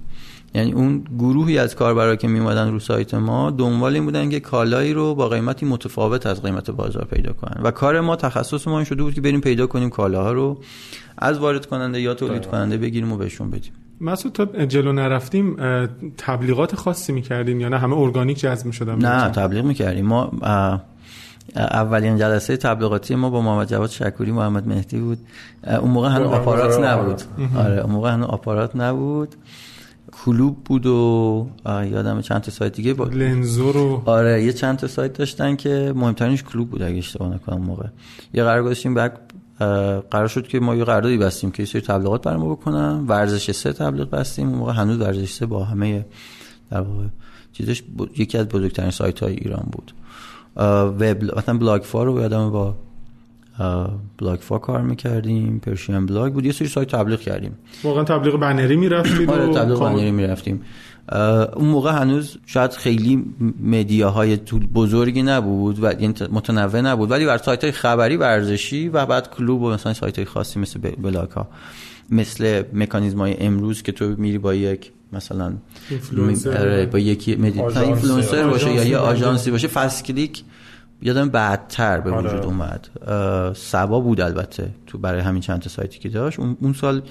یعنی 0.54 0.72
اون 0.72 1.04
گروهی 1.20 1.58
از 1.58 1.76
کاربرا 1.76 2.16
که 2.16 2.28
میومدن 2.28 2.72
رو 2.72 2.80
سایت 2.80 3.14
ما 3.14 3.52
دنبال 3.52 3.94
این 3.94 4.06
بودن 4.06 4.30
که 4.30 4.40
کالایی 4.40 4.94
رو 4.94 5.16
با 5.16 5.30
قیمتی 5.30 5.66
متفاوت 5.66 6.26
از 6.26 6.42
قیمت 6.42 6.72
بازار 6.72 7.06
پیدا 7.06 7.34
کنن. 7.34 7.62
و 7.64 7.72
کار 7.72 8.02
ما 8.02 8.16
تخصص 8.16 8.68
ما 8.68 8.78
این 8.78 8.86
شده 8.86 9.04
بود 9.04 9.14
که 9.14 9.22
بریم 9.22 9.42
پیدا 9.42 9.68
کنیم 9.68 9.90
کالاها 9.90 10.32
رو 10.32 10.62
از 11.18 11.40
وارد 11.40 11.66
کننده 11.66 12.02
یا 12.02 12.14
تولید 12.14 12.46
کننده 12.46 12.78
بگیریم 12.78 13.12
و 13.12 13.18
بهشون 13.18 13.50
بدیم. 13.52 13.72
مسعود 14.02 14.34
تا 14.34 14.66
جلو 14.66 14.92
نرفتیم 14.92 15.56
تبلیغات 16.18 16.76
خاصی 16.76 17.14
می‌کردین 17.14 17.60
یا 17.60 17.70
نه؟ 17.70 17.78
همه 17.78 17.98
ارگانیک 17.98 18.40
جذب 18.40 18.66
می‌شدن؟ 18.66 18.96
نه 18.96 19.30
تبلیغ 19.30 19.66
می‌کردیم. 19.66 20.06
ما 20.06 20.32
اولین 21.56 22.18
جلسه 22.18 22.58
تبلیغاتی 22.58 23.16
ما 23.16 23.30
با 23.30 23.42
محمد 23.42 23.68
جواد 23.68 23.90
شکوری 23.90 24.32
محمد 24.32 24.68
مهدی 24.68 25.00
بود. 25.00 25.18
اون 25.82 25.92
موقع 25.92 26.10
هنوز 26.10 26.32
آپارات. 26.32 26.80
نبود. 26.80 27.22
آره 27.58 27.82
اون 27.82 27.92
موقع 27.92 28.12
هنوز 28.12 28.28
آپارات 28.28 28.76
نبود. 28.76 29.36
کلوب 30.26 30.58
بود 30.66 30.86
و 30.86 31.48
یادم 31.66 32.22
چند 32.22 32.42
تا 32.42 32.52
سایت 32.52 32.74
دیگه 32.74 32.94
با 32.94 33.06
لنزو 33.06 33.72
رو. 33.72 34.04
آره 34.06 34.44
یه 34.44 34.54
چند 34.54 34.78
تا 34.78 34.88
سایت 34.88 35.14
داشتن 35.14 35.56
که 35.56 35.94
مهمترینش 35.96 36.44
کلوب 36.44 36.70
بود 36.70 36.82
اگه 36.82 36.98
اشتباه 36.98 37.34
نکنم 37.34 37.62
موقع. 37.62 37.86
یه 38.34 38.44
قرار 38.44 38.64
گذاشتیم 38.64 38.94
بعد 38.94 39.20
قرار 40.12 40.28
شد 40.28 40.48
که 40.48 40.60
ما 40.60 40.76
یه 40.76 40.84
قراردادی 40.84 41.18
بستیم 41.18 41.52
که 41.52 41.64
یه 41.64 41.68
سری 41.68 41.82
تبلیغات 41.82 42.24
برای 42.24 42.40
ما 42.40 42.50
بکنن. 42.50 43.06
ورزش 43.08 43.52
سه 43.52 43.74
تبلیغ 43.74 44.10
بستیم. 44.10 44.48
اون 44.50 44.58
موقع 44.58 44.74
هنوز 44.74 45.00
ورزش 45.02 45.30
سه 45.30 45.46
با 45.46 45.64
همه 45.64 46.06
در 46.72 46.82
واقع 46.82 47.06
چیزش 47.54 47.82
ب- 47.82 48.20
یکی 48.22 48.38
از 48.38 48.48
بزرگترین 48.48 48.92
سایت 48.92 49.24
های 49.24 49.34
ایران 49.34 49.68
بود. 49.72 49.94
وب 50.56 51.38
مثلا 51.38 51.58
بلاگ 51.58 51.82
فا 51.82 52.04
رو 52.04 52.22
یادم 52.22 52.50
با 52.52 52.76
بلاگ 54.18 54.40
فا 54.40 54.58
کار 54.58 54.82
می‌کردیم. 54.82 55.60
پرشین 55.60 56.06
بلاگ 56.06 56.34
بود. 56.34 56.46
یه 56.46 56.52
سری 56.52 56.68
سایت 56.68 56.88
تبلیغ 56.96 57.20
کردیم. 57.20 57.58
واقعا 57.84 58.04
تبلیغ 58.04 58.40
بنری 58.40 58.76
می‌رفتید 58.76 59.30
آره 59.30 59.54
تبلیغ 59.54 59.80
کام- 59.80 59.94
بنری 59.94 60.12
می‌رفتیم. 60.12 60.62
اون 61.56 61.68
موقع 61.68 61.92
هنوز 61.92 62.38
شاید 62.46 62.72
خیلی 62.72 63.26
media 63.64 64.17
های 64.17 64.38
طول 64.38 64.68
بزرگی 64.68 65.24
نبود 65.24 65.84
و 65.84 65.92
یعنی 65.92 66.14
متنوع 66.32 66.82
نبود 66.82 67.12
ولی 67.12 67.26
بر 67.26 67.38
سایت 67.38 67.64
های 67.64 67.72
خبری 67.72 68.18
ورزشی 68.18 68.90
و 68.90 69.06
بعد 69.06 69.30
کلوب 69.30 69.62
و 69.62 69.70
مثلا 69.70 69.94
سایت 69.94 70.16
های 70.16 70.26
خاصی 70.26 70.60
مثل 70.60 70.80
بلاگ 70.80 71.32
ها 71.32 71.48
مثل 72.10 72.64
مکانیزم 72.74 73.20
های 73.20 73.38
امروز 73.40 73.82
که 73.82 73.92
تو 73.92 74.06
میری 74.18 74.38
با 74.38 74.54
یک 74.54 74.92
مثلا. 75.14 75.54
آره، 76.48 76.86
با 76.86 77.00
یکی. 77.00 77.32
اینفلوئنسر 77.34 78.48
باشه 78.48 78.74
یا 78.74 78.84
یه. 78.84 78.98
آژانسی 78.98 79.52
باشه 79.52 79.68
فست 79.68 80.04
کلیک 80.04 80.44
یادم 81.02 81.30
بعدتر 81.30 82.00
به 82.00 82.12
آره. 82.12 82.30
وجود 82.30 82.46
اومد 82.46 82.88
سبا 83.56 84.00
بود 84.00 84.22
البته 84.22 84.70
تو 84.88 84.98
برای 84.98 85.22
همین 85.22 85.42
چند 85.42 85.60
تا 85.60 85.70
سایتی 85.70 86.00
که 86.00 86.10
داشت 86.10 86.40
اون 86.40 86.74
سال 86.74 87.02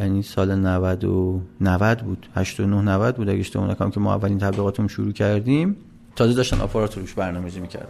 یعنی 0.00 0.22
سال 0.22 0.54
90 0.54 1.04
و 1.04 1.40
90 1.60 1.98
بود 1.98 2.26
89 2.34 2.82
90 2.82 3.16
بود 3.16 3.28
اگه 3.28 3.40
اشتباه 3.40 3.70
نکنم 3.70 3.90
که 3.90 4.00
ما 4.00 4.14
اولین 4.14 4.38
تبلیغاتمون 4.38 4.88
شروع 4.88 5.12
کردیم. 5.12 5.76
تازه 6.16 6.34
داشتن 6.34 6.60
آپارات 6.60 6.98
روش 6.98 7.14
برنامه‌ریزی 7.14 7.60
می‌کردن. 7.60 7.86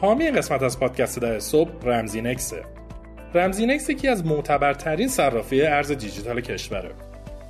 حامی 0.00 0.30
قسمت 0.30 0.62
از 0.62 0.80
پادکست 0.80 1.18
در 1.18 1.38
صبح 1.38 1.70
رمزی 1.82 2.20
نکسه 2.20 2.62
رمزی 3.34 3.64
یکی 3.64 4.08
از 4.08 4.26
معتبرترین 4.26 5.08
صرافی 5.08 5.62
ارز 5.62 5.92
دیجیتال 5.92 6.40
کشوره. 6.40 7.05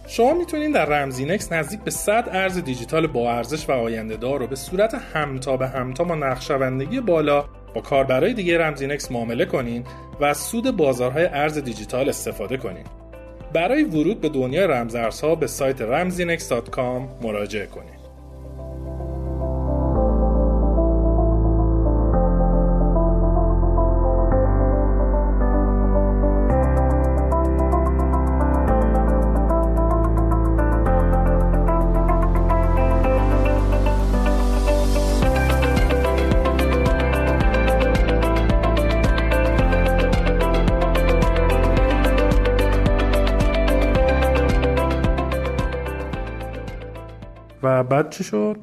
شما 0.08 0.34
می‌تونید 0.34 0.74
در 0.74 0.84
رمزی 0.84 1.24
نکس 1.24 1.52
نزدیک 1.52 1.80
به 1.80 1.90
100 1.90 2.28
ارز 2.32 2.58
دیجیتال 2.58 3.06
با 3.06 3.32
ارزش 3.32 3.68
و 3.68 3.72
آینده 3.72 4.16
دار 4.16 4.40
رو 4.40 4.46
به 4.46 4.56
صورت 4.56 4.94
همتا 4.94 5.56
به 5.56 5.68
همتا 5.68 6.04
با 6.04 6.14
نقشبندگی 6.14 7.00
بالا 7.00 7.44
با 7.74 7.80
کاربرای 7.80 8.34
دیگه 8.34 8.58
رمزی 8.58 8.86
نکس 8.86 9.12
معامله 9.12 9.44
کنین 9.44 9.84
و 10.20 10.24
از 10.24 10.36
سود 10.36 10.76
بازارهای 10.76 11.26
ارز 11.26 11.58
دیجیتال 11.58 12.08
استفاده 12.08 12.56
کنین. 12.56 12.84
برای 13.52 13.84
ورود 13.84 14.20
به 14.20 14.28
دنیای 14.28 14.66
رمزارزها 14.66 15.34
به 15.34 15.46
سایت 15.46 15.78
ramzinex.com 15.78 17.24
مراجعه 17.24 17.66
کنید. 17.66 17.95
چی 48.16 48.24
شد؟ 48.24 48.56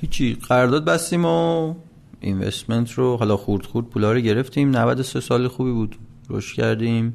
هیچی. 0.00 0.34
قرارداد 0.48 0.84
بستیم 0.84 1.24
و 1.24 1.74
اینوستمنت 2.20 2.92
رو 2.92 3.16
حالا 3.16 3.36
خورد 3.36 3.66
خورد 3.66 3.86
پولا 3.86 4.12
رو 4.12 4.20
گرفتیم. 4.20 4.76
93 4.76 5.20
سال 5.20 5.48
خوبی 5.48 5.72
بود. 5.72 5.96
رشد 6.28 6.56
کردیم. 6.56 7.14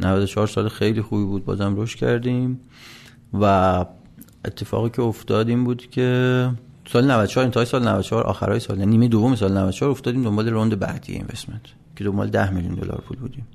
94 0.00 0.46
سال 0.46 0.68
خیلی 0.68 1.02
خوبی 1.02 1.24
بود. 1.24 1.44
بازم 1.44 1.74
رشد 1.76 1.98
کردیم. 1.98 2.60
و 3.40 3.84
اتفاقی 4.44 4.90
که 4.90 5.02
افتاد 5.02 5.48
این 5.48 5.64
بود 5.64 5.90
که 5.90 6.50
سال 6.88 7.10
94 7.10 7.44
انتهای 7.44 7.66
سال 7.66 7.82
94 7.82 8.24
آخرای 8.24 8.60
سال 8.60 8.78
یعنی 8.78 8.90
نیمه 8.90 9.08
دوم 9.08 9.34
سال 9.34 9.52
94 9.52 9.90
افتادیم 9.90 10.22
دنبال 10.22 10.48
روند 10.48 10.78
بعدی 10.78 11.12
اینوستمنت 11.12 11.60
که 11.96 12.04
دنبال 12.04 12.28
10 12.28 12.50
میلیون 12.50 12.74
دلار 12.74 13.02
پول 13.08 13.18
بودیم. 13.18 13.46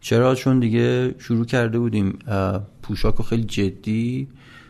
چرا؟ 0.00 0.34
چون 0.34 0.60
دیگه 0.60 1.14
شروع 1.18 1.44
کرده 1.44 1.78
بودیم 1.78 2.18
پوشاک 2.82 3.14
رو 3.14 3.24
خیلی 3.24 3.44
جدی 3.44 4.28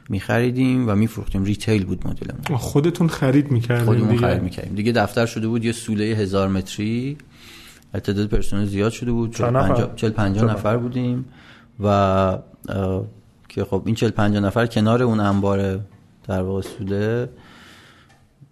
میخریدیم 0.09 0.89
و 0.89 0.95
میفروختیم. 0.95 1.45
ریتیل 1.45 1.85
بود 1.85 2.07
مدلمون. 2.07 2.59
خودتون 2.59 3.09
خرید 3.09 3.51
می‌کردین 3.51 3.85
خودمون 3.85 4.09
دیگه. 4.09 4.21
خرید 4.21 4.43
می‌کردیم. 4.43 4.75
دیگه 4.75 4.93
دفتر 4.93 5.27
شده 5.27 5.49
بود 5.49 5.65
یه 5.65 5.73
سوله 5.73 6.05
هزار 6.05 6.49
متری. 6.49 7.19
تعداد 7.93 8.27
پرسنل 8.27 8.65
زیاد 8.65 8.93
شده 8.93 9.13
بود. 9.13 9.35
چند 9.35 9.57
نفر؟ 9.57 9.89
40 9.97 10.11
50 10.11 10.47
چند 10.47 10.51
نفر 10.51 10.77
بودیم 10.77 11.25
و 11.81 12.39
که 13.49 13.65
خب 13.65 13.83
این 13.87 13.95
40 13.95 14.11
50 14.11 14.43
نفر 14.43 14.67
کنار 14.67 15.03
اون 15.03 15.21
انبار 15.21 15.81
در 16.29 16.43
واقع 16.43 16.61
سوله 16.61 17.29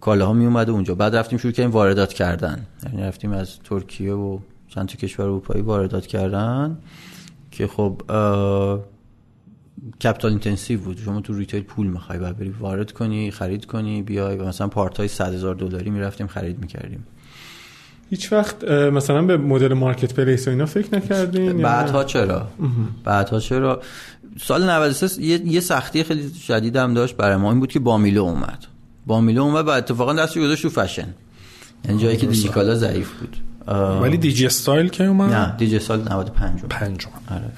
کالاها 0.01 0.33
می 0.33 0.45
اومده 0.45 0.71
اونجا. 0.71 0.95
بعد 0.95 1.15
رفتیم 1.15 1.39
شروع 1.39 1.53
کردیم 1.53 1.71
واردات 1.71 2.13
کردن. 2.13 2.65
یعنی 2.83 3.01
رفتیم 3.01 3.31
از 3.31 3.59
ترکیه 3.59 4.13
و 4.13 4.39
چند 4.67 4.87
تا 4.87 4.95
کشور 4.95 5.25
اروپایی 5.25 5.61
واردات 5.61 6.07
کردن 6.07 6.77
که 7.51 7.67
خب 7.67 8.01
capital 10.03 10.31
intensive 10.31 10.79
بود. 10.79 10.99
شما 11.05 11.21
تو 11.21 11.33
retail 11.33 11.63
پول 11.63 11.87
می‌خوای 11.87 12.19
بعد 12.19 12.37
بری 12.37 12.49
وارد 12.49 12.91
کنی 12.91 13.31
خرید 13.31 13.65
کنی 13.65 14.01
بیای. 14.01 14.37
و 14.37 14.45
مثلا 14.45 14.67
پارت 14.67 14.97
های 14.97 15.07
100 15.07 15.33
هزار 15.33 15.55
دلاری 15.55 15.89
می‌رفتیم 15.89 16.27
خرید 16.27 16.59
می‌کردیم. 16.59 17.03
هیچ 18.09 18.33
وقت 18.33 18.63
مثلا 18.63 19.21
به 19.21 19.37
مدل 19.37 19.73
marketplace 19.73 20.47
و 20.47 20.51
اینا 20.51 20.65
فکر 20.65 20.95
نکردین؟ 20.95 21.61
بعدها 21.61 22.03
چرا؟ 22.03 22.47
بعدها 23.03 23.39
چرا؟ 23.39 23.81
سال 24.41 24.69
93 24.69 25.23
یه, 25.23 25.47
یه 25.47 25.59
سختی 25.59 26.03
خیلی 26.03 26.33
شدید 26.33 26.75
هم 26.75 26.93
داشت 26.93 27.15
برای 27.15 27.35
ما 27.35 27.51
این 27.51 27.59
بود 27.59 27.71
که 27.71 27.79
بامیلو 27.79 28.23
اومد. 28.23 28.65
بامیلو 29.05 29.43
اومد 29.43 29.67
و 29.67 29.69
اتفاقا 29.69 30.13
دستش 30.13 30.37
گذاشت 30.37 30.61
تو 30.61 30.69
فشن. 30.69 31.07
یعنی 31.85 32.01
جایی 32.01 32.17
که 32.17 32.27
دیجیکالا 32.27 32.75
ضعیف 32.75 33.11
بود. 33.11 33.37
ولی 34.01 34.17
دیجی 34.17 34.45
استایل 34.45 34.87
که 34.87 35.05
اومد؟ 35.05 35.33
نه 35.33 35.55
دیجی 35.57 35.79
سال 35.79 35.99
95 35.99 36.49
اومد. 36.49 36.69
پنجم. 36.69 37.09
آره. 37.31 37.51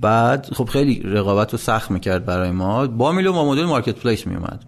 بعد 0.00 0.46
خب 0.52 0.64
خیلی 0.64 1.00
رقابت 1.04 1.52
رو 1.52 1.58
سخت 1.58 1.90
می‌کرد 1.90 2.24
برای 2.24 2.50
ما. 2.50 2.86
بامیلو 2.86 3.32
با 3.32 3.50
مدل 3.50 3.64
marketplace 3.64 4.26
میومد 4.26 4.64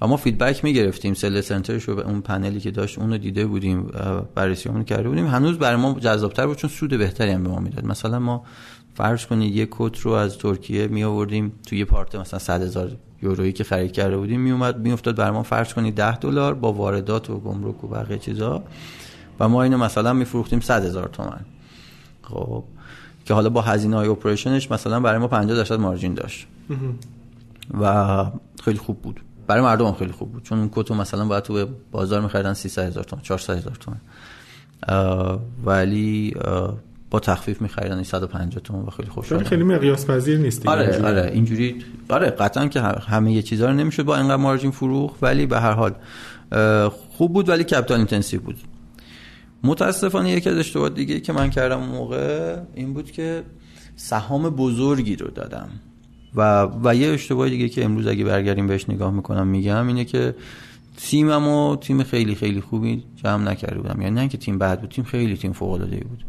و 0.00 0.06
ما 0.06 0.16
feedback 0.16 0.64
می‌گرفتیم. 0.64 1.14
seller 1.14 1.40
center 1.40 1.71
ش 1.71 1.82
رو 1.82 2.00
اون 2.00 2.20
پنلی 2.20 2.60
که 2.60 2.70
داشت 2.70 2.98
اون 2.98 3.10
رو 3.10 3.18
دیده 3.18 3.46
بودیم 3.46 3.90
بررسی 4.34 4.68
اون 4.68 4.84
کرده 4.84 5.08
بودیم. 5.08 5.26
هنوز 5.26 5.58
برای 5.58 5.76
ما 5.76 6.00
جذابتر 6.00 6.46
بود 6.46 6.56
چون 6.56 6.70
سود 6.70 6.90
بهتری 6.98 7.30
هم 7.30 7.42
به 7.42 7.48
ما 7.48 7.58
می‌داد. 7.58 7.84
مثلا 7.84 8.18
ما 8.18 8.44
فرض 8.94 9.26
کنید 9.26 9.56
یه 9.56 9.68
کت 9.70 10.00
رو 10.00 10.12
از 10.12 10.38
ترکیه 10.38 10.86
می 10.86 11.04
آوردیم 11.04 11.52
توی 11.66 11.78
یه 11.78 11.84
پارت 11.84 12.14
مثلا 12.14 12.38
100 12.38 12.62
هزار 12.62 12.90
یورویی 13.22 13.52
که 13.52 13.64
خرید 13.64 13.92
کرده 13.92 14.16
بودیم 14.16 14.40
می 14.40 14.50
اومد 14.50 14.78
می 14.78 14.92
افتاد 14.92 15.16
برای 15.16 15.30
ما. 15.30 15.42
فرض 15.42 15.74
کنید 15.74 15.94
10 15.94 16.16
دلار 16.16 16.54
با 16.54 16.72
واردات 16.72 17.30
و 17.30 17.38
گمرک 17.38 17.84
و 17.84 17.88
بقیه 17.88 18.18
چیزا. 18.18 18.62
و 19.40 19.48
ما 19.48 19.62
اینو 19.62 19.78
مثلا 19.78 20.12
میفروختیم 20.12 20.60
100 20.60 20.84
هزار 20.84 21.08
تومن 21.08 21.40
خب 22.22 22.64
که 23.26 23.34
حالا 23.34 23.50
با 23.50 23.62
هزینه 23.62 23.96
های 23.96 24.08
اپریشنش 24.08 24.70
مثلا 24.70 25.00
برای 25.00 25.18
ما 25.18 25.28
50 25.28 25.56
درصد 25.56 25.74
مارجین 25.74 26.14
داشت. 26.14 26.46
و 27.80 28.24
خیلی 28.64 28.78
خوب 28.78 29.02
بود. 29.02 29.20
برای 29.46 29.62
مردم 29.62 29.92
خیلی 29.92 30.12
خوب 30.12 30.32
بود. 30.32 30.42
چون 30.42 30.58
اون 30.58 30.70
کتو 30.72 30.94
مثلا 30.94 31.24
باید 31.24 31.44
تو 31.44 31.66
بازار 31.92 32.20
میخریدن 32.20 32.54
300 32.54 32.86
هزار 32.86 33.04
تومن 33.04 33.22
400 33.22 33.56
هزار 33.56 33.76
تومن 33.80 33.96
اه، 34.88 35.40
ولی 35.64 36.34
با 37.10 37.20
تخفیف 37.20 37.62
میخریدن 37.62 38.02
150 38.02 38.62
تومن 38.62 38.82
و 38.82 38.90
خیلی 38.90 39.08
شد 39.28 39.46
خیلی 39.46 39.64
مقیاس 39.64 40.06
پذیر 40.06 40.38
نیست 40.38 40.60
دیگه 40.60 40.70
آره 40.70 40.82
اینجوری. 40.82 41.06
آره 41.06 41.30
اینجوری 41.34 41.84
آره 42.08 42.30
قطعا 42.30 42.66
که 42.66 42.80
همه 42.80 43.32
یه 43.32 43.42
چیزا 43.42 43.66
رو 43.66 43.72
نمی‌شد 43.72 44.02
با 44.02 44.16
اینقدر 44.16 44.36
margin 44.36 44.70
فروخت 44.70 45.22
ولی 45.22 45.46
به 45.46 45.60
هر 45.60 45.72
حال 45.72 45.92
خوب 47.16 47.32
بود 47.32 47.48
ولی 47.48 47.64
capital 47.64 47.96
intensive 47.96 48.40
بود. 48.40 48.56
متاسفانه 49.64 50.30
یکی 50.30 50.50
از 50.50 50.56
اشتباهات 50.56 50.94
دیگه 50.94 51.20
که 51.20 51.32
من 51.32 51.50
کردم 51.50 51.78
اون 51.78 51.88
موقع 51.88 52.56
این 52.74 52.94
بود 52.94 53.10
که 53.10 53.42
سهام 53.96 54.50
بزرگی 54.50 55.16
رو 55.16 55.28
دادم. 55.28 55.68
و 56.34 56.68
و 56.84 56.94
یه 56.94 57.08
اشتباه 57.08 57.48
دیگه 57.48 57.68
که 57.68 57.84
امروز 57.84 58.06
اگه 58.06 58.24
برگردیم 58.24 58.66
بهش 58.66 58.90
نگاه 58.90 59.10
می‌کنم 59.10 59.46
میگم 59.46 59.86
اینه 59.88 60.04
که 60.04 60.34
تیمم 60.96 61.48
و 61.48 61.76
تیم 61.76 62.02
خیلی 62.02 62.34
خیلی 62.34 62.60
خوبی 62.60 63.04
جمع 63.24 63.50
نکرده 63.50 63.80
بودم. 63.80 64.00
یعنی 64.00 64.14
نه 64.14 64.20
اینکه 64.20 64.38
تیم 64.38 64.58
بد 64.58 64.80
بود 64.80 64.90
تیم 64.90 65.04
خیلی 65.04 65.36
تیم 65.36 65.52
فوق 65.52 65.70
العاده 65.70 65.96
بود. 65.96 66.24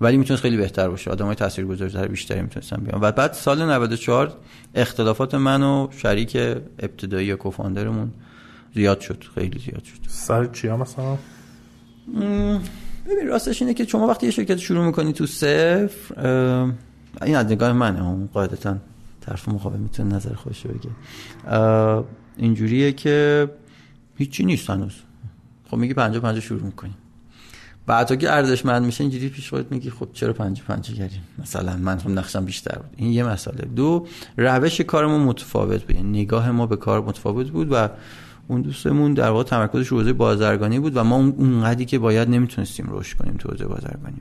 ولی 0.00 0.16
می‌تونست 0.16 0.42
خیلی 0.42 0.56
بهتر 0.56 0.88
باشه. 0.88 1.10
آدمای 1.10 1.34
تاثیرگذارتر 1.34 2.08
بیشتری 2.08 2.42
می‌تونستن 2.42 2.76
بیان. 2.76 3.00
و 3.00 3.12
بعد 3.12 3.32
سال 3.32 3.62
94 3.62 4.34
اختلافات 4.74 5.34
من 5.34 5.62
و 5.62 5.88
شریک 5.90 6.36
ابتدایی 6.78 7.26
یا 7.26 7.36
کوفاندرمون 7.36 8.10
زیاد 8.74 9.00
شد. 9.00 9.24
خیلی 9.34 9.58
زیاد 9.58 9.84
شد. 9.84 9.98
سر 10.08 10.46
چیا 10.46 10.76
مثلا؟ 10.76 11.18
ببین 13.06 13.26
راستش 13.28 13.62
اینه 13.62 13.74
که 13.74 13.84
شما 13.84 14.06
وقتی 14.06 14.26
یه 14.26 14.32
شرکت 14.32 14.56
شروع 14.56 14.84
می‌کنی 14.86 15.12
تو 15.12 15.26
صفر 15.26 16.14
این 17.22 17.36
از 17.36 17.46
نگاه 17.46 17.72
منه. 17.72 17.98
هم 17.98 18.28
قاعدتا 18.32 18.76
طرف 19.20 19.48
مقابل 19.48 19.78
می‌تونه 19.78 20.14
نظر 20.14 20.34
خودش 20.34 20.66
رو 20.66 20.70
بگه. 20.74 20.90
اینجوریه 22.36 22.92
که 22.92 23.48
هیچی 24.16 24.44
نیست 24.44 24.70
هنوز. 24.70 24.94
خب 25.70 25.76
میگی 25.76 25.94
پنجا 25.94 26.20
پنجا 26.20 26.40
شروع 26.40 26.62
می‌کنی. 26.62 26.94
بعد 27.86 28.18
که 28.18 28.30
ارزشمند 28.30 28.84
میشه 28.84 29.04
اینجوری 29.04 29.28
پیش 29.28 29.48
خودت 29.48 29.72
میگی 29.72 29.90
خب 29.90 30.08
چرا 30.12 30.32
پنجا 30.32 30.62
پنجا 30.68 30.94
کردیم؟ 30.94 31.22
مثلا 31.38 31.76
من 31.76 31.98
خب 31.98 32.10
نقشم 32.10 32.44
بیشتر 32.44 32.78
بود. 32.78 32.90
این 32.96 33.12
یه 33.12 33.24
مسئله. 33.24 33.64
دو 33.76 34.06
روش 34.36 34.80
کارمون 34.80 35.20
متفاوت 35.20 35.84
بود. 35.84 35.96
یعنی 35.96 36.22
نگاه 36.22 36.50
ما 36.50 36.66
به 36.66 36.76
کار 36.76 37.02
متفاوت 37.02 37.50
بود 37.50 37.72
و 37.72 37.88
اون 38.48 38.62
دوستمون 38.62 39.14
در 39.14 39.30
واقع 39.30 39.42
تمرکزش 39.42 39.86
رو 39.86 39.98
حوزه 39.98 40.12
بازرگانی 40.12 40.78
بود 40.78 40.96
و 40.96 41.04
ما 41.04 41.16
اون 41.16 41.34
اون 41.38 41.64
قدری 41.64 41.84
که 41.84 41.98
باید 41.98 42.28
نمی‌تونستیم 42.28 42.86
رشد 42.90 43.18
کنیم 43.18 43.34
تو 43.38 43.48
حوزه 43.48 43.66
بازرگانی. 43.66 44.20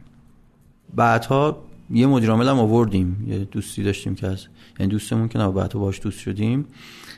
بعدها 0.96 1.64
یه 1.90 2.08
مدیر 2.08 2.30
عامل 2.30 2.48
هم 2.48 2.60
آوردیم. 2.60 3.26
یه 3.28 3.38
دوستی 3.40 3.84
داشتیم 3.84 4.16
که 4.16 4.28
از 4.28 4.46
یعنی 4.80 4.92
دوستمون 4.92 5.28
که 5.28 5.38
بعدها 5.40 5.80
باش 5.80 6.02
دوست 6.02 6.20
شدیم. 6.20 6.66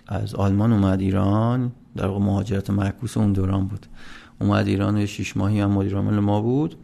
از 0.07 0.36
آلمان 0.36 0.74
اومد 0.74 0.99
ایران. 1.01 1.72
در 1.95 2.07
واقع 2.07 2.26
مهاجرت 2.26 2.70
معکوس 2.70 3.18
اون 3.18 3.34
دوران 3.34 3.68
بود. 3.68 3.86
اومد 4.39 4.68
ایران 4.68 4.97
و 4.97 5.05
شیش 5.05 5.38
ماهی 5.38 5.60
هم 5.60 5.72
مدیر 5.72 5.95
عامل 5.95 6.20
ما 6.20 6.41
بود. 6.41 6.76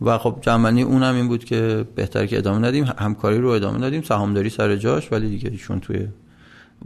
و 0.00 0.18
خب 0.18 0.38
جنبندی 0.40 0.82
اونم 0.82 1.14
این 1.14 1.28
بود 1.28 1.44
که 1.44 1.86
بهتر 1.94 2.26
که 2.26 2.38
ادامه 2.38 2.68
ندیم. 2.68 2.84
همکاری 2.98 3.38
رو 3.38 3.48
ادامه 3.48 3.86
ندیم. 3.86 4.02
سهامداری 4.02 4.50
سر 4.50 4.76
جاش 4.76 5.12
ولی 5.12 5.28
دیگه 5.28 5.50
ایشون 5.50 5.80
توی 5.80 6.08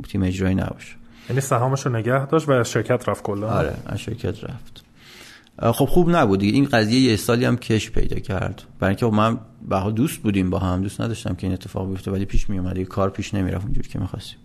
تیم 0.08 0.22
اجرایی 0.22 0.54
نباشه. 0.54 0.99
یعنی 1.30 1.40
سهامش 1.40 1.86
رو 1.86 1.92
نگه 1.92 2.26
داشت 2.26 2.48
و 2.48 2.52
از 2.52 2.70
شرکت 2.70 3.08
رفت 3.08 3.22
کلا. 3.22 3.50
آره 3.50 3.74
از 3.86 3.98
شرکت 4.00 4.44
رفت. 4.44 4.84
خب 5.62 5.84
خوب 5.84 6.10
نبود 6.10 6.38
دیگه. 6.38 6.54
این 6.54 6.64
قضیه 6.64 7.00
یه 7.00 7.16
سالی 7.16 7.44
هم 7.44 7.56
کش 7.56 7.90
پیدا 7.90 8.18
کرد. 8.18 8.62
برای 8.78 8.90
اینکه 8.90 9.06
خب 9.06 9.12
من 9.12 9.38
به 9.68 9.92
دوست 9.92 10.18
بودیم 10.18 10.50
با 10.50 10.58
هم 10.58 10.82
دوست 10.82 11.00
نداشتم 11.00 11.34
که 11.34 11.46
این 11.46 11.54
اتفاق 11.54 11.88
بیفته 11.88 12.10
ولی 12.10 12.24
پیش 12.24 12.50
می 12.50 12.58
اومد. 12.58 12.82
کار 12.82 13.10
پیش 13.10 13.34
نمی‌رفت 13.34 13.64
اونجوری 13.64 13.88
که 13.88 13.98
می‌خواستیم. 13.98 14.38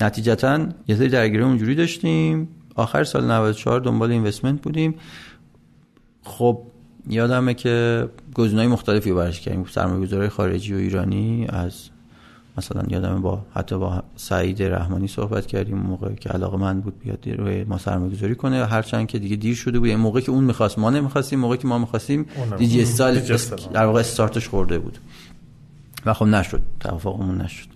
نتیجتا 0.00 0.66
یه 0.88 0.96
سری 0.96 1.08
درگیری 1.08 1.42
اونجوری 1.42 1.74
داشتیم. 1.74 2.48
آخر 2.74 3.04
سال 3.04 3.24
94 3.24 3.80
دنبال 3.80 4.10
اینوستمنت 4.10 4.62
بودیم. 4.62 4.94
خب 6.22 6.62
یادمه 7.08 7.54
که 7.54 8.08
گزینه‌های 8.34 8.68
مختلفی 8.68 9.12
برش 9.12 9.40
کردیم. 9.40 9.64
سرمایه‌گذارای 9.64 10.28
خارجی 10.28 10.74
و 10.74 10.76
ایرانی 10.76 11.46
از 11.48 11.88
مثلا 12.58 12.82
یادم 12.88 13.22
با 13.22 13.46
حتی 13.54 13.78
با 13.78 14.02
سعید 14.16 14.62
رحمانی 14.62 15.08
صحبت 15.08 15.46
کردیم 15.46 15.78
موقع 15.78 16.14
که 16.14 16.28
علاقه 16.28 16.56
من 16.56 16.80
بود 16.80 16.98
بیاد 16.98 17.28
روی 17.28 17.64
ما 17.64 17.78
سرمایه 17.78 18.12
گذاری 18.12 18.34
کنه. 18.34 18.66
هرچند 18.66 19.06
که 19.06 19.18
دیگه 19.18 19.36
دیر 19.36 19.54
شده 19.54 19.78
بود 19.78 19.88
این 19.88 19.98
موقع 19.98 20.20
که 20.20 20.30
اون 20.30 20.44
می‌خواست 20.44 20.78
ما 20.78 20.90
نمی‌خواستیم 20.90 21.38
موقعی 21.38 21.58
که 21.58 21.68
ما 21.68 21.78
می‌خواستیم 21.78 22.26
دیجی 22.58 22.82
استال. 22.82 23.20
در 23.72 23.84
واقع 23.84 24.00
استارتش 24.00 24.48
خورده 24.48 24.78
بود. 24.78 24.98
و 26.06 26.14
خب 26.14 26.24
نشد 26.24 26.62
توافقمون 26.80 27.40
نشد. 27.40 27.68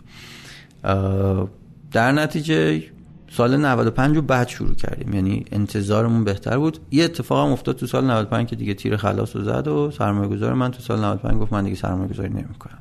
در 1.93 2.13
نتیجه 2.13 2.83
سال 3.31 3.57
95 3.57 4.17
رو 4.17 4.23
بعد 4.23 4.49
شروع 4.49 4.75
کردیم. 4.75 5.15
یعنی 5.15 5.45
انتظارمون 5.53 6.25
بهتر 6.25 6.59
بود. 6.59 6.79
یه 6.91 7.05
اتفاق 7.05 7.47
هم 7.47 7.53
افتاد 7.53 7.77
تو 7.77 7.87
سال 7.87 8.05
95 8.05 8.49
که 8.49 8.57
دیگه 8.57 8.75
تیر 8.75 8.97
خلاص 8.97 9.37
رو 9.37 9.45
زد 9.45 9.69
و 9.69 9.91
سرمایه 9.91 10.29
گذار 10.29 10.55
من 10.55 10.71
تو 10.71 10.83
سال 10.83 10.99
95 10.99 11.41
گفت 11.41 11.53
من 11.53 11.65
دیگه 11.65 11.77
سرمایه 11.77 12.09
گذاری 12.09 12.29
نمی 12.29 12.55
کنم 12.59 12.79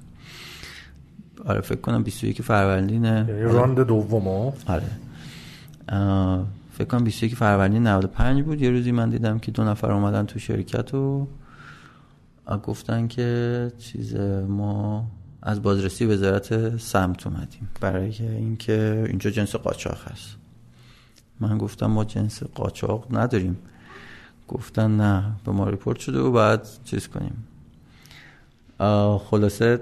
آره 1.45 1.61
فکر 1.61 1.81
کنم 1.81 2.03
21 2.03 2.41
فروردین 2.41 3.05
یعنی 3.05 3.41
راند 3.41 3.79
دومو 3.79 4.51
آره. 4.67 4.87
فکر 6.73 6.87
کنم 6.87 7.03
21 7.03 7.35
فروردین 7.35 7.87
95 7.87 8.43
بود. 8.43 8.61
یه 8.61 8.69
روزی 8.69 8.91
من 8.91 9.09
دیدم 9.09 9.39
که 9.39 9.51
دو 9.51 9.63
نفر 9.63 9.91
اومدن 9.91 10.25
تو 10.25 10.39
شرکت 10.39 10.93
و 10.93 11.27
گفتن 12.63 13.07
که 13.07 13.71
چیز 13.79 14.15
ما 14.47 15.07
از 15.41 15.61
بازرسی 15.61 16.05
وزارت 16.05 16.77
سمت 16.77 17.27
اومدیم. 17.27 17.69
برای 17.81 18.13
اینکه 18.19 19.05
اینجا 19.07 19.29
جنس 19.29 19.55
قاچاق 19.55 20.11
هست. 20.11 20.35
من 21.39 21.57
گفتم 21.57 21.85
ما 21.85 22.03
جنس 22.03 22.43
قاچاق 22.43 23.17
نداریم. 23.17 23.57
گفتن 24.47 24.97
نه 24.97 25.23
به 25.45 25.51
ما 25.51 25.69
ریپورت 25.69 25.99
شده 25.99 26.19
و 26.19 26.31
بعد 26.31 26.67
چیز 26.83 27.07
کنیم. 27.07 27.43
خلاصه 29.17 29.79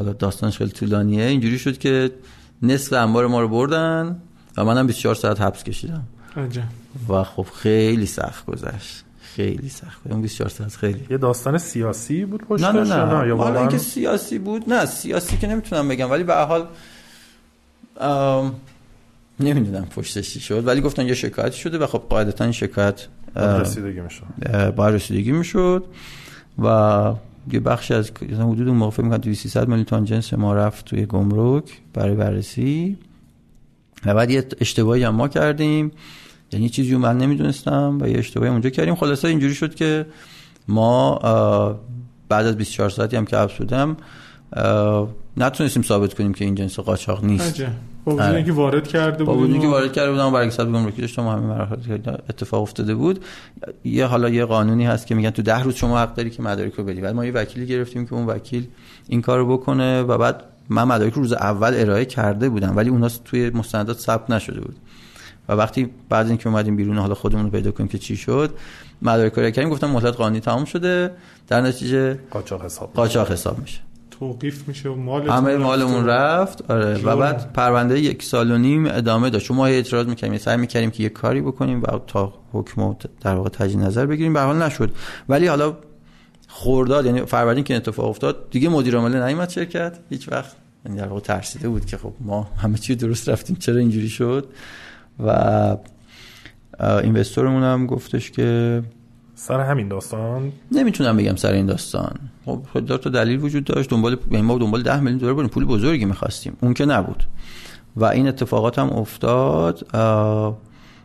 حالا 0.00 0.12
داستانش 0.12 0.58
خیلی 0.58 0.70
طولانیه. 0.70 1.24
اینجوری 1.24 1.58
شد 1.58 1.78
که 1.78 2.10
نصف 2.62 2.92
انبار 2.92 3.26
ما 3.26 3.40
رو 3.40 3.48
بردن 3.48 4.22
و 4.56 4.64
منم 4.64 4.86
24 4.86 5.14
ساعت 5.14 5.40
حبس 5.40 5.64
کشیدم. 5.64 6.02
عجب. 6.36 6.62
و 7.08 7.24
خب 7.24 7.46
خیلی 7.54 8.06
سخت 8.06 8.46
گذشت. 8.46 9.04
خیلی 9.20 9.68
سخت. 9.68 10.02
بود 10.02 10.12
اون 10.12 10.22
24 10.22 10.50
ساعت 10.50 10.76
خیلی. 10.76 11.06
یه 11.10 11.18
داستان 11.18 11.58
سیاسی 11.58 12.24
بود 12.24 12.44
پشتش 12.44 12.64
نه 12.64 12.80
نه 12.80 12.88
یا 12.88 13.20
نه؟ 13.20 13.28
یا 13.28 13.36
حالا 13.36 13.60
اینکه 13.60 13.78
سیاسی 13.78 14.38
بود 14.38 14.72
نه. 14.72 14.86
سیاسی 14.86 15.36
که 15.36 15.46
نمی‌تونم 15.46 15.88
بگم. 15.88 16.10
ولی 16.10 16.24
به 16.24 16.34
هر 16.34 16.44
حال 16.44 16.66
ام، 18.00 18.54
نمی‌دونم 19.40 19.84
پشتش 19.84 20.32
چی 20.32 20.40
شد. 20.40 20.66
ولی 20.66 20.80
گفتن 20.80 21.06
یه 21.06 21.14
شکایت 21.14 21.52
شده 21.52 21.78
و 21.78 21.86
خب 21.86 22.02
قاعدتا 22.08 22.44
این 22.44 22.52
شکایت 22.52 23.06
اه، 23.36 23.60
رسیدگی 23.60 24.00
میشه 24.00 24.22
اه، 24.42 24.70
باید 24.70 24.94
رسیدگی 24.94 25.32
می‌شد. 25.32 25.84
و 26.62 27.14
یه 27.52 27.60
بخشی 27.60 27.94
از 27.94 28.10
حدود 28.20 28.68
اون 28.68 28.76
موقع 28.76 29.02
می‌کنم 29.02 29.18
200 29.18 29.56
میلیون 29.56 29.84
تومان 29.84 30.04
جنس 30.04 30.34
ما 30.34 30.54
رفت 30.54 30.84
توی 30.84 31.06
گمرک 31.06 31.64
برای 31.94 32.14
بررسی. 32.14 32.98
و 34.06 34.14
بعد 34.14 34.30
یه 34.30 34.44
اشتباهی 34.60 35.02
هم 35.02 35.14
ما 35.14 35.28
کردیم. 35.28 35.90
یعنی 36.52 36.68
چیزی 36.68 36.96
من 36.96 37.18
نمی‌دونستم 37.18 37.98
و 38.00 38.08
یه 38.08 38.18
اشتباهی 38.18 38.50
اونجا 38.50 38.70
کردیم. 38.70 38.94
خلاصه 38.94 39.28
اینجوری 39.28 39.54
شد 39.54 39.74
که 39.74 40.06
ما 40.68 41.18
بعد 42.28 42.46
از 42.46 42.56
24 42.56 42.90
ساعتی 42.90 43.16
هم 43.16 43.24
که 43.24 43.36
حبس 43.36 43.52
بودم 43.52 43.96
نتونستیم 45.36 45.82
ثابت 45.82 46.14
کنیم 46.14 46.34
که 46.34 46.44
این 46.44 46.54
جنس 46.54 46.78
قاچاق 46.80 47.24
نیست. 47.24 47.60
عجب. 47.60 47.68
با 48.04 48.12
آره. 48.12 48.36
اینکه 48.36 48.52
وارد 48.52 48.88
کرده 48.88 49.24
با 49.24 49.34
بود. 49.34 49.42
وجودی 49.42 49.58
که 49.58 49.66
و- 49.66 49.70
وارد 49.70 49.92
کرده 49.92 50.10
بودم 50.10 50.32
برای 50.32 50.46
حساب 50.46 50.72
گمرکی 50.72 51.00
داشتم 51.00 51.26
همین 51.28 51.46
مراحل 51.48 51.76
که 51.76 51.92
اتفاق 52.28 52.62
افتاده 52.62 52.94
بود. 52.94 53.24
یه 53.84 54.06
حالا 54.06 54.28
یه 54.28 54.44
قانونی 54.44 54.86
هست 54.86 55.06
که 55.06 55.14
میگن 55.14 55.30
تو 55.30 55.42
ده 55.42 55.62
روز 55.62 55.74
شما 55.74 55.98
حق 55.98 56.14
داری 56.14 56.30
که 56.30 56.42
مدارک 56.42 56.74
رو 56.74 56.84
بدی. 56.84 57.00
بعد 57.00 57.14
ما 57.14 57.24
یه 57.24 57.32
وکیلی 57.32 57.66
گرفتیم 57.66 58.06
که 58.06 58.14
اون 58.14 58.26
وکیل 58.26 58.66
این 59.08 59.22
کارو 59.22 59.56
بکنه 59.56 60.02
و 60.02 60.18
بعد 60.18 60.44
من 60.68 60.84
مدارک 60.84 61.12
رو 61.12 61.22
روز 61.22 61.32
اول 61.32 61.72
ارائه 61.76 62.04
کرده 62.04 62.48
بودم 62.48 62.76
ولی 62.76 62.90
اونها 62.90 63.08
توی 63.24 63.50
مستندات 63.50 63.98
ثبت 63.98 64.30
نشده 64.30 64.60
بود. 64.60 64.76
و 65.48 65.52
وقتی 65.52 65.90
بعد 66.08 66.28
اینکه 66.28 66.48
اومدیم 66.48 66.76
بیرون 66.76 66.98
حالا 66.98 67.14
خودمون 67.14 67.44
رو 67.44 67.50
پیدا 67.50 67.70
کنیم 67.70 67.88
که 67.88 67.98
چی 67.98 68.16
شد 68.16 68.54
مدارک 69.02 69.32
رو 69.32 69.50
کردیم 69.50 69.70
گفتم 69.72 69.90
مهلت 69.90 70.16
قانونی 70.16 70.40
تمام 70.40 70.64
شده. 70.64 71.10
در 71.48 71.60
نتیجه 71.60 72.18
قاچاق 72.30 72.64
حساب 72.64 72.92
قاچاق 72.94 73.32
حساب 73.32 73.58
میشه. 73.58 73.78
توقیف 74.20 74.68
میشه 74.68 74.88
و 74.88 74.94
مال 74.94 75.28
همه 75.28 75.56
مالمون 75.56 76.06
رفت. 76.06 76.70
آره 76.70 77.02
و. 77.04 77.16
بعد 77.16 77.52
پرونده 77.52 78.00
یک 78.00 78.22
سال 78.22 78.50
و 78.50 78.58
نیم 78.58 78.86
ادامه 78.86 79.30
داشت. 79.30 79.46
چون 79.46 79.56
ما 79.56 79.66
اعتراض 79.66 80.06
می‌کردیم 80.06 80.38
سعی 80.38 80.56
می‌کردیم 80.56 80.90
که 80.90 81.02
یه 81.02 81.08
کاری 81.08 81.40
بکنیم 81.40 81.82
و 81.82 81.86
تا 82.06 82.32
حکم 82.52 82.96
در 83.20 83.34
واقع 83.34 83.48
تجدید 83.48 83.80
نظر 83.80 84.06
بگیریم. 84.06 84.32
به 84.32 84.40
حال 84.40 84.62
نشد. 84.62 84.90
ولی 85.28 85.46
حالا 85.46 85.76
خورداد 86.48 87.06
یعنی 87.06 87.20
فروردین 87.20 87.64
که 87.64 87.76
اتفاق 87.76 88.08
افتاد 88.08 88.50
دیگه 88.50 88.68
مدیر 88.68 88.96
عامل 88.96 89.22
نیومد 89.22 89.48
شرکت. 89.48 89.98
هیچ 90.10 90.28
وقت 90.28 90.56
یعنی 90.86 90.98
در 90.98 91.06
واقع 91.06 91.20
ترسیده 91.20 91.68
بود 91.68 91.84
که 91.84 91.96
خب 91.96 92.12
ما 92.20 92.50
همه 92.56 92.78
چی 92.78 92.94
درست 92.94 93.28
رفتیم. 93.28 93.56
چرا 93.56 93.76
اینجوری 93.76 94.08
شد؟ 94.08 94.48
و 95.24 95.76
اینوستورمون 96.80 97.62
هم 97.62 97.86
گفتش 97.86 98.30
که 98.30 98.82
سر 99.40 99.60
همین 99.60 99.88
داستان؟ 99.88 100.52
نمی‌تونم 100.72 101.16
بگم 101.16 101.36
سر 101.36 101.52
این 101.52 101.66
داستان. 101.66 102.14
خب 102.44 102.62
هزار 102.74 102.98
تا 102.98 103.10
دلیل 103.10 103.44
وجود 103.44 103.64
داشت 103.64 103.90
دنبال 103.90 104.16
یعنی 104.30 104.42
ما 104.42 104.58
دنبال 104.58 104.82
10 104.82 105.00
میلیون 105.00 105.18
دلار 105.18 105.34
بودیم 105.34 105.50
پول 105.50 105.64
بزرگی 105.64 106.04
می‌خواستیم. 106.04 106.56
اون 106.60 106.74
که 106.74 106.84
نبود. 106.84 107.24
و 107.96 108.04
این 108.04 108.28
اتفاقات 108.28 108.78
هم 108.78 108.90
افتاد 108.90 109.86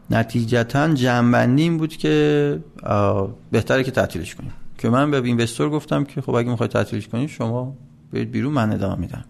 نتیجتا 0.10 0.94
جنبندی 0.94 1.64
این 1.64 1.78
بود 1.78 1.98
که 1.98 2.60
بهتره 3.52 3.84
که 3.84 3.92
تعطیلش 3.92 4.36
کنیم. 4.36 4.54
که 4.78 4.90
من 4.90 5.12
به 5.12 5.22
اینوستور 5.24 5.70
گفتم 5.70 6.04
که 6.04 6.22
خب 6.22 6.36
اگه 6.36 6.50
می‌خواید 6.50 6.72
تعطیلش 6.72 7.08
کنید 7.08 7.30
شما 7.30 7.74
برید 8.14 8.32
بیرون 8.32 8.54
من 8.54 8.74
ادامه 8.74 8.96
میدم. 9.00 9.26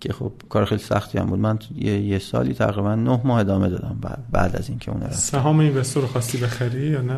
که 0.00 0.12
خب 0.12 0.32
کار 0.48 0.64
خیلی 0.64 0.82
سختی 0.82 1.18
هم 1.18 1.26
بود. 1.26 1.38
من 1.38 1.58
تو 1.58 1.66
یه, 1.74 2.00
یه 2.00 2.18
سالی 2.18 2.54
تقریبا 2.54 2.94
نه 2.94 3.20
ماه 3.24 3.40
ادامه 3.40 3.68
دادم 3.68 3.98
بعد, 4.02 4.24
بعد 4.32 4.56
از 4.56 4.68
اینکه 4.68 4.90
اون 4.90 5.00
رفت. 5.00 5.12
سهام 5.12 5.58
اینوستور 5.58 6.02
رو 6.02 6.08
خواستی 6.08 6.38
بخری 6.38 6.86
یا 6.86 7.00
نه؟ 7.00 7.14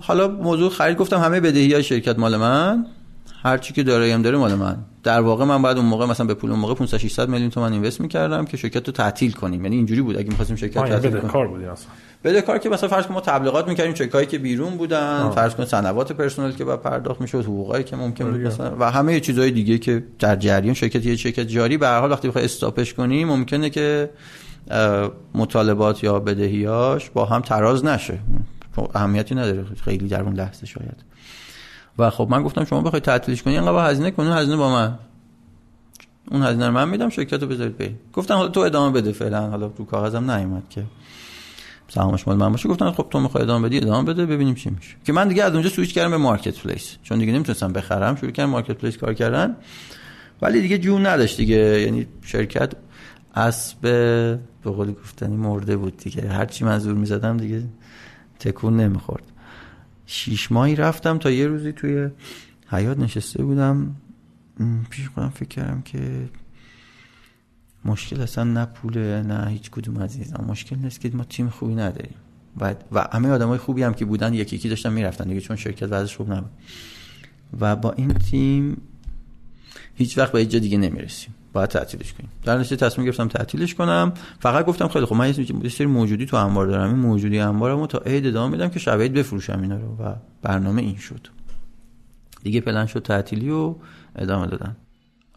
حالا 0.00 0.28
موضوع 0.28 0.70
خرید 0.70 0.96
گفتم 0.96 1.20
همه 1.20 1.40
بدهی 1.40 1.72
های 1.72 1.82
شرکت 1.82 2.18
مال 2.18 2.36
من. 2.36 2.86
هر 3.42 3.58
چی 3.58 3.74
که 3.74 3.82
داراییم 3.82 4.22
داره 4.22 4.38
مال 4.38 4.54
من. 4.54 4.76
در 5.02 5.20
واقع 5.20 5.44
من 5.44 5.62
بعد 5.62 5.76
اون 5.76 5.86
موقع 5.86 6.06
مثلا 6.06 6.26
به 6.26 6.34
پول 6.34 6.50
اون 6.50 6.60
موقع 6.60 6.74
500 6.74 6.98
600 6.98 7.28
میلیون 7.28 7.50
تومان 7.50 7.72
اینوست 7.72 8.00
می‌کردم 8.00 8.44
که 8.44 8.56
شرکت 8.56 8.86
رو 8.86 8.92
تعطیل 8.92 9.32
کنیم. 9.32 9.64
یعنی 9.64 9.76
اینجوری 9.76 10.02
بود. 10.02 10.16
اگه 10.16 10.28
می‌خواستیم 10.28 10.56
شرکت 10.56 10.76
یعنی 10.76 10.90
تعطیل 10.90 11.10
کنیم. 11.10 11.28
کار 11.28 11.48
بودی 11.48 11.64
اصلا. 11.64 11.88
بده 12.24 12.42
کار 12.42 12.58
که 12.58 12.68
مثلا 12.68 12.88
فرض 12.88 13.06
کن 13.06 13.14
ما 13.14 13.20
تبلیغات 13.20 13.68
می‌کردیم 13.68 13.94
چکایی 13.94 14.26
که 14.26 14.38
بیرون 14.38 14.76
بودن 14.76 15.30
فرض 15.30 15.54
کن 15.54 15.64
سنوات 15.64 16.12
پرسنل 16.12 16.52
که 16.52 16.64
بعد 16.64 16.82
پرداخت 16.82 17.20
می‌شد 17.20 17.44
حقوقایی 17.44 17.84
که 17.84 17.96
ممکن 17.96 18.30
بود 18.30 18.40
مثلا 18.40 18.76
و 18.78 18.90
همه 18.90 19.20
چیزهای 19.20 19.50
دیگه 19.50 19.78
که 19.78 20.04
در 20.18 20.36
جریان 20.36 20.74
شرکت 20.74 21.06
یه 21.06 21.16
شرکت 21.16 21.48
جاری. 21.48 21.76
به 21.76 21.86
هر 21.86 22.00
حال 22.00 22.12
وقتی 22.12 22.28
بخوای 22.28 22.44
استاپش 22.44 22.94
کنی 22.94 23.24
ممکنه 23.24 23.70
که 23.70 24.10
مطالبات 25.34 26.04
یا 26.04 26.18
بدهیاش 26.18 27.10
با 27.10 27.24
هم 27.24 27.40
تراز 27.40 27.84
نشه. 27.84 28.18
اهمیتی 28.94 29.34
نداره 29.34 29.64
خیلی 29.84 30.08
در 30.08 30.22
اون 30.22 30.34
لحظه 30.34 30.66
شاید. 30.66 31.04
و 31.98 32.10
خب 32.10 32.26
من 32.30 32.42
گفتم 32.42 32.64
شما 32.64 32.80
بخواید 32.80 33.04
تعطیلش 33.04 33.42
کنی 33.42 33.58
اینقدر 33.58 33.90
هزینه 33.90 34.10
کنی 34.10 34.32
هزینه 34.32 34.56
با 34.56 34.70
من. 34.70 34.98
اون 36.30 36.42
هزینه 36.42 36.66
رو 36.66 36.72
من 36.72 36.88
میدم 36.88 37.08
شرکت 37.08 37.42
رو 37.42 37.48
بذارید 37.48 37.78
برید 37.78 37.96
گفتم 38.12 38.34
حالا 38.34 38.48
تو 38.48 38.60
ادامه 38.60 39.00
بده 39.00 39.12
فعلا 39.12 39.50
حالا 39.50 39.70
رو 39.76 39.84
کاغذم 39.84 40.30
نیومد 40.30 40.62
که. 40.70 40.84
سهامش 41.88 42.28
مال 42.28 42.36
من 42.36 42.52
باشه 42.52 42.68
گفتن 42.68 42.90
خب 42.90 43.06
تو 43.10 43.20
می‌خوای 43.20 43.44
ادامه 43.44 43.68
بدی 43.68 43.76
ادامه 43.76 44.12
بده 44.12 44.26
ببینیم 44.26 44.54
چی 44.54 44.70
میشه. 44.70 44.96
که 45.04 45.12
من 45.12 45.28
دیگه 45.28 45.44
از 45.44 45.52
اونجا 45.52 45.68
سویچ 45.68 45.94
کردم 45.94 46.10
به 46.10 46.16
marketplace 46.16 46.96
چون 47.02 47.18
دیگه 47.18 47.32
نمی‌تونستم 47.32 47.72
بخرم 47.72 48.16
شروع 48.16 48.30
کردم 48.30 48.50
marketplace 48.50 48.96
کار 48.96 49.14
کردن. 49.14 49.56
ولی 50.42 50.60
دیگه 50.60 50.78
جون 50.78 51.06
نداشت 51.06 51.36
دیگه. 51.36 51.56
یعنی 51.56 52.06
شرکت 52.22 52.72
اسب 53.34 53.80
به 53.80 54.38
قول 54.70 54.92
گفتنی 54.92 55.36
مرده 55.36 55.76
بود 55.76 55.96
دیگه. 55.96 56.28
هر 56.28 56.46
چی 56.46 56.64
من 56.64 56.78
زور 56.78 56.94
می‌زدم 56.94 57.36
دیگه 57.36 57.62
تکون 58.38 58.76
نمی‌خورد. 58.76 59.24
شیش 60.06 60.52
ماهی 60.52 60.76
رفتم 60.76 61.18
تا 61.18 61.30
یه 61.30 61.46
روزی 61.46 61.72
توی 61.72 62.08
حیاط 62.68 62.98
نشسته 62.98 63.44
بودم. 63.44 63.96
پیش 64.90 65.08
خودم 65.08 65.28
فکر 65.28 65.48
کردم 65.48 65.82
که 65.82 65.98
مشکل 67.84 68.20
اصلا 68.20 68.44
نه 68.44 68.64
پوله 68.64 69.22
نه 69.22 69.50
هیچ 69.50 69.70
کدوم 69.70 69.96
از 69.96 70.16
اینا 70.16 70.44
مشکل 70.48 70.76
نیست 70.76 71.00
که 71.00 71.10
ما 71.14 71.24
تیم 71.24 71.48
خوبی 71.48 71.74
نداریم. 71.74 72.14
و, 72.60 72.74
و 72.92 73.08
همه 73.12 73.28
آدمای 73.28 73.58
خوبی 73.58 73.82
هم 73.82 73.94
که 73.94 74.04
بودن 74.04 74.34
یکی 74.34 74.56
یکی 74.56 74.68
داشتن 74.68 74.92
می‌رفتن 74.92 75.24
دیگه 75.24 75.40
چون 75.40 75.56
شرکت 75.56 75.92
وضعش 75.92 76.16
خوب 76.16 76.32
نبود. 76.32 76.50
و 77.60 77.76
با 77.76 77.92
این 77.92 78.14
تیم 78.14 78.82
هیچ 79.94 80.18
وقت 80.18 80.32
به 80.32 80.38
هیچ 80.38 80.48
جا 80.48 80.58
دیگه 80.58 80.78
نمی‌رسیم. 80.78 81.34
باید 81.52 81.70
تعطیلش 81.70 82.12
کنیم. 82.12 82.30
در 82.44 82.58
نتیجه 82.58 82.76
تصمیم 82.76 83.04
گرفتم 83.04 83.28
تعطیلش 83.28 83.74
کنم. 83.74 84.12
فقط 84.40 84.66
گفتم 84.66 84.88
خیلی 84.88 85.06
خب 85.06 85.14
من 85.14 85.34
یه 85.62 85.68
سری 85.68 85.86
موجودی 85.86 86.26
تو 86.26 86.36
انبار 86.36 86.66
دارم. 86.66 86.88
این 86.88 86.98
موجودی 86.98 87.38
انبارمو 87.38 87.86
تا 87.86 87.98
عید 87.98 88.26
ادامه 88.26 88.52
میدم 88.52 88.68
که 88.68 88.78
شب 88.78 89.00
عید 89.00 89.12
بفروشم 89.12 89.60
اینا 89.62 89.76
رو. 89.76 89.96
و 90.04 90.14
برنامه 90.42 90.82
این 90.82 90.96
شد. 90.96 91.28
دیگه 92.42 92.60
پلن 92.60 92.86
شد 92.86 93.02
تعطیلی 93.02 93.50
و 93.50 93.74
ادامه 94.16 94.46
دادن. 94.46 94.76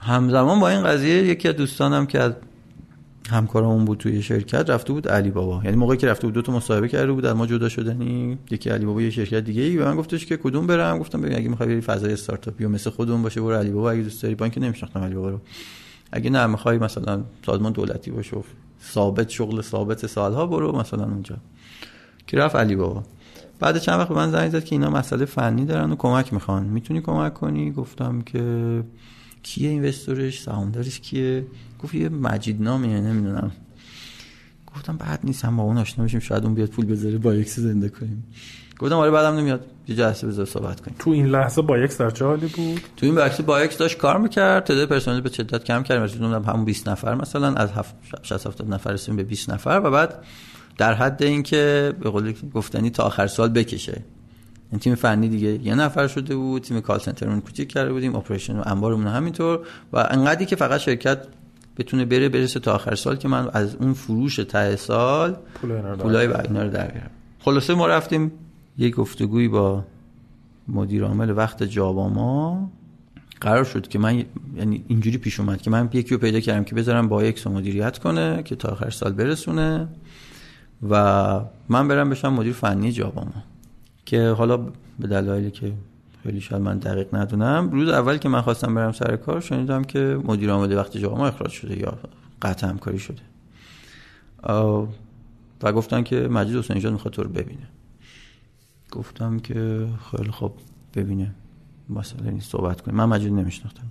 همزمان 0.04 0.60
با 0.60 0.70
این 0.70 0.84
قضیه 0.84 1.24
یکی 1.24 1.48
از 1.48 1.56
دوستانم 1.56 2.06
که 2.06 2.20
از 2.20 2.34
همکارمون 3.30 3.86
بود 3.86 3.98
توی 3.98 4.22
شرکت 4.22 4.70
رفته 4.70 4.94
بود 4.94 5.08
علی 5.08 5.32
بابا. 5.32 5.62
یعنی 5.64 5.78
موقعی 5.78 5.98
که 5.98 6.08
رفته 6.08 6.28
بود 6.28 6.34
دو 6.34 6.42
تا 6.42 6.52
مصاحبه 6.52 6.88
کرده 6.88 7.12
بود 7.12 7.26
از 7.26 7.36
ما 7.36 7.48
جدا 7.48 7.70
شدنی. 7.70 8.38
یکی 8.52 8.70
علی 8.70 8.86
بابا 8.86 9.02
یه 9.02 9.10
شرکت 9.10 9.40
دیگه 9.40 9.62
ای 9.62 9.78
به 9.78 9.86
من 9.86 9.96
گفتش 9.96 10.26
که 10.26 10.38
کدوم 10.38 10.68
برم؟ 10.68 11.00
گفتم 11.00 11.22
ببین 11.22 11.38
اگه 11.38 11.50
می‌خوای 11.50 11.70
بری 11.70 11.82
فضای 11.82 12.14
استارتاپی 12.14 12.66
و 12.66 12.70
مثل 12.70 12.90
خودمون 12.90 13.22
باشه 13.22 13.42
برو 13.42 13.56
علی 13.56 13.70
بابا. 13.70 13.92
اگه 13.92 14.02
دوست 14.02 14.24
داری 14.24 14.36
بانک 14.36 14.58
نمیشناختم 14.58 15.00
علی 15.00 15.16
بابا 15.16 15.30
رو. 15.30 15.40
اگه 16.12 16.30
نه 16.30 16.48
می‌خوای 16.48 16.78
مثلا 16.78 17.24
سازمان 17.46 17.72
دولتی 17.72 18.12
باشه 18.12 18.38
ثابت 18.92 19.30
شغل 19.30 19.62
ثابت 19.62 20.08
سالها 20.08 20.46
برو 20.46 20.80
مثلا 20.80 21.04
اونجا. 21.04 21.36
که 22.28 22.38
رفت 22.38 22.56
علی 22.56 22.76
بابا. 22.76 23.04
بعد 23.60 23.78
چند 23.78 24.00
وقت 24.00 24.10
به 24.10 24.16
من 24.16 24.32
زنگ 24.32 24.52
زد 24.52 24.64
که 24.64 24.76
اینا 24.76 24.90
مسئله 24.90 25.26
فنی 25.26 25.66
دارن 25.66 25.92
و 25.92 25.96
کمک 25.96 26.34
می‌خوان. 26.34 26.64
می‌تونی 26.64 27.02
کمک 27.02 27.34
کنی؟ 27.34 27.72
گفتم 27.72 28.22
که 28.22 28.84
کیه 29.44 29.70
investor 29.70 30.27
ش 30.27 30.42
سهامدارش 30.42 31.00
کیه؟ 31.00 31.46
گفت 31.84 31.94
یه 31.94 32.10
مجید 32.10 32.62
نامیه 32.62 33.02
نمی‌دونم. 33.02 33.52
گفتم 34.76 34.98
بد 34.98 35.20
نیست 35.24 35.58
با 35.58 35.64
اون 35.64 35.78
آشنا 35.78 36.06
بشیم 36.06 36.20
شاید 36.20 36.44
اون 36.44 36.54
بیاد 36.54 36.70
پول 36.70 36.86
بذاره 36.86 37.18
بایکس 37.18 37.50
زنده 37.50 37.90
کنیم. 37.90 38.24
گفتم 38.80 38.96
آره 38.96 39.12
بعدم 39.12 39.38
نمیاد. 39.38 39.66
یه 39.88 39.96
جلسه 39.96 40.28
بذار 40.28 40.46
صحبت 40.46 40.80
کنیم. 40.80 40.96
تو 41.00 41.10
این 41.10 41.26
لحظه 41.26 41.62
بایکس 41.62 41.98
در 41.98 42.10
چه 42.10 42.26
حالی 42.26 42.48
بود؟ 42.48 42.82
تو 42.98 43.06
این 43.06 43.16
بحث 43.16 43.42
بایکس 43.42 43.78
داشت 43.78 43.98
کار 43.98 44.18
می‌کرد 44.18 44.64
تعداد 44.64 44.90
پرسنل 44.90 45.22
به 45.22 45.30
شدت 45.30 45.64
کم 45.64 45.84
کردیم 45.84 46.04
رسیدیم 46.04 46.34
همون 46.34 46.66
20 46.66 46.90
نفر 46.90 47.16
مثلا 47.16 47.54
از 47.54 47.70
60 48.24 48.48
70 48.48 48.70
نفر 48.70 48.92
رسیدیم 48.92 49.16
به 49.16 49.24
20 49.24 49.50
نفر 49.50 49.82
و 49.84 49.92
بعد 49.92 50.24
در 50.78 50.94
حد 50.94 51.24
اینکه 51.24 51.94
به 52.00 52.10
قول 52.10 52.34
گفتنی 52.54 52.90
تا 52.90 53.04
آخر 53.04 53.28
سال 53.28 53.50
بکشه. 53.50 54.04
این 54.72 54.80
تیم 54.80 54.96
فنی 54.96 55.30
دیگه 55.30 55.60
یه 55.64 55.76
نفر 55.76 56.08
شده 56.08 56.36
بود 56.36 56.62
تیم 56.62 56.80
کال 56.80 57.00
سنترمون 57.00 57.42
کوچیک 57.42 57.68
کرده 57.68 57.94
بودیم 57.94 58.16
اپریشن 58.16 58.60
و 58.60 58.64
انبارمون 58.66 59.08
همینطور 59.08 59.60
و 59.94 60.08
انقدری 60.10 60.46
که 60.46 60.56
فقط 60.56 60.80
شرکت 60.80 61.28
بتونه 61.78 62.06
بره 62.06 62.30
برسه 62.30 62.60
تا 62.60 62.74
آخر 62.76 62.96
سال 62.96 63.16
که 63.16 63.28
من 63.28 63.50
از 63.54 63.76
اون 63.76 63.94
فروش 63.94 64.36
ته 64.36 64.76
سال 64.76 65.38
پولای 65.98 66.28
اینا 66.28 66.64
رو 66.64 66.70
در 66.70 66.88
بیارم. 66.88 67.10
خلاصه 67.40 67.74
ما 67.74 67.88
رفتیم 67.88 68.32
یه 68.78 68.90
گفتگویی 68.90 69.48
با 69.48 69.84
مدیر 70.68 71.04
عامل 71.04 71.38
وقت 71.38 71.64
جاباما 71.64 72.72
قرار 73.42 73.64
شد 73.64 73.88
که 73.88 74.00
من 74.00 74.24
یعنی 74.56 74.84
اینجوری 74.88 75.18
پیش 75.18 75.40
اومد 75.40 75.62
که 75.62 75.70
من 75.70 75.90
یکی 75.94 76.16
رو 76.16 76.22
پیدا 76.22 76.40
کردم 76.40 76.64
که 76.64 76.76
بذارم 76.76 77.08
با 77.08 77.24
یک 77.24 77.48
مدیریت 77.48 77.98
کنه 77.98 78.44
که 78.44 78.56
تا 78.56 78.70
آخر 78.70 78.90
سال 78.90 79.14
برسونه 79.14 79.88
و 80.90 80.96
من 81.70 81.88
برم 81.88 82.10
بشم 82.10 82.34
مدیر 82.34 82.54
فنی 82.54 82.92
جاباما 82.92 83.44
که 84.12 84.30
حالا 84.30 84.58
به 85.00 85.08
دلایلی 85.08 85.52
که 85.52 85.74
خیلی 86.24 86.42
شاید 86.42 86.62
من 86.62 86.78
دقیق 86.78 87.16
ندونم 87.16 87.70
روز 87.72 87.90
اول 87.90 88.18
که 88.18 88.30
من 88.30 88.42
خواستم 88.42 88.76
برم 88.76 88.92
سر 88.92 89.16
کار 89.16 89.40
شنیدم 89.42 89.84
که 89.84 90.20
مدیر 90.24 90.52
عامل 90.52 90.78
وقت 90.78 90.98
جاباما 90.98 91.28
اخراج 91.28 91.52
شده 91.52 91.80
یا 91.80 91.98
قطع 92.42 92.68
همکاری 92.68 93.00
شده. 93.00 93.22
و 95.64 95.72
گفتن 95.74 96.04
که 96.04 96.16
مجید 96.16 96.56
حسین 96.56 96.80
جان 96.80 96.94
می‌خواد 96.94 97.14
تو 97.14 97.24
رو 97.24 97.30
ببینه. 97.30 97.68
گفتم 98.92 99.40
که 99.40 99.88
خیلی 100.12 100.32
خوب 100.32 100.54
ببینه. 100.96 101.32
مسئله 101.90 102.32
نیست 102.32 102.52
صحبت 102.52 102.82
کنیم. 102.82 102.98
من 102.98 103.06
مجید 103.06 103.34
نمیشناختم. 103.34 103.88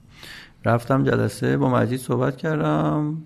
رفتم 0.64 1.04
جلسه 1.04 1.56
با 1.56 1.70
مجید 1.70 2.00
صحبت 2.00 2.36
کردم. 2.36 3.22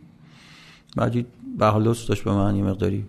مجید 0.97 1.27
به 1.59 1.67
حال 1.67 1.85
داشت 1.85 2.25
به 2.25 2.33
من 2.33 2.57
یه 2.57 2.63
مقداری 2.63 3.05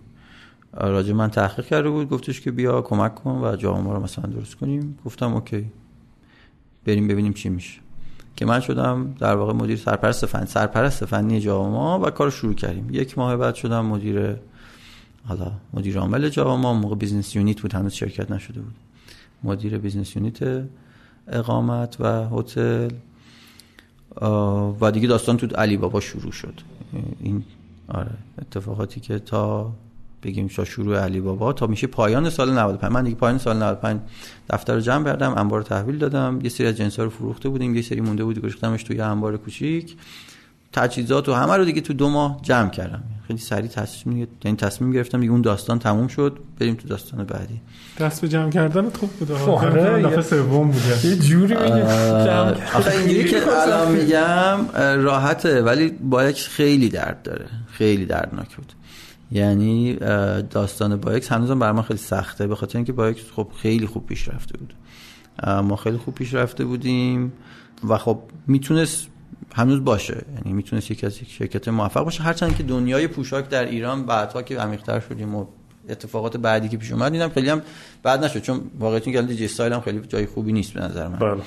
راجع 0.76 1.12
من 1.12 1.30
تحقیق 1.30 1.66
کرده 1.66 1.90
بود. 1.90 2.08
گفتش 2.08 2.40
که 2.40 2.50
بیا 2.50 2.82
کمک 2.82 3.14
کن 3.14 3.30
و 3.30 3.56
جاباما 3.56 3.92
رو 3.92 4.02
مثلا 4.02 4.30
درست 4.30 4.54
کنیم. 4.54 4.98
گفتم 5.04 5.34
okay. 5.34 5.66
بریم 6.84 7.08
ببینیم 7.08 7.32
چی 7.32 7.48
میشه. 7.48 7.80
که 8.36 8.46
من 8.46 8.60
شدم 8.60 9.14
در 9.18 9.34
واقع 9.34 9.52
مدیر 9.52 9.76
سرپرست 9.76 10.26
فنی. 10.26 10.46
سرپرست 10.46 11.04
فنی 11.04 11.40
جاباما 11.40 12.06
و 12.06 12.10
کار 12.10 12.30
شروع 12.30 12.54
کردیم. 12.54 12.88
یک 12.90 13.18
ماه 13.18 13.36
بعد 13.36 13.54
شدم 13.54 13.86
مدیر 13.86 14.36
حالا 15.28 15.52
مدیر 15.74 15.98
عامل 15.98 16.28
جاباما 16.28 16.72
موقع 16.72 16.94
business 16.94 17.36
unit 17.36 17.60
بود. 17.60 17.74
هنوز 17.74 17.92
شرکت 17.92 18.30
نشده 18.30 18.60
بود. 18.60 18.74
مدیر 19.44 19.78
business 19.78 20.16
unit 20.16 20.64
اقامت 21.28 21.96
و 22.00 22.28
هتل. 22.28 22.90
و 24.80 24.90
دیگه 24.90 25.08
داستان 25.08 25.36
تو 25.36 25.46
علی 25.46 25.76
بابا 25.76 26.00
شروع 26.00 26.32
شد. 26.32 26.60
این 27.20 27.44
آره 27.88 28.10
اتفاقاتی 28.38 29.00
که 29.00 29.18
تا 29.18 29.72
بگیم 30.22 30.46
تا 30.48 30.64
شروع 30.64 30.98
علی 30.98 31.20
بابا 31.20 31.52
تا 31.52 31.66
میشه 31.66 31.86
پایان 31.86 32.30
سال 32.30 32.52
95 32.52 32.92
من 32.92 33.04
دیگه 33.04 33.16
پایان 33.16 33.38
سال 33.38 33.56
95 33.56 34.00
دفتر 34.50 34.74
رو 34.74 34.80
جمع 34.80 35.04
کردم 35.04 35.34
انبار 35.36 35.62
تحویل 35.62 35.98
دادم. 35.98 36.38
یه 36.42 36.48
سری 36.50 36.66
از 36.66 36.76
جنسا 36.76 37.04
رو 37.04 37.10
فروخته 37.10 37.48
بودیم 37.48 37.74
یه 37.74 37.82
سری 37.82 38.00
مونده 38.00 38.24
بود 38.24 38.38
گذاشتمش 38.38 38.82
توی 38.82 39.00
انبار 39.00 39.36
کوچیک. 39.36 39.96
تجهیزات 40.72 41.28
و 41.28 41.34
همه 41.34 41.56
رو 41.56 41.64
دیگه 41.64 41.80
تو 41.80 41.92
دو 41.92 42.08
ماه 42.08 42.38
جمع 42.42 42.70
کردم. 42.70 43.02
خیلی 43.26 43.38
سریع 43.38 43.68
تصمیم 43.68 44.28
یعنی 44.44 44.56
تصمیم 44.56 44.92
گرفتم 44.92 45.20
دیگه 45.20 45.32
اون 45.32 45.40
داستان 45.40 45.78
تموم 45.78 46.08
شد 46.08 46.38
بریم 46.60 46.74
تو 46.74 46.88
داستان 46.88 47.24
بعدی. 47.24 47.60
دست 48.00 48.20
به 48.20 48.28
جمع 48.28 48.50
کردنت 48.50 48.96
خوب 48.96 49.10
بوده 49.10 49.34
آره، 49.38 50.02
دفعه 50.02 50.16
یه- 50.16 50.22
سوم 50.22 50.70
بوده 50.70 51.06
یه 51.06 51.16
جوری 51.16 51.54
میگه 51.54 51.84
آخه 52.74 52.90
اینجوری 52.98 53.24
که 53.24 53.36
الان 53.62 53.92
میگم 53.92 54.58
راحته 55.04 55.62
ولی 55.62 55.88
بایکس 55.88 56.48
خیلی 56.48 56.88
درد 56.88 57.22
داره. 57.22 57.46
خیلی 57.72 58.04
دردناک 58.06 58.56
بود. 58.56 58.72
یعنی 59.32 59.94
داستان 60.50 60.96
بایکس 60.96 61.32
هنوزم 61.32 61.58
بر 61.58 61.72
من 61.72 61.82
خیلی 61.82 61.98
سخته 61.98 62.46
به 62.46 62.54
خاطر 62.54 62.78
اینکه 62.78 62.92
بایکس 62.92 63.30
خب 63.36 63.48
خیلی 63.56 63.86
خوب 63.86 64.06
پیش 64.06 64.28
رفته 64.28 64.58
بود. 64.58 64.74
ما 65.62 65.76
خیلی 65.76 65.96
خوب 65.96 66.14
پیش 66.14 66.34
رفته 66.34 66.64
بودیم 66.64 67.32
و 67.88 67.98
خب 67.98 68.18
می‌تونست 68.46 69.06
هنوز 69.54 69.84
باشه. 69.84 70.24
یعنی 70.34 70.52
می‌تونست 70.52 70.90
یکی 70.90 71.06
از 71.06 71.18
شرکت 71.28 71.68
موفق 71.68 72.04
باشه. 72.04 72.22
هرچند 72.22 72.56
که 72.56 72.62
دنیای 72.62 73.08
پوشاک 73.08 73.48
در 73.48 73.64
ایران 73.64 74.06
بعدها 74.06 74.42
که 74.42 74.58
عمیق‌تر 74.58 75.00
شدیم 75.00 75.34
و 75.34 75.46
اتفاقات 75.88 76.36
بعدی 76.36 76.68
که 76.68 76.76
پیش 76.76 76.92
اومد 76.92 77.12
دیدم 77.12 77.28
خیلی 77.28 77.48
هم 77.48 77.62
بعد 78.02 78.24
نشد. 78.24 78.42
چون 78.42 78.60
واقعیتون 78.78 79.12
که 79.12 79.22
دیجی 79.22 79.44
استایل 79.44 79.72
هم 79.72 79.80
خیلی 79.80 80.00
جای 80.00 80.26
خوبی 80.26 80.52
نیست 80.52 80.72
به 80.72 80.80
نظر 80.80 81.08
من. 81.08 81.18
بله. 81.18 81.42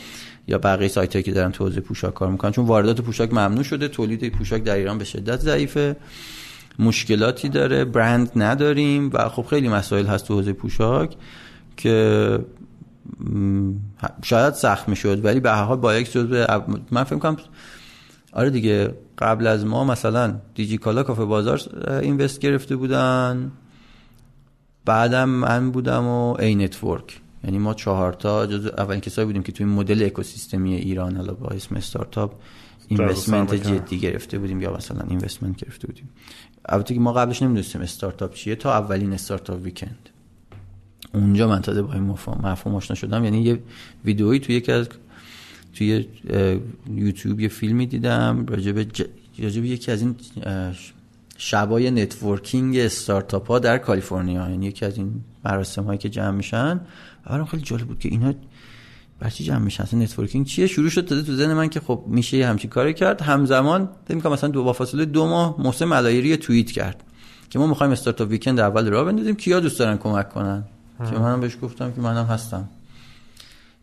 یا 0.48 0.58
بقیه 0.58 0.88
سایت 0.88 1.14
هایی 1.14 1.24
که 1.24 1.32
دارن 1.32 1.52
تو 1.52 1.64
حوزه 1.64 1.82
پوشاک 1.82 2.14
کار 2.14 2.32
می‌کنن. 2.32 2.52
چون 2.52 2.66
واردات 2.66 3.02
پوشاک 3.02 3.34
ممنوع 3.34 3.64
شده 3.64 3.88
تولید 3.88 4.32
پوشاک 4.32 4.64
در 4.64 4.76
ایران 4.76 4.98
به 4.98 5.06
شدت 5.06 5.40
ضعیفه. 5.40 5.96
مشکلاتی 6.80 7.50
داره 7.50 7.86
برند 7.86 8.32
نداریم 8.36 9.10
و 9.14 9.30
خب 9.30 9.46
خیلی 9.46 9.70
مسائل 9.70 10.06
هست 10.06 10.28
تو 10.28 10.34
حوزه 10.34 10.54
پوشاک 10.54 11.16
که 11.78 12.40
شاید 14.24 14.54
سخت 14.54 14.90
می‌شد 14.90 15.26
ولی 15.26 15.40
به 15.40 15.52
هر 15.52 15.64
حال 15.64 15.78
با 15.78 15.96
یک 15.96 16.12
جزء 16.12 16.46
من 16.92 17.04
فکر 17.04 17.20
کنم 17.20 17.38
آره 18.34 18.50
دیگه 18.50 18.94
قبل 19.18 19.48
از 19.48 19.66
ما 19.66 19.84
مثلا 19.84 20.36
دیجی 20.56 20.78
کالا 20.78 21.04
کافه 21.04 21.26
بازار 21.26 21.62
invest 22.02 22.39
گرفته 22.40 22.76
بودن 22.76 23.52
بعدم 24.86 25.30
من 25.30 25.72
بودم 25.72 26.08
و 26.08 26.36
ای 26.40 26.56
نتورک. 26.56 27.22
یعنی 27.44 27.58
ما 27.58 27.74
چهار 27.74 28.14
تا 28.14 28.46
جز 28.46 28.66
اولین 28.66 29.02
کسایی 29.02 29.26
بودیم 29.26 29.44
که 29.44 29.52
توی 29.52 29.66
مدل 29.66 30.04
اکوسیستمی 30.06 30.76
ایران 30.76 31.16
حالا 31.16 31.34
با 31.34 31.48
اسم 31.48 31.76
startup 31.76 32.34
investment. 32.88 33.54
جدی 33.54 34.00
گرفته 34.00 34.40
بودیم 34.40 34.62
یا 34.62 34.78
مثلا 34.78 35.02
investment 35.10 35.56
گرفته 35.56 35.88
بودیم. 35.88 36.10
البته 36.66 36.94
که 36.94 37.00
ما 37.00 37.14
قبلش 37.14 37.42
نمی‌دونستیم 37.42 37.82
استارتاپ 37.82 38.34
چیه 38.34 38.56
تا 38.56 38.74
اولین 38.74 39.14
Startup 39.14 39.64
Weekend. 39.64 40.10
اونجا 41.14 41.48
من 41.48 41.62
تازه 41.62 41.82
با 41.82 41.94
این 41.94 42.04
مفهوم 42.04 42.48
مفهوم 42.48 42.76
آشنا 42.76 42.96
شدم. 42.96 43.24
یعنی 43.24 43.42
یه 43.42 43.60
ویدئویی 44.06 44.40
توی 44.40 44.56
یکی 44.56 44.72
از 44.72 44.90
توی 45.74 46.06
یوتیوب 46.94 47.40
یه 47.40 47.48
فیلمی 47.48 47.86
دیدم 47.86 48.46
راجب 48.48 48.84
ج... 48.84 49.04
راجب 49.40 49.66
یکی 49.66 49.92
از 49.92 50.02
این 50.02 50.16
شبای 51.38 51.92
networking 51.91 52.78
استارتاپ 52.78 53.48
ها 53.48 53.60
در 53.60 53.78
کالیفرنیا. 53.78 54.50
یعنی 54.50 54.66
یکی 54.66 54.86
از 54.86 54.98
این 54.98 55.22
مراسم 55.46 55.84
هایی 55.84 55.98
که 55.98 56.10
جمع 56.10 56.32
میشن. 56.32 56.80
برام 57.30 57.46
خیلی 57.46 57.64
جالب 57.64 57.88
بود 57.88 58.00
که 58.00 58.10
اینا 58.10 58.34
برای 59.20 59.32
چی 59.32 59.44
جمع 59.44 59.58
میشن. 59.58 59.84
اصلا 59.84 60.00
networking 60.00 60.45
چیه؟ 60.46 60.68
شروع 60.68 60.90
شد 60.90 61.06
تازه 61.06 61.24
تو 61.24 61.36
ذهن 61.36 61.54
من 61.54 61.70
که 61.70 61.80
خب 61.80 62.04
میشه 62.08 62.38
یه 62.38 62.48
همچین 62.48 62.70
کاری 62.70 62.94
کرد. 62.94 63.22
همزمان 63.22 63.90
فکر 64.06 64.16
می‌کنم 64.16 64.34
مثلا 64.34 64.50
دو 64.50 64.64
با 64.64 64.74
فاصله 64.74 65.06
دو 65.06 65.28
ماه 65.28 65.56
محسن 65.60 65.86
ملایری 65.86 66.38
توییت 66.38 66.72
کرد 66.72 67.04
که 67.50 67.60
ما 67.60 67.68
می‌خوایم 67.68 67.92
Startup 67.91 68.30
Weekend 68.30 68.60
اول 68.60 68.88
راه 68.88 69.06
بندازیم 69.06 69.36
کیا 69.36 69.60
دوست 69.60 69.80
دارن 69.80 69.98
کمک 69.98 70.30
کنن؟ 70.30 70.64
که 71.12 71.20
منم 71.20 71.40
بهش 71.40 71.58
گفتم 71.62 71.92
که 71.92 72.02
منم 72.02 72.26
هستم. 72.26 72.70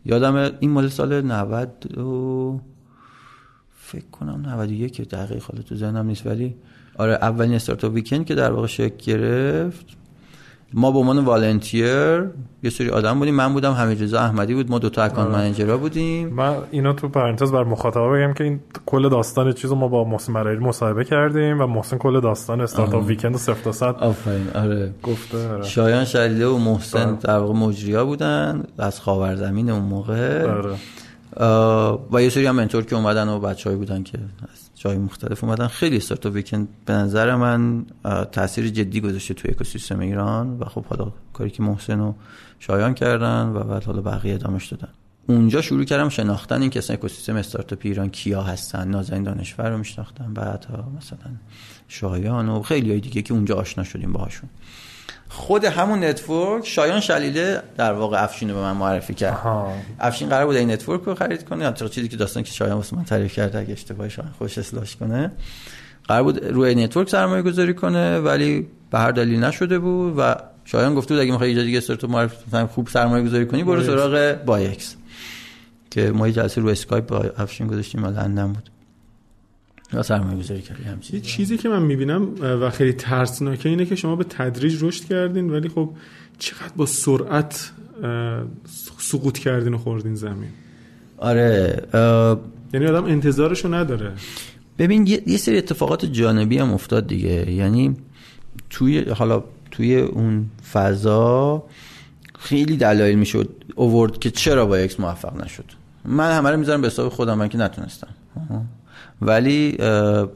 یادم 0.05 0.51
این 0.59 0.71
مال 0.71 0.89
سال 0.89 1.21
90 1.21 1.99
و 1.99 2.59
فکر 3.81 4.05
کنم 4.11 4.41
91 4.45 4.93
که 4.93 5.03
دقیق 5.03 5.43
حالا 5.43 5.61
تو 5.61 5.75
ذهنم 5.75 6.07
نیست 6.07 6.25
ولی 6.25 6.55
آره 6.97 7.13
اولین 7.13 7.53
استارتاپ 7.53 7.93
ویکند 7.93 8.25
که 8.25 8.35
در 8.35 8.51
واقع 8.51 8.67
شکل 8.67 8.97
گرفت. 8.97 9.85
ما 10.73 10.91
به 10.91 10.99
عنوان 10.99 11.25
والنتیر 11.25 12.23
یه 12.63 12.69
سری 12.69 12.89
آدم 12.89 13.19
بودیم. 13.19 13.35
من 13.35 13.53
بودم 13.53 13.71
حمیدرضا 13.71 14.19
احمدی 14.19 14.53
بود. 14.53 14.71
ما 14.71 14.79
دو 14.79 14.89
تا 14.89 15.03
اکانت 15.03 15.35
منیجرها 15.35 15.77
بودیم. 15.77 16.29
من 16.29 16.55
اینا 16.71 16.93
تو 16.93 17.09
پرانتز 17.09 17.51
بر 17.51 17.63
مخاطبا 17.63 18.09
بگم 18.09 18.33
که 18.33 18.43
این 18.43 18.59
کل 18.85 19.09
داستان 19.09 19.53
چیزو 19.53 19.75
ما 19.75 19.87
با 19.87 20.03
محسن 20.03 20.33
مرایری 20.33 20.63
مصاحبه 20.63 21.03
کردیم 21.03 21.61
و 21.61 21.67
محسن 21.67 21.97
کل 21.97 22.19
داستان 22.19 22.61
استارتاپ 22.61 23.05
ویکند 23.05 23.35
و 23.35 23.37
صفر 23.37 23.63
تا 23.63 23.71
صد 23.71 23.95
آفرین. 23.99 24.49
آره. 24.55 24.93
گفته 25.03 25.49
آره. 25.49 25.63
شایان 25.63 26.05
شلیله 26.05 26.45
و 26.45 26.57
محسن 26.57 27.05
بله. 27.05 27.15
در 27.21 27.37
واقع 27.37 27.53
مجریا 27.53 28.05
بودن. 28.05 28.63
از 28.77 28.99
خاورزمین 28.99 29.69
اون 29.69 29.83
موقع. 29.83 30.47
آره. 30.51 30.75
و 32.11 32.21
یه 32.21 32.29
سری 32.29 32.45
هم 32.45 32.55
mentor 32.55 32.85
که 32.85 32.95
اومدن 32.95 33.27
و 33.27 33.39
بچه‌ای 33.39 33.75
بودن 33.75 34.03
که 34.03 34.17
از 34.53 34.66
جای 34.77 34.97
مختلف 34.97 35.43
اومدن. 35.43 35.67
خیلی 35.67 35.97
Startup 35.97 36.33
Weekend 36.33 36.67
به 36.85 36.93
نظر 36.93 37.35
من 37.35 37.85
تاثیر 38.31 38.69
جدی 38.69 39.01
گذاشته 39.01 39.33
توی 39.33 39.51
اکوسیستم 39.51 39.99
ایران 39.99 40.59
و 40.59 40.65
خب 40.65 40.85
حالا 40.85 41.11
کاری 41.33 41.49
که 41.49 41.63
محسن 41.63 41.99
و 41.99 42.13
شایان 42.59 42.93
کردن 42.93 43.47
و 43.47 43.63
بعد 43.63 43.83
حالا 43.83 44.01
بقیه 44.01 44.33
ادامش 44.33 44.67
دادن. 44.67 44.89
اونجا 45.27 45.61
شروع 45.61 45.83
کردم 45.83 46.09
شناختن 46.09 46.61
این 46.61 46.71
اصلا 46.75 46.93
اکوسیستم 46.93 47.35
استارتاپ 47.35 47.79
ایران 47.81 48.09
کیا 48.09 48.41
هستن 48.41 48.87
نازنین 48.87 49.23
دانشور 49.23 49.69
رو 49.69 49.77
میشناختم 49.77 50.33
بعدها 50.33 50.91
مثلا 50.97 51.31
شایان 51.87 52.49
و 52.49 52.61
خیلی 52.61 52.89
های 52.91 52.99
دیگه 52.99 53.21
که 53.21 53.33
اونجا 53.33 53.55
آشنا 53.55 53.83
شدیم 53.83 54.13
باهاشون. 54.13 54.49
خود 55.29 55.65
همون 55.65 55.95
ای 55.95 56.03
نتورک 56.03 56.67
شایان 56.67 56.99
شلیله 56.99 57.61
در 57.77 57.93
واقع 57.93 58.23
افشین 58.23 58.49
رو 58.49 58.55
به 58.55 58.61
من 58.61 58.71
معرفی 58.71 59.13
کرد. 59.13 59.33
آها. 59.33 59.73
افشین 59.99 60.29
قرار 60.29 60.45
بود 60.45 60.55
ای 60.55 60.71
نتورک 60.71 61.01
رو 61.01 61.15
خرید 61.15 61.45
کنه. 61.45 61.63
یا 61.63 61.71
چیزی 61.71 62.07
که 62.07 62.17
داستان 62.17 62.43
که 62.43 62.51
شایان 62.51 62.75
واسه 62.75 62.95
من 62.95 63.03
تعریف 63.03 63.33
کرده 63.33 63.59
اگه 63.59 63.71
اشتباهی 63.71 64.09
شایان 64.09 64.31
خودش 64.31 64.57
اصلاحش 64.57 64.95
کنه. 64.95 65.31
قرار 66.07 66.23
بود 66.23 66.45
روی 66.45 66.67
ای 66.67 66.75
نتورک 66.75 67.09
سرمایه 67.09 67.41
گذاری 67.41 67.73
کنه 67.73 68.19
ولی 68.19 68.67
به 68.91 68.99
هر 68.99 69.11
دلیل 69.11 69.43
نشده 69.43 69.79
بود 69.79 70.13
و 70.17 70.35
شایان 70.65 70.95
گفته 70.95 71.13
بود 71.13 71.21
اگه 71.21 71.31
می‌خوای 71.31 71.51
یه 71.51 71.63
دیگه 71.63 71.77
استارتاپ 71.77 72.09
معرفی 72.09 72.65
خوب 72.73 72.87
سرمایه 72.87 73.23
گذاری 73.23 73.45
کنی 73.45 73.63
برو 73.63 73.83
سراغ 73.83 74.37
بایکس 74.45 74.95
که 75.91 76.11
ما 76.11 76.27
یه 76.27 76.33
جلسه 76.33 76.61
رو 76.61 76.69
اسکایپ 76.69 77.07
با 77.07 77.25
افشین 77.37 77.67
گذاشتیم 77.67 78.05
لندن 78.05 78.47
بود. 78.47 78.69
سرمایه 80.01 80.37
گذاری 80.39 80.61
کردی 80.61 80.83
یه 81.13 81.19
چیزی؟ 81.19 81.57
که 81.57 81.69
من 81.69 81.81
می‌بینم 81.81 82.29
و 82.41 82.69
خیلی 82.69 82.93
ترسناکه 82.93 83.69
اینه 83.69 83.85
که 83.85 83.95
شما 83.95 84.15
به 84.15 84.23
تدریج 84.23 84.83
رشد 84.83 85.03
کردین 85.03 85.49
ولی 85.49 85.69
خب 85.69 85.89
چقدر 86.39 86.73
با 86.75 86.85
سرعت 86.85 87.71
سقوط 88.97 89.37
کردین 89.37 89.73
و 89.73 89.77
خوردین 89.77 90.15
زمین. 90.15 90.49
آره 91.17 91.83
یعنی 92.73 92.85
آدم 92.85 93.05
انتظارشو 93.05 93.73
نداره. 93.73 94.11
ببین 94.79 95.07
یه, 95.07 95.23
یه 95.25 95.37
سری 95.37 95.57
اتفاقات 95.57 96.05
جانبی 96.05 96.57
هم 96.57 96.73
افتاد 96.73 97.07
دیگه. 97.07 97.51
یعنی 97.51 97.95
توی 98.69 98.99
حالا 99.01 99.43
توی 99.71 99.95
اون 99.95 100.45
فضا 100.73 101.63
خیلی 102.39 102.77
دلایل 102.77 103.17
می‌شد 103.17 103.49
اوورد 103.75 104.19
که 104.19 104.31
چرا 104.31 104.65
با 104.65 104.75
اکس 104.75 104.99
موفق 104.99 105.43
نشد. 105.43 105.65
من 106.05 106.37
همه 106.37 106.51
رو 106.51 106.57
می‌ذارم 106.57 106.81
به 106.81 106.87
حساب 106.87 107.09
خودم 107.09 107.37
من 107.37 107.49
که 107.49 107.57
نتونستم. 107.57 108.07
ولی 109.21 109.77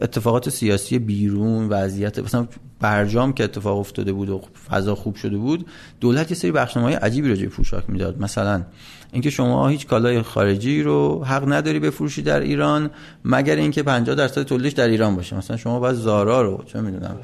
اتفاقات 0.02 0.50
سیاسی 0.50 1.00
بیرون 1.00 1.70
وضعیت 1.70 2.20
مثلا 2.20 2.48
برجام 2.80 3.34
که 3.34 3.44
اتفاق 3.44 3.80
افتاده 3.80 4.14
بود 4.14 4.30
و 4.30 4.42
فضا 4.70 4.96
خوب 4.96 5.16
شده 5.16 5.38
بود 5.38 5.66
دولت 6.00 6.32
یه 6.32 6.38
سری 6.38 6.52
بخشنامه‌های 6.52 6.96
عجیبی 6.96 7.30
راجع 7.30 7.46
پوشاک 7.46 7.84
می‌داد. 7.88 8.22
مثلا 8.22 8.64
اینکه 9.12 9.30
شما 9.30 9.68
هیچ 9.68 9.88
کالای 9.88 10.22
خارجی 10.22 10.84
رو 10.84 11.24
حق 11.24 11.54
نداری 11.54 11.80
بفروشی 11.80 12.22
در 12.22 12.40
ایران 12.40 12.90
مگر 13.26 13.56
اینکه 13.56 13.84
50 13.84 14.16
درصد 14.16 14.44
تولیدش 14.44 14.74
در 14.74 14.88
ایران 14.88 15.16
باشه. 15.16 15.38
مثلا 15.38 15.58
شما 15.58 15.80
باید 15.80 15.96
زارا 15.96 16.42
رو 16.42 16.64
چه 16.66 16.82
می‌دونم 16.82 17.16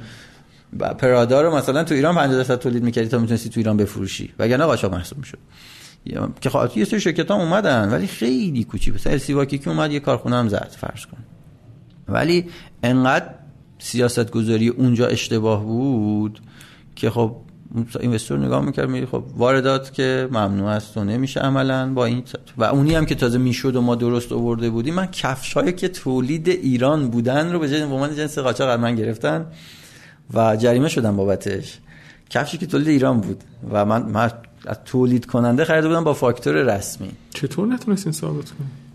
پرادا 0.97 1.41
رو 1.41 1.55
مثلا 1.55 1.83
تو 1.83 1.95
ایران 1.95 2.15
50 2.15 2.37
درصد 2.37 2.59
تولید 2.59 2.83
می‌کردی 2.83 3.07
تا 3.07 3.19
می‌تونستی 3.19 3.49
تو 3.49 3.59
ایران 3.59 3.77
بفروشی. 3.77 4.33
وگرنه 4.39 4.65
قاچاق 4.65 4.93
محسوب 4.93 5.17
می‌شد. 5.17 5.39
که 6.41 6.49
خاطر 6.49 6.77
یه 6.77 6.85
سری 6.85 6.99
شرکت 6.99 7.31
ها 7.31 7.37
اومدن 7.37 7.89
ولی 7.89 8.07
خیلی 8.07 8.63
کوچیک. 8.63 8.93
مثلا 8.93 9.13
السیواکی 9.13 9.57
که 9.57 9.69
اومد 9.69 9.91
یه 9.91 9.99
کارخونه 9.99 10.35
هم 10.35 10.47
زد 10.47 10.75
فرض 10.79 11.05
کن. 11.05 11.17
ولی 12.09 12.45
انقدر 12.83 13.29
سیاست 13.79 14.31
گذاری 14.31 14.67
اونجا 14.67 15.07
اشتباه 15.07 15.63
بود 15.63 16.39
که 16.95 17.09
خب 17.09 17.35
اینوستور 17.99 18.39
نگاه 18.39 18.65
می‌کرد 18.65 18.89
میگه 18.89 19.05
خب 19.05 19.23
واردات 19.37 19.93
که 19.93 20.27
ممنوع 20.31 20.69
است 20.69 20.97
و 20.97 21.03
نمیشه 21.03 21.39
عملا 21.39 21.93
با 21.93 22.05
این 22.05 22.23
و 22.57 22.63
اونی 22.63 22.95
هم 22.95 23.05
که 23.05 23.15
تازه 23.15 23.37
می‌شد 23.37 23.75
و 23.75 23.81
ما 23.81 23.95
درست 23.95 24.31
آورده 24.31 24.69
بودیم 24.69 24.93
من 24.93 25.05
کفش 25.05 25.53
هایی 25.53 25.73
که 25.73 25.87
تولید 25.87 26.49
ایران 26.49 27.09
بودن 27.09 27.51
رو 27.51 27.59
به 27.59 27.69
جای 27.69 27.81
عنوان 27.81 28.15
جنس 28.15 28.37
قاچاق 28.37 28.79
من 28.79 28.95
گرفتن 28.95 29.45
و 30.33 30.55
جریمه 30.55 30.89
شدم 30.89 31.15
بابتش. 31.15 31.77
کفشی 32.29 32.57
که 32.57 32.65
تولید 32.65 32.87
ایران 32.87 33.21
بود 33.21 33.43
و 33.71 33.85
من, 33.85 34.01
من 34.01 34.31
از 34.65 34.77
تولید 34.85 35.25
کننده 35.25 35.65
خریده 35.65 35.87
بودم 35.87 36.03
با 36.03 36.13
فاکتور 36.13 36.53
رسمی. 36.53 37.09
چطور 37.33 37.67
نتونستین 37.67 38.11
ثابت 38.11 38.45
کنین؟ 38.51 38.69
اه، 38.69 38.86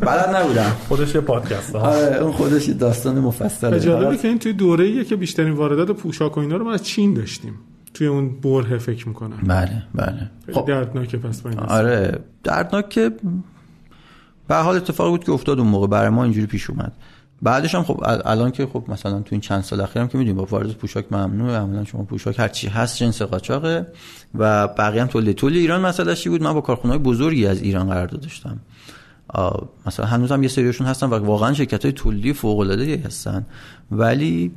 بلد 0.00 0.36
نبودم. 0.36 0.72
خودش 0.88 1.14
یه 1.14 1.20
پادکست 1.20 1.76
آره 1.76 2.16
اون 2.16 2.32
خودش 2.32 2.68
یه 2.68 2.74
داستان 2.74 3.18
مفصله. 3.18 3.80
جالبه 3.80 4.16
که 4.16 4.28
این 4.28 4.38
توی 4.38 4.52
دوره 4.52 4.84
ایه 4.84 5.04
که 5.04 5.16
بیشترین 5.16 5.52
واردات 5.52 5.90
پوشاک 5.90 6.36
و 6.36 6.40
اینا 6.40 6.56
رو 6.56 6.64
ما 6.64 6.72
از 6.72 6.82
چین 6.82 7.14
داشتیم. 7.14 7.54
توی 7.94 8.06
اون 8.06 8.40
بره 8.40 8.78
فکر 8.78 9.08
می‌کنم. 9.08 9.38
بله 9.46 9.82
بله. 9.94 10.30
خب. 10.52 10.64
دردناکه 10.68 11.16
پس 11.16 11.40
با 11.40 11.50
این 11.50 11.58
حساب. 11.58 11.70
آره 11.70 12.18
دردناک 12.44 12.98
به 14.48 14.56
حال 14.56 14.76
اتفاقی 14.76 15.10
بود 15.10 15.24
که 15.24 15.32
افتاد 15.32 15.58
اون 15.58 15.68
موقع. 15.68 15.86
برای 15.86 16.08
ما 16.08 16.24
اینجوری 16.24 16.46
پیش 16.46 16.70
اومد. 16.70 16.92
بعدش 17.42 17.74
هم 17.74 17.82
خب 17.82 18.00
ال- 18.02 18.22
الان 18.24 18.50
که 18.50 18.66
خب 18.66 18.84
مثلا 18.88 19.20
تو 19.20 19.28
این 19.30 19.40
چند 19.40 19.62
سال 19.62 19.80
اخیرم 19.80 20.08
که 20.08 20.18
می‌دونیم 20.18 20.36
با 20.36 20.44
وارد 20.44 20.72
پوشاک 20.72 21.12
ممنوعه 21.12 21.56
عملا 21.56 21.84
شما 21.84 22.02
پوشاک 22.02 22.40
هر 22.40 22.48
چی 22.48 22.68
هست 22.68 22.96
جنس 22.96 23.22
قاچاقه 23.22 23.86
و 24.34 24.68
بقیه 24.68 25.02
هم 25.02 25.08
تولید 25.08 25.36
تولید 25.36 25.60
ایران 25.60 25.80
مسئله 25.80 26.14
چی 26.14 26.28
بود؟ 26.28 26.42
من 26.42 26.52
با 26.52 26.60
کارخونه‌های 26.60 27.02
بزرگی 27.02 27.46
از 27.46 27.62
ایران 27.62 27.88
قرارداد 27.88 28.20
داشتم. 28.20 28.60
مثلا 29.86 30.06
هنوزم 30.06 30.42
یه 30.42 30.48
سریشون 30.48 30.86
هستن 30.86 31.06
و 31.06 31.14
واقعا 31.14 31.52
شرکت 31.52 31.84
های 31.84 31.92
تولیدی 31.92 32.32
فوق 32.32 32.58
العاده 32.58 33.02
هستن. 33.06 33.46
ولی 33.90 34.52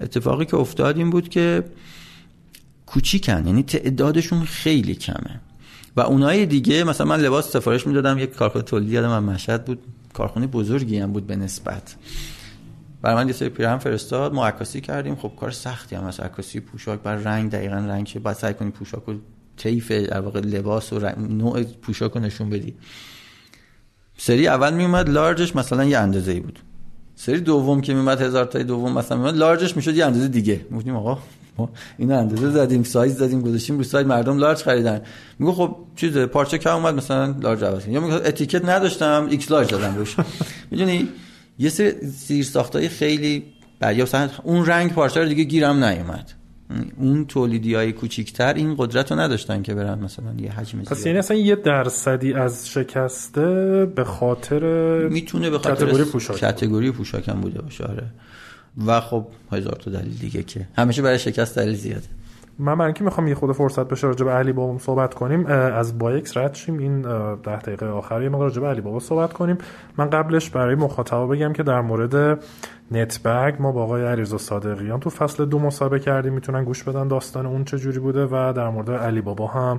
اتفاقی 0.00 0.44
که 0.44 0.56
افتاد 0.56 0.98
این 0.98 1.10
بود 1.10 1.28
که 1.28 1.64
کوچیکن 2.86 3.46
یعنی 3.46 3.62
تعدادشون 3.62 4.44
خیلی 4.44 4.94
کمه. 4.94 5.40
و 5.96 6.00
اونای 6.00 6.46
دیگه 6.46 6.84
مثلا 6.84 7.06
من 7.06 7.20
لباس 7.20 7.52
سفارش 7.52 7.86
می‌دادم 7.86 8.18
یک 8.18 8.34
کارخونه 8.34 8.64
تولیدی 8.64 8.92
یادم 8.92 9.24
مشهد 9.24 9.64
بود. 9.64 9.78
کارخونه 10.14 10.46
بزرگی 10.46 10.98
هم 10.98 11.12
بود 11.12 11.26
به 11.26 11.36
نسبت. 11.36 11.96
برای 13.02 13.16
من 13.16 13.26
یه 13.26 13.32
سری 13.32 13.48
پیرهن 13.48 13.78
فرستاد 13.78 14.34
ما 14.34 14.50
کردیم. 14.80 15.16
خب 15.16 15.32
کار 15.40 15.50
سختی 15.50 15.96
هم 15.96 16.04
از 16.04 16.20
عکاسی 16.20 16.60
پوشاک 16.60 17.00
بر 17.00 17.14
رنگ 17.14 17.50
دقیقا 17.50 17.76
رنگ 17.76 18.06
چه 18.06 18.20
بعد 18.20 18.36
سعی 18.36 18.54
کنی 18.54 18.70
پوشاک 18.70 19.08
و 19.08 19.14
طیف 19.56 19.92
در 19.92 20.20
واقع 20.20 20.40
لباس 20.40 20.92
و 20.92 20.98
رنگ- 20.98 21.18
نوع 21.18 21.62
پوشاک 21.62 22.12
رو 22.12 22.20
نشون 22.20 22.50
بدی. 22.50 22.74
سری 24.16 24.48
اول 24.48 24.74
میومد 24.74 25.08
large 25.08 25.42
ش 25.42 25.56
مثلا 25.56 25.84
یه 25.84 25.98
اندازه 25.98 26.32
ای 26.32 26.40
بود. 26.40 26.58
سری 27.14 27.40
دوم 27.40 27.80
که 27.80 27.94
میومد 27.94 28.20
هزار 28.20 28.44
تای 28.44 28.64
دوم 28.64 28.98
مثلا 28.98 29.18
میومد 29.18 29.36
large 29.36 29.65
ش 29.65 29.76
می‌شد 29.76 29.96
یه 29.96 30.06
اندازه 30.06 30.28
دیگه. 30.28 30.66
گفتیم 30.76 30.96
آقا 30.96 31.18
ما 31.58 31.70
این 31.98 32.12
اندازه 32.12 32.50
زدیم 32.50 32.82
سایز 32.82 33.16
زدیم 33.16 33.40
گذاشتیم 33.40 33.78
رو 33.78 33.84
سایت 33.84 34.06
مردم 34.06 34.38
large 34.38 34.62
خریدن 34.62 35.00
میگه 35.38 35.52
خب 35.52 35.76
چیز 35.96 36.18
پارچه 36.18 36.58
کم 36.58 36.74
اومد 36.74 36.94
مثلا 36.94 37.34
large 37.40 37.64
عوض. 37.64 37.88
یا 37.88 38.00
میگه 38.00 38.14
اتیکت 38.14 38.64
نداشتم 38.64 39.26
X 39.30 39.50
large 39.50 39.70
دادم 39.70 39.96
روش 39.96 40.16
می‌دونی 40.70 41.08
یه 41.58 41.68
سری 41.68 41.92
زیر 42.02 42.44
ساختای 42.44 42.88
خیلی 42.88 43.44
بعد 43.80 44.14
اون 44.42 44.66
رنگ 44.66 44.92
پارچه 44.92 45.20
رو 45.20 45.28
دیگه 45.28 45.44
گیرم 45.44 45.84
نیومد 45.84 46.32
اون 46.98 47.24
تولیدی 47.24 47.74
های 47.74 47.92
کوچیکتر 47.92 48.54
این 48.54 48.74
قدرت 48.78 49.12
رو 49.12 49.18
نداشتن 49.18 49.62
که 49.62 49.74
برن 49.74 49.98
مثلا 49.98 50.34
یه 50.38 50.52
حجم 50.52 50.82
پس. 50.82 51.06
یعنی 51.06 51.18
اصلا 51.18 51.36
یه 51.36 51.56
درصدی 51.56 52.32
از 52.32 52.68
شکسته 52.68 53.86
به 53.96 54.04
خاطر 54.04 54.62
می‌تونه 55.08 55.50
به 55.50 55.58
خاطر 55.58 55.84
category 55.86 56.04
پوشاک 56.04 56.36
category 56.36 56.90
پوشاک 56.90 57.28
هم 57.28 57.40
بوده 57.40 57.62
باشه 57.62 57.84
آره 57.84 58.04
و 58.86 59.00
خب 59.00 59.26
هزار 59.52 59.72
تا 59.72 59.90
دلیل 59.90 60.18
دیگه 60.18 60.42
که 60.42 60.66
همیشه 60.76 61.02
برای 61.02 61.18
شکست 61.18 61.58
دلیل 61.58 61.74
زیاده. 61.74 62.06
من 62.58 62.74
برای 62.74 62.86
اینکه 62.86 63.04
می‌خوام 63.04 63.28
یه 63.28 63.34
خود 63.34 63.52
فرصت 63.52 63.88
بشه 63.88 64.06
راجع 64.06 64.24
به 64.24 64.30
علی 64.30 64.52
بابا 64.52 64.78
صحبت 64.78 65.14
کنیم 65.14 65.46
از 65.46 65.98
بایکس 65.98 66.36
رد 66.36 66.54
شیم. 66.54 66.78
این 66.78 67.02
ده 67.42 67.56
دقیقه 67.56 67.86
آخر 67.86 68.22
یه 68.22 68.28
مقدار 68.28 68.48
راجع 68.48 68.60
به 68.60 68.66
علی 68.66 68.80
بابا 68.80 69.00
صحبت 69.00 69.32
کنیم. 69.32 69.58
من 69.96 70.10
قبلش 70.10 70.50
برای 70.50 70.74
مخاطبا 70.74 71.26
بگم 71.26 71.52
که 71.52 71.62
در 71.62 71.80
مورد 71.80 72.44
نت 72.90 73.22
برگ 73.22 73.54
ما 73.58 73.72
با 73.72 73.82
آقای 73.82 74.04
علیرضا 74.04 74.38
صادقیان 74.38 75.00
تو 75.00 75.10
فصل 75.10 75.44
دو 75.44 75.58
مصاحبه 75.58 75.98
کردیم. 75.98 76.32
می‌تونن 76.32 76.64
گوش 76.64 76.82
بدن 76.82 77.08
داستان 77.08 77.46
اون 77.46 77.64
چه 77.64 77.78
جوری 77.78 77.98
بوده 77.98 78.24
و 78.24 78.52
در 78.56 78.68
مورد 78.68 78.90
علی 78.90 79.20
بابا 79.20 79.46
هم 79.46 79.78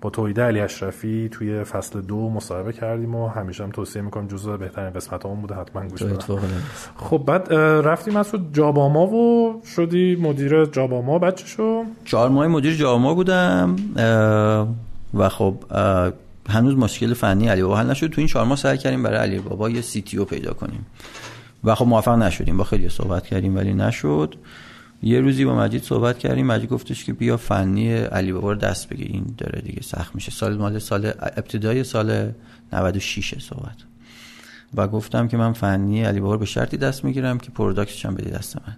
با 0.00 0.10
توحید 0.10 0.40
علی 0.40 0.60
اشرفی 0.60 1.28
توی 1.32 1.64
فصل 1.64 2.00
دو 2.00 2.30
مصاحبه 2.30 2.72
کردیم 2.72 3.14
و 3.14 3.28
همیشه 3.28 3.64
هم 3.64 3.70
توصیه 3.70 4.02
می‌کنم 4.02 4.28
جزو 4.28 4.56
بهترین 4.56 4.90
قسمت 4.90 5.26
اون 5.26 5.40
بوده 5.40 5.54
حتما 5.54 5.86
گوش 5.86 6.02
بدن. 6.02 6.62
خب 6.96 7.22
بعد 7.26 7.52
رفتیم 7.54 8.16
از 8.16 8.30
تو 8.30 8.38
جاباما 8.52 9.06
و 9.06 9.62
شدی 9.76 10.16
مدیر 10.16 10.64
جاباما. 10.64 11.18
بچه 11.18 11.46
شو 11.46 11.84
چهار 12.04 12.28
ماه 12.28 12.46
مدیر 12.46 12.74
جاما 12.74 13.14
بودم 13.14 13.76
و 15.14 15.28
خب 15.28 15.54
هنوز 16.48 16.76
مشکل 16.76 17.14
فنی 17.14 17.48
علی 17.48 17.62
بابا 17.62 17.76
حل 17.76 17.90
نشد. 17.90 18.06
تو 18.06 18.20
این 18.20 18.28
چهار 18.28 18.46
ماه 18.46 18.56
سعی 18.56 18.78
کردیم 18.78 19.02
برای 19.02 19.18
علی 19.18 19.38
بابا 19.38 19.70
یه 19.70 19.80
سی 19.80 20.02
تی 20.02 20.16
او 20.16 20.24
پیدا 20.24 20.52
کنیم. 20.52 20.86
و 21.64 21.74
خب 21.74 21.86
موفق 21.86 22.14
نشدیم 22.14 22.56
با 22.56 22.64
خیلی 22.64 22.88
صحبت 22.88 23.26
کردیم 23.26 23.56
ولی 23.56 23.74
نشد. 23.74 24.34
یه 25.02 25.20
روزی 25.20 25.44
با 25.44 25.54
مجید 25.54 25.82
صحبت 25.82 26.18
کردیم. 26.18 26.46
مجید 26.46 26.70
گفتش 26.70 27.04
که 27.04 27.12
بیا 27.12 27.36
فنی 27.36 27.94
علی 27.94 28.32
بابا 28.32 28.52
رو 28.52 28.58
دست 28.58 28.88
بگیر 28.88 29.04
این 29.04 29.34
داره 29.38 29.60
دیگه 29.60 29.82
سخت 29.82 30.14
میشه. 30.14 30.30
سال 30.30 30.56
مال 30.56 30.78
سال 30.78 31.06
ابتدای 31.36 31.84
سال 31.84 32.32
96 32.72 33.38
صحبت. 33.38 33.76
و 34.74 34.88
گفتم 34.88 35.28
که 35.28 35.36
من 35.36 35.52
فنی 35.52 36.02
علی 36.02 36.20
بابا 36.20 36.32
رو 36.32 36.38
به 36.38 36.46
شرطی 36.46 36.76
دست 36.76 37.04
می‌گیرم 37.04 37.38
که 37.38 37.50
product 37.50 37.94
ش 37.94 38.06
هم 38.06 38.14
بدی 38.14 38.30
دست 38.30 38.56
من. 38.56 38.76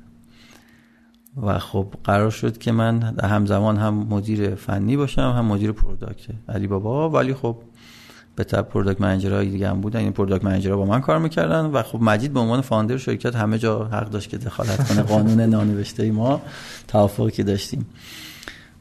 و 1.47 1.59
خب 1.59 1.95
قرار 2.05 2.31
شد 2.31 2.59
که 2.59 2.73
من 2.73 3.03
همزمان 3.23 3.77
هم 3.77 3.95
مدیر 3.95 4.55
فنی 4.55 4.97
باشم 4.97 5.35
هم 5.37 5.45
مدیر 5.45 5.73
product 5.73 6.27
علی 6.49 6.67
بابا. 6.67 7.11
ولی 7.11 7.35
خب 7.35 7.57
به 8.41 8.45
تبع 8.45 8.69
product 8.69 9.01
manager 9.01 9.38
های 9.38 9.49
دیگه 9.49 9.69
هم 9.69 9.81
بودن. 9.81 10.01
این 10.01 10.13
product 10.13 10.45
manager 10.45 10.73
ها 10.73 10.77
با 10.77 10.85
من 10.85 11.01
کار 11.01 11.19
می‌کردن 11.19 11.67
و 11.67 11.83
خب 11.83 12.03
مجید 12.03 12.33
به 12.33 12.41
عنوان 12.41 12.61
founder 12.61 12.97
شرکت 12.97 13.35
همه 13.37 13.59
جا 13.59 13.85
حق 13.85 14.11
داشت 14.11 14.31
که 14.31 14.39
دخالت 14.39 14.89
کنه. 14.89 15.03
قانون 15.03 15.41
نانوشته 15.41 16.11
ما 16.11 16.43
توافقی 16.89 17.31
که 17.31 17.43
داشتیم. 17.43 17.87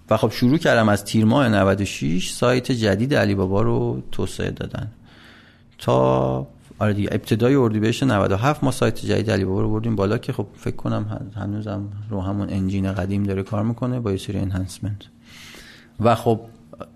و 0.09 0.17
خب 0.17 0.31
شروع 0.31 0.57
کردم 0.57 0.89
از 0.89 1.05
تیر 1.05 1.25
ماه 1.25 1.49
96 1.49 2.31
سایت 2.31 2.71
جدید 2.71 3.13
علی 3.13 3.35
بابا 3.35 3.61
رو 3.61 4.01
توسعه 4.11 4.51
دادن. 4.51 4.87
تا 5.77 6.47
آره 6.79 6.93
دیگه 6.93 7.09
ابتدای 7.11 7.55
اردیبهشت 7.55 8.03
97 8.03 8.63
ما 8.63 8.71
سایت 8.71 9.05
جدید 9.05 9.31
علی 9.31 9.45
بابا 9.45 9.61
رو 9.61 9.71
بردیم 9.71 9.95
بالا 9.95 10.17
که 10.17 10.33
خب 10.33 10.47
فکر 10.57 10.75
کنم 10.75 11.29
هنوزم 11.35 11.81
رو 12.09 12.21
همون 12.21 12.49
انجین 12.49 12.93
قدیم 12.93 13.23
داره 13.23 13.43
کار 13.43 13.63
می‌کنه 13.63 13.99
با 13.99 14.11
یه 14.11 14.17
سری 14.17 14.39
انهانسمنت 14.39 15.01
و 15.99 16.15
خب 16.15 16.39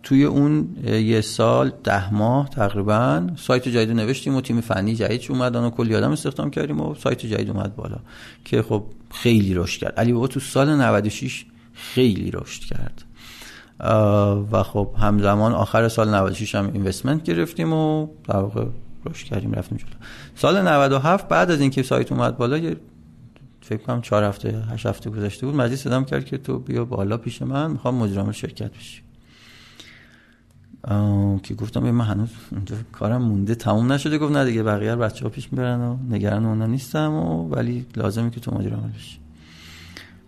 توی 0.04 0.24
اون 0.24 0.76
یه 0.86 1.22
سال 1.22 1.74
ده 1.84 2.14
ماه 2.14 2.50
تقریبا 2.50 3.28
سایت 3.36 3.68
جدید 3.68 3.96
نوشتیم 3.96 4.36
و 4.36 4.42
تیم 4.42 4.62
فنی 4.62 4.96
جدید 4.96 5.26
اومدن 5.30 5.64
و 5.64 5.70
کلی 5.70 5.96
آدم 5.96 6.12
استخدام 6.12 6.50
کردیم 6.50 6.82
و 6.82 6.96
سایت 6.96 7.26
جدید 7.26 7.50
اومد 7.50 7.76
بالا 7.76 7.98
که 8.46 8.62
خب 8.62 8.84
خیلی 9.12 9.54
رشد 9.54 9.80
کرد. 9.80 9.94
علی 10.00 10.14
بابا 10.14 10.28
تو 10.28 10.40
سال 10.40 10.76
96 10.76 11.46
خیلی 11.74 12.32
رشد 12.32 12.64
کرد. 12.64 13.04
و 14.52 14.64
خب 14.64 14.96
همزمان 14.98 15.54
آخر 15.54 15.90
سال 15.90 16.10
96 16.10 16.56
هم 16.56 16.70
اینوستمنت 16.74 17.24
گرفتیم 17.24 17.74
و 17.74 18.08
در 18.28 18.36
واقع 18.36 18.66
رشد 19.06 19.26
کردیم 19.26 19.52
رفتیم 19.52 19.78
جلو. 19.78 19.90
سال 20.36 20.62
97 20.68 21.28
بعد 21.28 21.52
از 21.52 21.62
اینکه 21.62 21.84
سایت 21.84 22.12
اومد 22.12 22.38
بالا 22.38 22.58
یه 22.58 22.78
فکر 23.62 23.84
کنم 23.84 24.02
4 24.02 24.24
هفته 24.24 24.64
8 24.72 24.86
هفته 24.86 25.10
گذشته 25.10 25.46
بود 25.46 25.56
مجید 25.56 25.78
صدام 25.78 26.06
کرد 26.06 26.26
که 26.26 26.38
تو 26.38 26.60
بیا 26.60 26.86
بالا 26.86 27.18
پیش 27.18 27.42
من 27.42 27.72
می‌خوام 27.72 27.96
مدیر 27.96 28.32
شرکت 28.32 28.72
بشی. 28.72 29.02
که 31.44 31.54
گفتم 31.54 31.92
من 31.92 32.06
هنوز 32.06 32.30
اونجا 32.52 32.76
کارم 32.92 33.22
مونده 33.22 33.56
تموم 33.56 33.92
نشده. 33.92 34.18
گفت 34.18 34.32
نه 34.32 34.46
دیگه 34.46 34.64
بقیه 34.64 34.96
بچه 34.96 35.24
ها 35.24 35.30
پیش 35.30 35.54
می‌برن 35.54 35.82
و 35.82 35.98
نگران 36.10 36.46
اونا 36.46 36.66
نیستم 36.66 37.14
و 37.14 37.50
ولی 37.50 37.86
لازمه 37.96 38.30
که 38.30 38.40
تو 38.40 38.56
مدیر 38.56 38.74
عامل 38.74 38.90
بشی. 38.90 39.18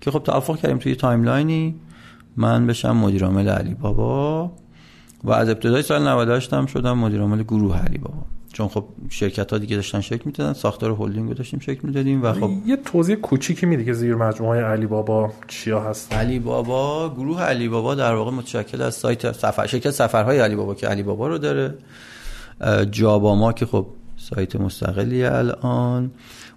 که 0.02 0.12
خب 0.12 0.20
توافق 0.20 0.58
کردیم 0.58 0.78
توی 0.78 0.96
timeline 0.96 1.60
ی. 1.60 1.76
من 2.38 2.68
بشم 2.68 2.98
مدیر 2.98 3.26
عامل 3.26 3.50
علی 3.50 3.74
بابا 3.74 4.52
و 5.24 5.32
از 5.32 5.50
ابتدای 5.50 5.82
سال 5.82 6.08
98 6.08 6.54
هم 6.54 6.66
شدم 6.66 6.98
مدیر 6.98 7.22
عامل 7.22 7.44
گروه 7.44 7.78
علی 7.78 7.98
بابا. 7.98 8.26
چون 8.56 8.68
خب 8.68 8.86
شرکت 9.10 9.52
ها 9.52 9.58
دیگه 9.58 9.76
داشتن 9.76 10.02
شکل 10.02 10.22
می‌دادن 10.26 10.54
ساختار 10.54 10.96
هلدینگ 11.00 11.28
رو 11.28 11.34
داشتیم 11.34 11.60
شکل 11.60 11.80
می‌دادیم 11.84 12.24
و 12.24 12.34
خب 12.34 12.52
یه 12.66 12.76
توضیح 12.76 13.16
کوچیکی 13.16 13.66
میدی 13.66 13.86
که 13.86 13.94
زیر 13.94 14.16
مجموعه 14.16 14.62
علی 14.62 14.86
بابا 14.86 15.32
چیا 15.48 15.80
هست؟ 15.80 16.14
علی 16.14 16.40
بابا 16.40 17.10
گروه 17.10 17.42
علی 17.42 17.70
بابا 17.70 17.96
در 17.96 18.14
واقع 18.14 18.32
متشکل 18.32 18.82
از 18.82 18.96
سایت 18.96 19.32
سفر 19.32 19.68
شرکت 19.68 19.92
سفرهای 19.92 20.40
علی 20.40 20.56
بابا 20.56 20.76
که 20.76 20.88
علی 20.88 21.04
بابا 21.04 21.28
رو 21.28 21.38
داره. 21.38 21.74
جاباما 22.92 23.54
که 23.54 23.66
خب 23.66 23.88
سایت 24.18 24.56
مستقلی 24.56 25.24
الان. 25.24 26.12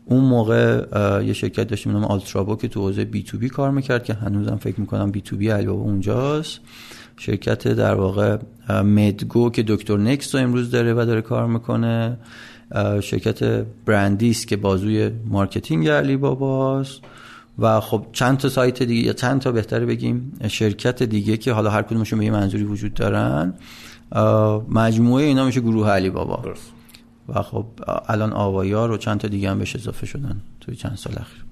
اون 0.04 0.24
موقع 0.24 0.84
یه 1.22 1.32
شرکت 1.32 1.68
داشتیم 1.68 1.92
نام 1.92 2.04
آلترابو 2.04 2.56
که 2.56 2.68
تو 2.68 2.80
حوزه 2.80 3.04
B2B 3.04 3.48
کار 3.48 3.70
می‌کرد 3.70 4.04
که 4.04 4.14
هنوزم 4.14 4.56
فکر 4.56 4.80
می‌کنم 4.80 5.10
B2B 5.10 5.48
علی 5.48 5.66
بابا 5.66 5.82
اونجاست. 5.82 6.60
شرکت 7.18 7.68
در 7.68 7.94
واقع 7.94 8.36
مدگو 8.70 9.50
که 9.50 9.64
دکتر 9.68 9.96
نکست 9.96 10.34
رو 10.34 10.40
امروز 10.40 10.70
داره 10.70 10.94
و 10.94 11.04
داره 11.04 11.22
کار 11.22 11.46
می‌کنه. 11.46 12.18
شرکت 13.02 13.64
برندیس 13.86 14.46
که 14.46 14.56
بازوی 14.56 15.10
marketing 15.24 15.88
علی 15.88 16.16
باباست. 16.16 17.00
و 17.58 17.80
خب 17.80 18.06
چند 18.12 18.38
تا 18.38 18.48
سایت 18.48 18.82
دیگه 18.82 19.06
یا 19.06 19.12
چند 19.12 19.40
تا 19.40 19.52
بهتره 19.52 19.86
بگیم 19.86 20.32
شرکت 20.48 21.02
دیگه 21.02 21.36
که 21.36 21.52
حالا 21.52 21.70
هر 21.70 21.82
کدومشون 21.82 22.18
به 22.18 22.24
یه 22.24 22.30
منظوری 22.30 22.64
وجود 22.64 22.94
دارن. 22.94 23.54
مجموعه 24.68 25.24
اینا 25.24 25.46
میشه 25.46 25.60
گروه 25.60 25.90
علی 25.90 26.10
بابا. 26.10 26.54
و 27.28 27.42
خب 27.42 27.66
الان 28.06 28.32
آوایار 28.32 28.90
و 28.90 28.96
چند 28.96 29.20
تا 29.20 29.28
دیگه 29.28 29.50
هم 29.50 29.58
بهش 29.58 29.76
اضافه 29.76 30.06
شدن 30.06 30.40
توی 30.60 30.76
چند 30.76 30.96
سال 30.96 31.12
اخیر. 31.12 31.44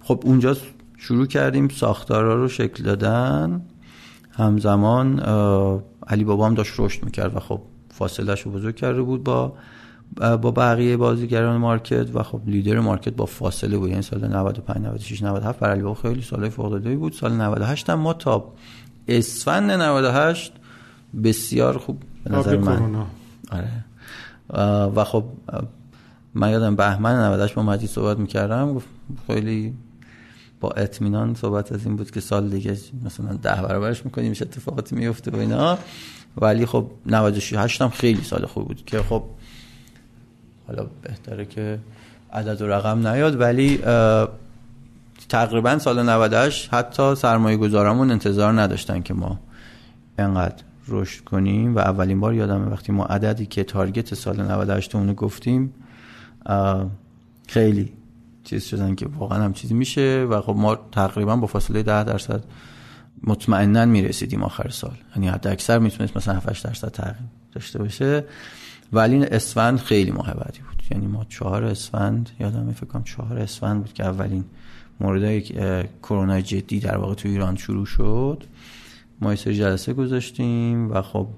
خب 0.00 0.20
اونجا 0.24 0.56
شروع 0.96 1.26
کردیم 1.26 1.68
ساختارا 1.68 2.34
رو 2.34 2.48
شکل 2.48 2.84
دادن. 2.84 3.62
همزمان 4.36 5.20
علی 6.06 6.24
بابا 6.24 6.46
هم 6.46 6.54
داشت 6.54 6.72
رشد 6.78 7.04
می‌کرد 7.04 7.36
و 7.36 7.40
خب 7.40 7.60
فاصلهش 7.90 8.40
رو 8.40 8.50
بزرگ 8.50 8.76
کرده 8.76 9.02
بود 9.02 9.24
با 9.24 9.52
با 10.18 10.50
بقیه 10.50 10.96
بازیگران 10.96 11.56
مارکت 11.56 12.14
و 12.14 12.22
خب 12.22 12.40
لیدر 12.46 12.80
مارکت 12.80 13.12
با 13.12 13.26
فاصله 13.26 13.78
بود. 13.78 13.90
یعنی 13.90 14.02
سال 14.02 14.26
95 14.28 14.86
96 14.86 15.22
97 15.22 15.58
برای 15.58 15.74
علی 15.74 15.82
بابا 15.82 15.94
خیلی 15.94 16.22
سال 16.22 16.48
فوق 16.48 16.64
العاده 16.64 16.96
بود. 16.96 17.12
سال 17.12 17.32
98 17.32 17.90
هم 17.90 17.98
ما 17.98 18.12
تا 18.12 18.52
اسفند 19.08 19.70
98 19.70 20.52
بسیار 21.24 21.78
خوب 21.78 22.02
به 22.24 22.30
نظر 22.30 22.56
من 22.56 23.06
آره. 23.52 23.84
و 24.88 25.04
خب 25.04 25.24
من 26.34 26.50
یادم 26.50 26.76
بهمن 26.76 27.14
98 27.14 27.54
با 27.54 27.62
مجید 27.62 27.90
صحبت 27.90 28.18
می‌کردم 28.18 28.74
گفت 28.74 28.86
خیلی 29.26 29.74
با 30.60 30.70
اطمینان 30.70 31.34
صحبت 31.34 31.72
از 31.72 31.86
این 31.86 31.96
بود 31.96 32.10
که 32.10 32.20
سال 32.20 32.50
دیگه 32.50 32.76
مثلا 33.04 33.32
ده 33.32 33.62
برابرش 33.62 34.04
می‌کنیم 34.04 34.28
میشه 34.28 34.44
اتفاقاتی 34.44 34.96
میفته 34.96 35.30
و 35.30 35.36
اینا. 35.36 35.78
ولی 36.36 36.66
خب 36.66 36.90
98 37.06 37.82
هم 37.82 37.88
خیلی 37.88 38.22
سال 38.22 38.46
خوب 38.46 38.68
بود 38.68 38.84
که 38.84 39.02
خب 39.02 39.22
حالا 40.66 40.86
بهتره 41.02 41.44
که 41.44 41.78
عدد 42.32 42.62
و 42.62 42.66
رقم 42.66 43.08
نیاد 43.08 43.40
ولی 43.40 43.78
تقریبا 45.28 45.78
سال 45.78 46.02
98 46.02 46.74
حتی 46.74 47.14
سرمایه 47.14 47.56
گذارمون 47.56 48.10
انتظار 48.10 48.60
نداشتن 48.60 49.02
که 49.02 49.14
ما 49.14 49.40
انقدر 50.18 50.62
رشد 50.88 51.24
کنیم. 51.24 51.76
و 51.76 51.78
اولین 51.78 52.20
بار 52.20 52.34
یادم 52.34 52.72
وقتی 52.72 52.92
ما 52.92 53.04
عددی 53.04 53.46
که 53.46 53.64
تارگت 53.64 54.14
سال 54.14 54.42
98 54.42 54.94
اونو 54.94 55.14
گفتیم 55.14 55.74
خیلی 57.48 57.92
چیز 58.44 58.64
شدن 58.64 58.94
که 58.94 59.06
واقعا 59.06 59.44
هم 59.44 59.52
چیزی 59.52 59.74
میشه 59.74 60.26
و 60.30 60.40
خب 60.40 60.54
ما 60.56 60.76
تقریبا 60.92 61.36
با 61.36 61.46
فاصله 61.46 61.82
10 61.82 62.04
درصد 62.04 62.44
مطمئنا 63.22 63.84
می‌رسیدیم 63.84 64.42
آخر 64.42 64.68
سال. 64.68 64.96
یعنی 65.16 65.28
حد 65.28 65.46
اکثر 65.46 65.78
می‌تونست 65.78 66.16
مثلا 66.16 66.34
7 66.34 66.64
درصد 66.64 66.88
تغییر 66.88 67.16
داشته 67.52 67.78
باشه. 67.78 68.24
ولی 68.92 69.24
اسفند 69.24 69.78
خیلی 69.78 70.10
ماه 70.10 70.34
بعدی 70.34 70.58
بود. 70.58 70.82
یعنی 70.90 71.06
ما 71.06 71.26
چهار 71.28 71.64
اسفند 71.64 72.30
یادم 72.40 72.72
فکر 72.72 72.86
کنم 72.86 73.04
چهار 73.04 73.38
اسفند 73.38 73.80
بود 73.80 73.92
که 73.92 74.04
اولین 74.04 74.44
مورد 75.00 75.44
کرونا 76.02 76.40
جدی 76.40 76.80
در 76.80 76.96
واقع 76.96 77.14
تو 77.14 77.28
ایران 77.28 77.56
شروع 77.56 77.86
شد. 77.86 78.44
ما 79.20 79.30
یه 79.30 79.36
سری 79.36 79.56
جلسه 79.56 79.92
گذاشتیم 79.92 80.90
و 80.90 81.02
خب 81.02 81.28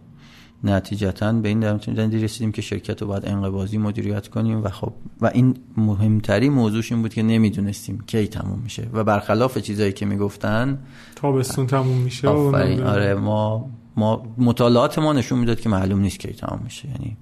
نتیجتا 0.64 1.32
به 1.32 1.48
این 1.48 1.64
نتیجه 1.64 2.24
رسیدیم 2.24 2.52
که 2.52 2.62
شرکت 2.62 3.02
رو 3.02 3.08
باید 3.08 3.26
انقبازی 3.26 3.78
مدیریت 3.78 4.28
کنیم 4.28 4.64
و 4.64 4.68
خب 4.68 4.92
و 5.20 5.26
این 5.26 5.56
مهمترین 5.76 6.52
موضوعش 6.52 6.92
این 6.92 7.02
بود 7.02 7.14
که 7.14 7.22
نمی‌دونستیم 7.22 8.04
کی 8.06 8.28
تموم 8.28 8.58
میشه 8.58 8.88
و 8.92 9.04
برخلاف 9.04 9.58
چیزایی 9.58 9.92
که 9.92 10.06
می‌گفتن 10.06 10.78
تابستون 11.16 11.66
تموم 11.66 11.98
میشه 11.98 12.28
آره 12.28 13.14
ما 13.14 13.70
ما 13.96 14.34
مطالعات 14.38 14.98
ما 14.98 15.12
نشون 15.12 15.38
می‌داد 15.38 15.60
که 15.60 15.68
معلوم 15.68 16.00
نیست 16.00 16.18
کی 16.18 16.32
تموم 16.32 16.60
میشه. 16.64 16.88
یعنی 16.88 17.16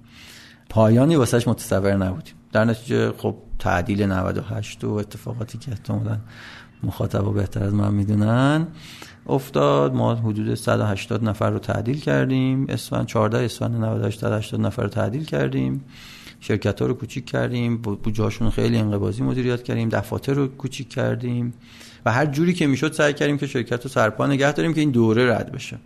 پایانی 0.69 1.17
واسش 1.17 1.49
متصور 1.49 1.97
نبودیم. 1.97 2.35
در 2.53 2.65
نتیجه 2.65 3.13
خب 3.13 3.37
تعدیل 3.59 4.03
98 4.03 4.85
و 4.85 4.91
اتفاقاتی 4.91 5.59
که 5.59 5.71
احتمالاً 5.71 6.19
مخاطب 6.83 7.35
بهتر 7.35 7.63
از 7.63 7.75
من 7.75 7.95
می‌دونن. 7.95 8.67
افتاد. 9.27 9.95
ما 9.95 10.15
حدود 10.15 10.55
180 10.55 11.25
نفر 11.25 11.51
رو 11.51 11.59
تعدیل 11.59 12.01
کردیم. 12.01 12.67
اسفند 12.69 13.07
14 13.07 13.39
اسفند 13.39 13.85
98 13.85 14.21
180 14.21 14.61
نفر 14.61 14.83
رو 14.83 14.89
تعدیل 14.89 15.25
کردیم. 15.25 15.85
شرکت 16.41 16.81
ها 16.81 16.87
رو 16.87 16.95
کوچیک 16.95 17.27
کردیم. 17.27 17.77
بودجهاشون 17.77 18.51
خیلی 18.51 18.79
انقباضی 18.79 19.23
مدیریت 19.23 19.63
کردیم. 19.63 19.89
دفاتر 19.89 20.33
رو 20.35 20.49
کوچیک 20.49 20.89
کردیم. 20.89 21.55
و 22.07 22.13
هر 22.13 22.27
جوری 22.27 22.53
که 22.53 22.67
می‌شد 22.67 22.93
سعی 22.93 23.13
کردیم 23.13 23.39
که 23.39 23.47
شرکت 23.47 23.83
رو 23.83 23.91
سرپا 23.91 24.27
نگه 24.27 24.53
داریم 24.53 24.75
که 24.75 24.81
این 24.81 24.91
دوره 24.91 25.35
رد 25.35 25.53
بشه. 25.53 25.77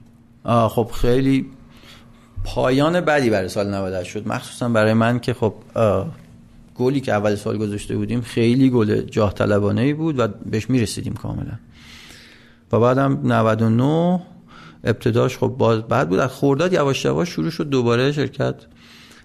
خب 0.45 0.91
خیلی 0.95 1.47
پایان 2.45 3.01
بدی 3.01 3.31
برای 3.31 3.49
سال 3.49 3.75
98 3.75 4.11
شد. 4.11 4.29
مخصوصا 4.29 4.69
برای 4.69 4.93
من 4.93 5.21
که 5.21 5.35
خب 5.35 5.55
گلی 6.75 7.01
که 7.01 7.13
اول 7.13 7.35
سال 7.35 7.59
گذاشته 7.59 7.97
بودیم 7.97 8.21
خیلی 8.21 8.71
گل 8.71 9.01
جاه 9.01 9.35
طلبانه 9.35 9.81
ای 9.81 9.93
بود 9.93 10.19
و 10.19 10.29
بهش 10.29 10.71
می‌رسیدیم 10.71 11.13
کاملا. 11.13 11.59
و 12.73 12.81
بعدم 12.81 13.21
99 13.25 14.21
ابتداش 14.85 15.39
خب 15.39 15.47
باز 15.47 15.83
بعد 15.83 16.09
بود 16.09 16.19
از 16.19 16.31
خورداد 16.31 16.73
یواش 16.73 17.05
یواش 17.05 17.29
شروع 17.29 17.51
شد 17.51 17.69
دوباره 17.69 18.13
شرکت 18.13 18.55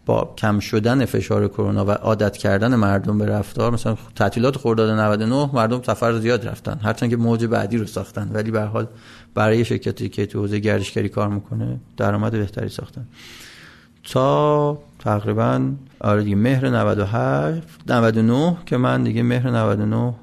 با 0.06 0.34
کم 0.38 0.60
شدن 0.60 1.06
فشار 1.06 1.48
کرونا 1.48 1.86
و 1.86 1.92
عادت 1.92 2.38
کردن 2.38 2.76
مردم 2.76 3.18
به 3.18 3.26
رفتار. 3.26 3.72
مثلا 3.72 3.98
تعطیلات 4.16 4.58
خورداد 4.58 4.90
99 4.90 5.50
مردم 5.54 5.82
سفر 5.82 6.20
زیاد 6.20 6.48
رفتن 6.48 6.80
هرچند 6.84 7.10
که 7.10 7.18
موج 7.18 7.46
بعدی 7.46 7.78
رو 7.78 7.86
ساختن 7.86 8.32
ولی 8.34 8.52
به 8.52 8.62
حال 8.62 8.88
برای 9.34 9.66
شرکتی 9.66 10.10
که 10.10 10.26
تو 10.26 10.40
حوزه 10.40 10.60
گردشگری 10.60 11.10
کار 11.10 11.28
می‌کنه 11.28 11.80
درآمد 11.98 12.32
بهتری 12.32 12.70
ساختن. 12.70 13.06
تا 14.04 14.78
تقریبا 15.00 15.72
آره 16.00 16.24
دیگه 16.24 16.36
مهر 16.36 16.70
98 16.70 17.64
99 17.88 18.58
که 18.66 18.78
من 18.78 19.04
دیگه 19.04 19.24
مهر 19.24 19.50
99 19.50 20.14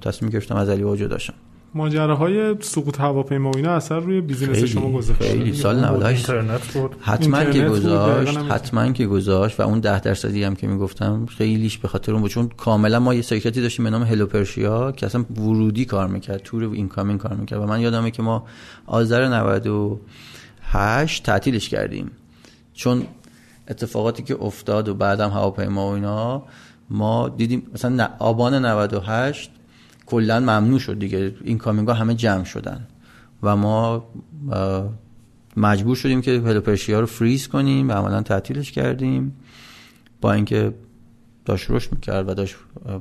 تصمیم 0.00 0.30
گرفتم 0.30 0.56
از 0.56 0.68
علی 0.68 0.96
جدا 0.96 1.18
شم 1.18 1.34
ماجراهای 1.74 2.54
سقوط 2.60 3.00
هواپیما 3.00 3.50
و 3.50 3.56
اینا 3.56 3.72
اثر 3.72 3.98
روی 3.98 4.20
business 4.20 4.58
شما 4.58 4.90
گذاشت. 4.92 5.22
خیلی. 5.22 5.52
سال 5.52 5.84
98 5.84 6.30
اینترنت 6.30 6.66
بود. 6.66 6.96
حتما 7.00 7.38
اینترنت 7.38 7.54
که 7.54 7.68
گذاشت 7.68 8.38
حتما 8.38 8.92
که 8.92 9.06
گذاشت 9.06 9.60
و 9.60 9.62
اون 9.62 9.80
ده 9.80 10.00
درصدی 10.00 10.44
هم 10.44 10.54
که 10.54 10.66
می‌گفتم 10.66 11.26
خیلیش 11.26 11.78
به 11.78 11.88
خاطر 11.88 12.12
اون 12.12 12.20
بود. 12.20 12.30
چون 12.30 12.48
کاملا 12.56 13.00
ما 13.00 13.14
یه 13.14 13.22
شرکتی 13.22 13.60
داشتیم 13.60 13.84
به 13.84 13.90
نام 13.90 14.02
Hello 14.02 14.26
Persia 14.26 14.92
که 14.92 15.06
اصلا 15.06 15.24
ورودی 15.36 15.84
کار 15.84 16.08
می‌کرد 16.08 16.42
تور 16.42 16.64
incoming 16.64 17.20
کار 17.20 17.34
می‌کرد 17.34 17.60
و 17.60 17.66
من 17.66 17.80
یادمه 17.80 18.10
که 18.10 18.22
ما 18.22 18.44
آذر 18.86 19.28
98 19.28 21.22
تعطیلش 21.22 21.68
کردیم. 21.68 22.10
چون 22.74 23.02
اتفاقاتی 23.68 24.22
که 24.22 24.42
افتاد 24.42 24.88
و 24.88 24.94
بعدم 24.94 25.30
هواپیما 25.30 25.90
و 25.90 25.94
اینا 25.94 26.42
ما 26.90 27.28
دیدیم 27.28 27.62
مثلا 27.74 28.08
آبان 28.18 28.64
98 28.64 29.50
کلا 30.06 30.40
ممنوع 30.40 30.78
شد 30.78 30.98
دیگه. 30.98 31.34
این 31.44 31.58
کامینگ 31.58 31.88
ها 31.88 31.94
همه 31.94 32.14
جمع 32.14 32.44
شدن. 32.44 32.86
و 33.42 33.56
ما 33.56 34.04
مجبور 35.56 35.96
شدیم 35.96 36.20
که 36.20 36.30
هلوپرشیا 36.30 37.00
رو 37.00 37.06
فریز 37.06 37.48
کنیم 37.48 37.88
و 37.88 37.92
عملا 37.92 38.22
تعطیلش 38.22 38.72
کردیم 38.72 39.36
با 40.20 40.32
اینکه 40.32 40.74
داشت 41.44 41.70
رشد 41.70 41.92
می‌کرد 41.92 42.28
و 42.28 42.34
داشت 42.34 42.56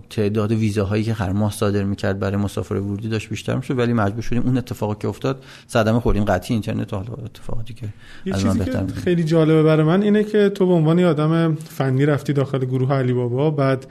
تعداد 0.10 0.52
ویزاهایی 0.52 1.04
که 1.04 1.14
هر 1.14 1.32
ماه 1.32 1.52
صادر 1.52 1.84
می‌کرد 1.84 2.20
برای 2.20 2.38
مسافر 2.38 2.76
ورودی 2.76 3.10
داشت 3.10 3.30
بیشتر 3.30 3.56
می‌شد. 3.56 3.78
ولی 3.78 3.94
مجبور 3.94 4.22
شدیم 4.22 4.42
اون 4.42 4.58
اتفاقی 4.58 4.96
که 5.00 5.08
افتاد 5.08 5.44
صدمه 5.68 6.00
خوردیم. 6.00 6.24
قطعی 6.24 6.54
اینترنت 6.54 6.94
و 6.94 6.96
حالا 6.96 7.14
اتفاقاتی 7.26 7.74
که 7.74 7.88
یه 8.26 8.36
از 8.36 8.46
من 8.46 8.54
چیزی 8.54 8.72
که. 8.72 8.94
خیلی 8.94 9.24
جالبه 9.24 9.64
برای 9.64 9.86
من 9.86 10.02
اینه 10.02 10.24
که 10.24 10.50
تو 10.50 10.68
به 10.68 10.74
عنوان 10.74 11.04
آدم 11.04 11.56
فنی 11.56 12.06
رفتی 12.06 12.34
داخل 12.34 12.66
گروه 12.66 12.94
علی 12.94 13.14
بابا 13.14 13.52
بعد 13.52 13.88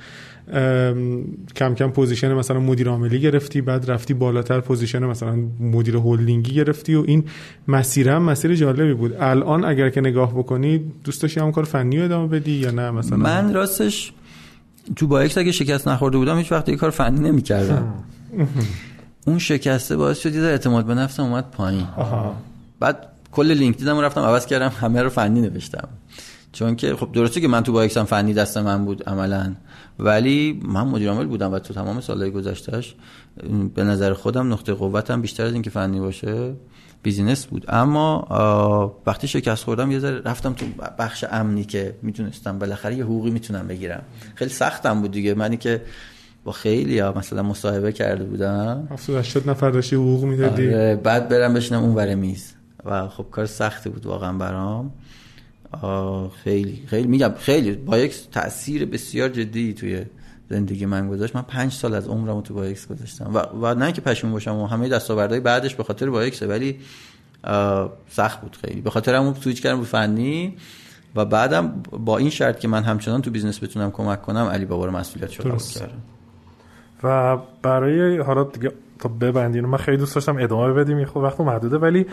کم 1.57 1.75
کم 1.75 1.91
position 1.91 2.35
مثلا 2.35 2.61
مدیر 2.61 2.89
عاملی 2.89 3.21
گرفتی 3.21 3.61
بعد 3.61 3.91
رفتی 3.91 4.15
بالاتر 4.15 4.61
position 4.61 5.05
مثلا 5.05 5.37
مدیر 5.61 5.97
هلدینگی 5.97 6.55
گرفتی 6.55 6.95
و 6.95 7.05
این 7.07 7.25
مسیر 7.69 8.09
هم 8.09 8.23
مسیر 8.23 8.55
جالبی 8.55 8.95
بود. 8.95 9.13
الان 9.21 9.65
اگر 9.65 9.91
که 9.91 10.01
نگاه 10.01 10.35
بکنی 10.35 10.93
دوست 11.05 11.23
داشتی 11.23 11.41
هم 11.41 11.53
کار 11.53 11.65
فنی 11.65 11.99
رو 11.99 12.05
ادامه 12.05 12.29
بدی 12.29 12.53
یا 12.53 12.71
نه 12.71 12.91
مثلا؟ 12.91 13.17
من 13.17 13.55
راستش 13.55 14.13
تو 14.97 15.07
با 15.07 15.21
اگه 15.21 15.53
شکست 15.53 15.89
نخورده 15.89 16.19
بودم 16.19 16.39
هیچ 16.39 16.53
وقت 16.53 16.71
کار 16.71 16.91
فنی 16.91 17.21
نمی‌کردم. 17.21 17.95
اون 19.27 19.39
شکسته 19.39 19.97
باعث 19.97 20.19
شد 20.19 20.35
یه 20.35 20.43
اعتماد 20.43 20.87
به 20.87 20.95
نفسم 20.95 21.23
اومد 21.23 21.51
پایین. 21.51 21.87
آها. 21.97 22.37
بعد 22.81 23.07
کل 23.33 23.53
لینکدینم 23.53 23.99
رفتم 23.99 24.21
عوض 24.21 24.47
کردم 24.47 24.73
همه 24.81 25.03
رو 25.03 25.09
فنی 25.09 25.41
نوشتم. 25.41 25.89
چون 26.53 26.77
که 26.77 26.97
خب 26.97 27.13
درسته 27.13 27.41
که 27.41 27.49
من 27.49 27.63
تو 27.63 27.73
با 27.73 27.83
اکسم 27.83 28.05
فنی 28.05 28.35
دست 28.35 28.57
من 28.57 28.85
بود 28.85 29.09
عملا. 29.09 29.55
ولی 29.99 30.61
من 30.65 30.87
مدیر 30.87 31.11
عامل 31.11 31.27
بودم 31.27 31.53
و 31.53 31.59
تو 31.59 31.75
تمام 31.75 32.01
سالهای 32.01 32.31
گذشتهش 32.31 32.95
به 33.75 33.85
نظر 33.85 34.13
خودم 34.13 34.53
نقطه 34.53 34.75
قوتم 34.75 35.21
بیشتر 35.21 35.45
از 35.45 35.53
اینکه 35.53 35.71
فنی 35.71 36.01
باشه 36.01 36.55
business 37.03 37.47
بود. 37.47 37.65
اما 37.69 38.27
وقتی 39.07 39.29
شکست 39.29 39.65
خوردم 39.65 39.91
یه 39.91 39.99
ذره 39.99 40.21
رفتم 40.21 40.53
تو 40.53 40.67
بخش 40.99 41.25
امنی 41.31 41.65
که 41.65 41.95
می‌تونستم 42.03 42.59
بالاخره 42.59 42.95
یه 42.95 43.05
حقوقی 43.05 43.31
می‌تونم 43.31 43.67
بگیرم. 43.67 44.03
خیلی 44.35 44.51
سختم 44.51 45.01
بود 45.01 45.11
دیگه. 45.11 45.35
منی 45.35 45.57
که 45.57 45.83
با 46.45 46.53
خیلی 46.53 46.99
ها 46.99 47.13
مثلا 47.17 47.43
مصاحبه 47.43 47.93
کرده 47.93 48.25
بودم. 48.25 48.89
70 48.91 49.17
80 49.17 49.51
نفر 49.51 49.71
داشتی 49.71 49.97
حقوق 49.97 50.25
می‌دادی. 50.25 50.67
آره 50.67 50.97
بعد 50.97 51.29
برم 51.29 51.55
بشینم 51.55 51.83
اون 51.83 51.95
ور 51.95 52.15
میز. 52.15 52.53
و 52.85 53.09
خب 53.09 53.27
کار 53.31 53.47
سختی 53.47 53.91
بود 53.91 54.07
واقعا 54.07 54.33
برام. 54.33 54.93
خیلی 56.45 56.83
خیلی 56.87 57.09
میگم 57.09 57.35
خیلی 57.39 57.73
با 57.73 57.99
یک 57.99 58.31
تاثیر 58.31 58.85
بسیار 58.85 59.29
جدی 59.29 59.75
توی 59.75 60.05
زندگی 60.51 60.87
من 60.87 61.09
گذاشت. 61.09 61.37
من 61.37 61.43
پنج 61.43 61.73
سال 61.73 61.95
از 61.95 62.09
عمرم 62.09 62.41
تو 62.41 62.55
با 62.55 62.65
ایکس 62.65 62.89
گذاشتم. 62.89 63.35
و, 63.35 63.39
و 63.39 63.75
نه 63.75 63.93
که 63.93 64.01
پشیمون 64.01 64.33
باشم 64.33 64.57
و 64.57 64.67
همه 64.67 64.89
دستاوردهای 64.89 65.41
بعدش 65.41 65.75
به 65.75 65.85
خاطر 65.85 66.11
با 66.11 66.21
ایکسه 66.21 66.47
ولی 66.47 66.79
سخت 68.09 68.41
بود 68.41 68.57
خیلی. 68.65 68.81
به 68.81 68.91
خاطر 68.91 69.15
همون 69.15 69.35
سویچ 69.35 69.63
کردم 69.63 69.81
به 69.81 69.87
فنی 69.87 70.57
و 71.17 71.25
بعدم 71.25 71.83
با 71.91 72.19
این 72.19 72.31
شرط 72.31 72.61
که 72.61 72.69
من 72.69 72.83
همچنان 72.83 73.23
تو 73.23 73.31
business 73.31 73.63
بتونم 73.63 73.91
کمک 73.91 74.23
کنم 74.23 74.47
علی 74.47 74.65
بابا 74.65 74.87
رو 74.87 74.93
مسئولیت 74.93 75.39
درست. 75.39 75.79
کردم 75.79 76.03
و 77.03 77.39
برای 77.63 78.19
حالا 78.19 78.45
دیگه 78.45 78.73
تا 79.03 79.09
ببندین 79.09 79.67
من 79.67 79.79
خیلی 79.79 79.97
دوست 79.97 80.15
داشتم 80.15 80.37
ادامه 80.39 80.73
بدیم 80.73 80.99
یه 80.99 81.07
خود 81.07 81.23
وقت 81.23 81.41
محدوده. 81.41 81.79
ولی 81.79 82.07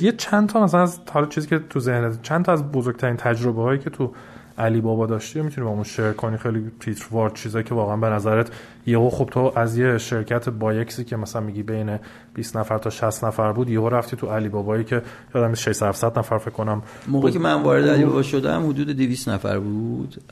یه 0.00 0.12
چند 0.12 0.48
تا 0.48 0.64
مثلا 0.64 0.82
از 0.82 1.00
حالا 1.12 1.26
چیزی 1.26 1.48
که 1.48 1.58
تو 1.58 1.80
ذهنت 1.80 2.22
چند 2.22 2.44
تا 2.44 2.52
از 2.52 2.72
بزرگترین 2.72 3.16
تجربه 3.16 3.62
هایی 3.62 3.78
که 3.78 3.90
تو 3.90 4.12
علی 4.58 4.80
بابا 4.80 5.06
داشتی 5.06 5.40
می‌تونی 5.40 5.64
با 5.64 5.72
همون 5.72 5.84
شیر 5.84 6.12
کنی؟ 6.12 6.36
خیلی 6.36 6.70
تیتروار 6.80 7.30
چیزایی 7.30 7.64
که 7.64 7.74
واقعا 7.74 7.96
به 7.96 8.06
نظرت 8.06 8.50
یهو 8.86 9.10
خب 9.10 9.28
تو 9.32 9.52
از 9.56 9.78
یه 9.78 9.98
شرکت 9.98 10.48
بایکسی 10.48 11.04
که 11.04 11.16
مثلا 11.16 11.42
میگی 11.42 11.62
بین 11.62 11.98
20 12.34 12.56
نفر 12.56 12.78
تا 12.78 12.90
60 12.90 13.24
نفر 13.24 13.52
بود 13.52 13.70
یهو 13.70 13.88
رفتی 13.88 14.16
تو 14.16 14.26
علی 14.26 14.48
بابایی 14.48 14.84
که 14.84 15.02
یادم 15.34 15.54
600 15.54 15.86
700 15.86 16.18
نفر 16.18 16.38
فکر 16.38 16.50
کنم 16.50 16.82
موقعی 17.08 17.32
که 17.32 17.38
من 17.38 17.62
وارد 17.62 17.88
علی 17.88 18.04
بابا 18.04 18.22
شدم 18.22 18.66
حدود 18.68 18.90
200 18.90 19.28
نفر 19.28 19.58
بود 19.58 20.22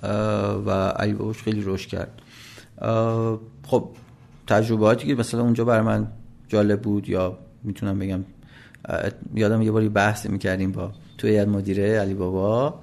و 0.66 0.70
علی 0.70 1.12
باباش 1.12 1.42
خیلی 1.42 1.62
رشد 1.66 1.88
کرد. 1.88 2.22
خب 3.66 3.88
تجرباتی 4.46 5.06
که 5.06 5.14
مثلا 5.14 5.42
اونجا 5.42 5.64
برای 5.64 5.82
من 5.82 6.06
جالب 6.48 6.82
بود 6.82 7.08
یا 7.08 7.38
می‌تونم 7.64 7.98
بگم 7.98 8.20
یادم 9.34 9.62
یه 9.62 9.70
باری 9.70 9.88
بحث 9.88 10.26
می‌کردیم 10.26 10.72
با 10.72 10.92
توی 11.18 11.30
هیئت 11.30 11.48
مدیره 11.48 11.98
علی 11.98 12.14
بابا 12.14 12.74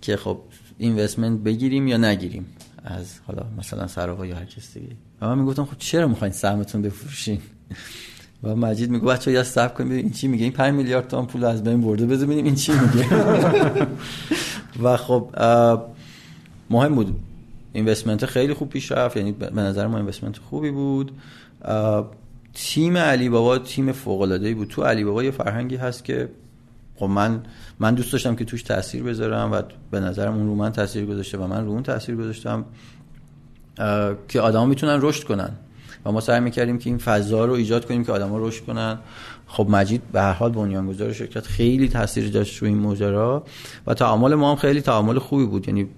که 0.00 0.16
خب 0.16 0.38
اینوستمنت 0.78 1.40
بگیریم 1.40 1.88
یا 1.88 1.96
نگیریم 1.96 2.46
از 2.84 3.18
حالا 3.26 3.46
مثلا 3.58 3.86
سراوا 3.86 4.26
یا 4.26 4.36
هر 4.36 4.44
کس 4.44 4.74
دیگه. 4.74 4.92
و 5.20 5.28
من 5.28 5.38
می‌گفتم 5.38 5.64
خب 5.64 5.78
چرا 5.78 6.08
می‌خواین 6.08 6.32
سهمتون 6.32 6.82
بفروشین؟ 6.82 7.40
و 8.42 8.56
مجید 8.56 8.90
میگه 8.90 9.04
بچه 9.04 9.32
یا 9.32 9.44
صبر 9.44 9.74
کنیم 9.74 9.92
این 9.92 10.10
چی 10.10 10.28
میگه. 10.28 10.44
این 10.44 10.52
5 10.52 10.74
میلیارد 10.74 11.08
تومان 11.08 11.26
پول 11.26 11.44
از 11.44 11.64
بین 11.64 11.80
برده 11.80 12.06
بذار 12.06 12.26
ببینیم 12.26 12.44
این 12.44 12.54
چی 12.54 12.72
میگه. 12.72 13.06
و 14.82 14.96
خب 14.96 15.30
مهم 16.70 16.94
بود. 16.94 17.20
اینوستمنت 17.76 18.26
خیلی 18.26 18.54
خوب 18.54 18.68
پیش 18.68 18.92
رفت 18.92 19.16
یعنی 19.16 19.32
به 19.32 19.62
نظر 19.62 19.86
ما 19.86 19.96
اینوستمنت 19.96 20.38
خوبی 20.38 20.70
بود. 20.70 21.12
تیم 22.54 22.96
علی 22.96 23.28
بابا 23.28 23.58
تیم 23.58 23.92
فوق 23.92 24.20
العاده 24.20 24.54
بود. 24.54 24.68
تو 24.68 24.82
علی 24.82 25.04
بابا 25.04 25.24
یه 25.24 25.30
فرهنگی 25.30 25.76
هست 25.76 26.04
که 26.04 26.28
خب 26.96 27.06
من 27.06 27.42
من 27.78 27.94
دوست 27.94 28.12
داشتم 28.12 28.36
که 28.36 28.44
توش 28.44 28.62
تاثیر 28.62 29.02
بذارم 29.02 29.52
و 29.52 29.62
به 29.90 30.00
نظرم 30.00 30.34
اون 30.34 30.46
رو 30.46 30.54
من 30.54 30.72
تاثیر 30.72 31.06
گذاشته 31.06 31.38
و 31.38 31.46
من 31.46 31.64
رو 31.64 31.70
اون 31.70 31.82
تاثیر 31.82 32.16
گذاشتم 32.16 32.64
که 34.28 34.40
آدما 34.40 34.66
می‌تونن 34.66 34.98
رشد 35.02 35.24
کنن. 35.24 35.50
و 36.04 36.12
ما 36.12 36.20
سعی 36.20 36.40
می‌کردیم 36.40 36.78
که 36.78 36.90
این 36.90 36.98
فضا 36.98 37.44
رو 37.44 37.52
ایجاد 37.52 37.84
کنیم 37.84 38.04
که 38.04 38.12
آدما 38.12 38.38
رشد 38.38 38.64
کنن. 38.64 38.98
خب 39.46 39.66
مجید 39.70 40.02
به 40.12 40.20
هر 40.20 40.32
حال 40.32 40.52
بنیانگذار 40.52 41.12
شرکت 41.12 41.46
خیلی 41.46 41.88
تاثیر 41.88 42.30
داشت 42.30 42.56
روی 42.56 42.70
این 42.70 42.78
ماجرا 42.78 43.44
و 43.86 43.94
تعامل 43.94 44.34
ما 44.34 44.50
هم 44.50 44.56
خیلی 44.56 44.80
تعامل 44.80 45.18
خوبی 45.18 45.46
بود. 45.46 45.68
یعنی 45.68 45.88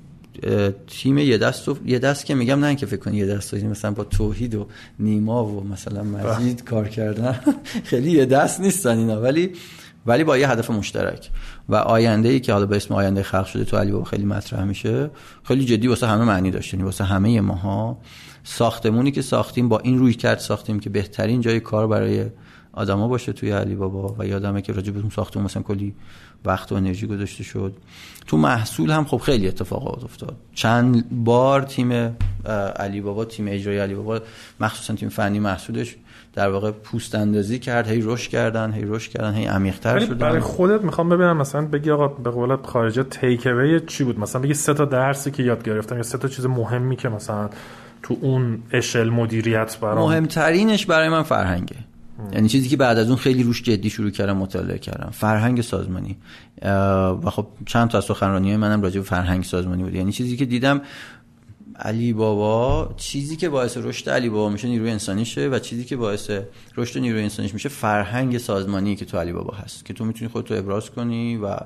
تیم 0.87 1.19
یه 1.19 1.39
دست 1.39 1.69
و 1.69 1.77
یه 1.87 1.99
دست 1.99 2.27
که 2.27 2.35
میگم 2.35 2.65
نه 2.65 2.75
که 2.75 2.87
فکر 2.87 3.01
کنی 3.01 3.17
یه 3.17 3.27
دست 3.27 3.55
یعنی 3.55 3.69
مثلا 3.69 3.91
با 3.91 4.05
توحید 4.05 4.55
و 4.55 4.67
نیما 4.99 5.45
و 5.45 5.65
مثلا 5.65 6.03
مجید 6.03 6.65
کار 6.65 6.89
کردن. 6.89 7.41
خیلی 7.91 8.11
یه 8.11 8.27
دست 8.27 8.61
نیستن 8.61 8.99
اینا. 8.99 9.21
ولی 9.21 9.53
ولی 10.07 10.25
با 10.25 10.39
یه 10.39 10.51
هدف 10.51 10.71
مشترک. 10.71 11.31
و 11.69 11.75
آینده 11.75 12.29
ای 12.29 12.41
که 12.41 12.53
حالا 12.53 12.67
به 12.67 12.77
اسم 12.77 12.95
آینده 12.95 13.23
خلق 13.23 13.47
شده 13.47 13.65
تو 13.65 13.77
علی 13.77 13.93
بابا 13.93 14.05
خیلی 14.05 14.25
مطرح 14.25 14.65
میشه. 14.65 15.11
خیلی 15.45 15.65
جدی 15.65 15.89
واسه 15.89 16.07
همه 16.07 16.25
معنی 16.25 16.51
داشت. 16.51 16.75
یعنی 16.75 16.85
واسه 16.85 17.05
همه 17.05 17.41
ماها 17.41 17.99
ساختمونی 18.45 19.11
که 19.11 19.23
ساختیم 19.23 19.69
با 19.69 19.79
این 19.79 19.99
روی 19.99 20.15
کرد 20.15 20.39
ساختیم 20.39 20.81
که 20.81 20.91
بهترین 20.91 21.41
جای 21.41 21.61
کار 21.61 21.87
برای 21.87 22.27
آدما 22.73 23.09
باشه 23.09 23.33
توی 23.33 23.51
علی 23.51 23.75
بابا. 23.75 24.17
و 24.19 24.27
یادمه 24.27 24.63
که 24.63 24.73
راجع 24.73 24.93
به 24.93 25.01
اون 25.01 25.11
ساختمون 25.11 25.45
مثلا 25.45 25.63
کلی 25.63 25.95
وقت 26.45 26.73
و 26.73 26.75
انرژی 26.75 27.07
گذاشته 27.07 27.45
شد. 27.45 27.73
تو 28.27 28.37
محصول 28.37 28.91
هم 28.91 29.05
خب 29.05 29.17
خیلی 29.17 29.49
اتفاقات 29.49 30.05
افتاد. 30.05 30.37
چند 30.55 31.05
بار 31.25 31.63
تیم 31.63 32.17
علی 32.77 33.01
بابا 33.01 33.25
تیم 33.25 33.47
اجرایی 33.49 33.79
علی 33.79 33.95
بابا 33.95 34.21
مخصوصا 34.61 34.95
تیم 34.95 35.09
فنی 35.09 35.41
محصولش 35.41 35.97
در 36.35 36.49
واقع 36.49 36.71
پوست 36.71 37.15
اندازی 37.15 37.59
کرد 37.59 37.89
هی 37.89 38.01
رشد 38.05 38.31
کردن 38.31 38.73
هی 38.73 38.83
رشد 38.85 39.11
کردن 39.11 39.35
هی 39.35 39.45
عمیق‌تر 39.45 39.97
ولی 39.97 40.07
شدن 40.07 40.19
برای 40.19 40.41
خودت 40.41 40.83
می‌خوام 40.83 41.09
ببینم 41.09 41.37
مثلا 41.37 41.67
بگی 41.67 41.91
آقا 41.91 42.09
به 42.09 42.31
قول 42.31 42.57
خارجه 42.57 43.03
تیک 43.03 43.47
اوی 43.47 43.81
چی 43.81 44.05
بود؟ 44.05 44.19
مثلا 44.19 44.43
بگی 44.43 44.55
سه 44.55 44.75
تا 44.75 44.85
درسی 44.85 45.31
که 45.31 45.43
یاد 45.43 45.63
گرفتم 45.63 45.97
یا 45.97 46.03
سه 46.03 46.19
تا 46.19 46.29
چیز 46.29 46.47
مهمی 46.47 46.97
که 46.97 47.09
مثلا 47.09 47.51
تو 48.03 48.17
اون 48.21 48.63
اشل 48.73 49.09
مدیریت 49.09 49.79
برام 49.81 49.99
مهمترینش 49.99 50.87
برای 50.87 51.09
من 51.09 51.23
فرهنگه. 51.23 51.77
یعنی 52.33 52.49
چیزی 52.49 52.69
که 52.69 52.77
بعد 52.77 52.99
از 52.99 53.09
اون 53.09 53.17
خیلی 53.17 53.43
روش 53.43 53.63
جدی 53.63 53.91
شروع 53.91 54.11
کردم 54.11 54.37
مطالعه 54.37 54.79
کردم. 54.79 55.11
فرهنگ 55.11 55.61
سازمانی. 55.61 56.17
و 57.25 57.31
خب 57.31 57.47
چند 57.67 57.89
تا 57.89 57.99
از 57.99 58.05
سخنرانی 58.05 58.57
منم 58.57 58.83
راجع 58.83 59.01
به 59.01 59.07
فرهنگ 59.07 59.45
سازمانی 59.45 59.83
بود. 59.83 59.95
یعنی 59.95 60.13
چیزی 60.13 60.37
که 60.37 60.45
دیدم 60.45 60.81
علی 61.77 62.13
بابا 62.13 62.95
چیزی 62.97 63.37
که 63.37 63.49
باعث 63.49 63.77
رشد 63.77 64.11
علی 64.11 64.29
بابا 64.29 64.49
میشه 64.49 64.69
نیروی 64.69 64.91
انسانیشه 64.91 65.49
و 65.49 65.59
چیزی 65.59 65.85
که 65.85 65.97
باعث 65.97 66.31
رشد 66.77 67.01
نیروی 67.01 67.23
انسانیش 67.23 67.55
میشه 67.55 67.69
فرهنگ 67.69 68.39
سازمانی 68.39 68.97
که 68.97 69.05
تو 69.05 69.19
علی 69.19 69.33
بابا 69.33 69.55
هست. 69.55 69.85
که 69.85 69.95
تو 69.95 70.05
می‌تونی 70.05 70.31
خودتو 70.31 70.55
ابراز 70.55 70.91
کنی 70.91 71.37
و 71.37 71.57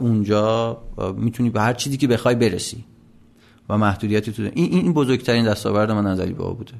اونجا 0.00 0.78
می‌تونی 1.16 1.50
به 1.50 1.60
هر 1.60 1.72
چیزی 1.72 1.96
که 1.96 2.06
بخوای 2.06 2.34
برسی. 2.34 2.84
و 3.68 3.78
محدودیتی 3.78 4.32
تو 4.32 4.42
این 4.42 4.72
این 4.72 4.92
بزرگترین 4.92 5.44
دستاورد 5.44 5.90
من 5.90 6.06
از 6.06 6.20
علی 6.20 6.32
بابا 6.32 6.52
بوده. 6.52 6.72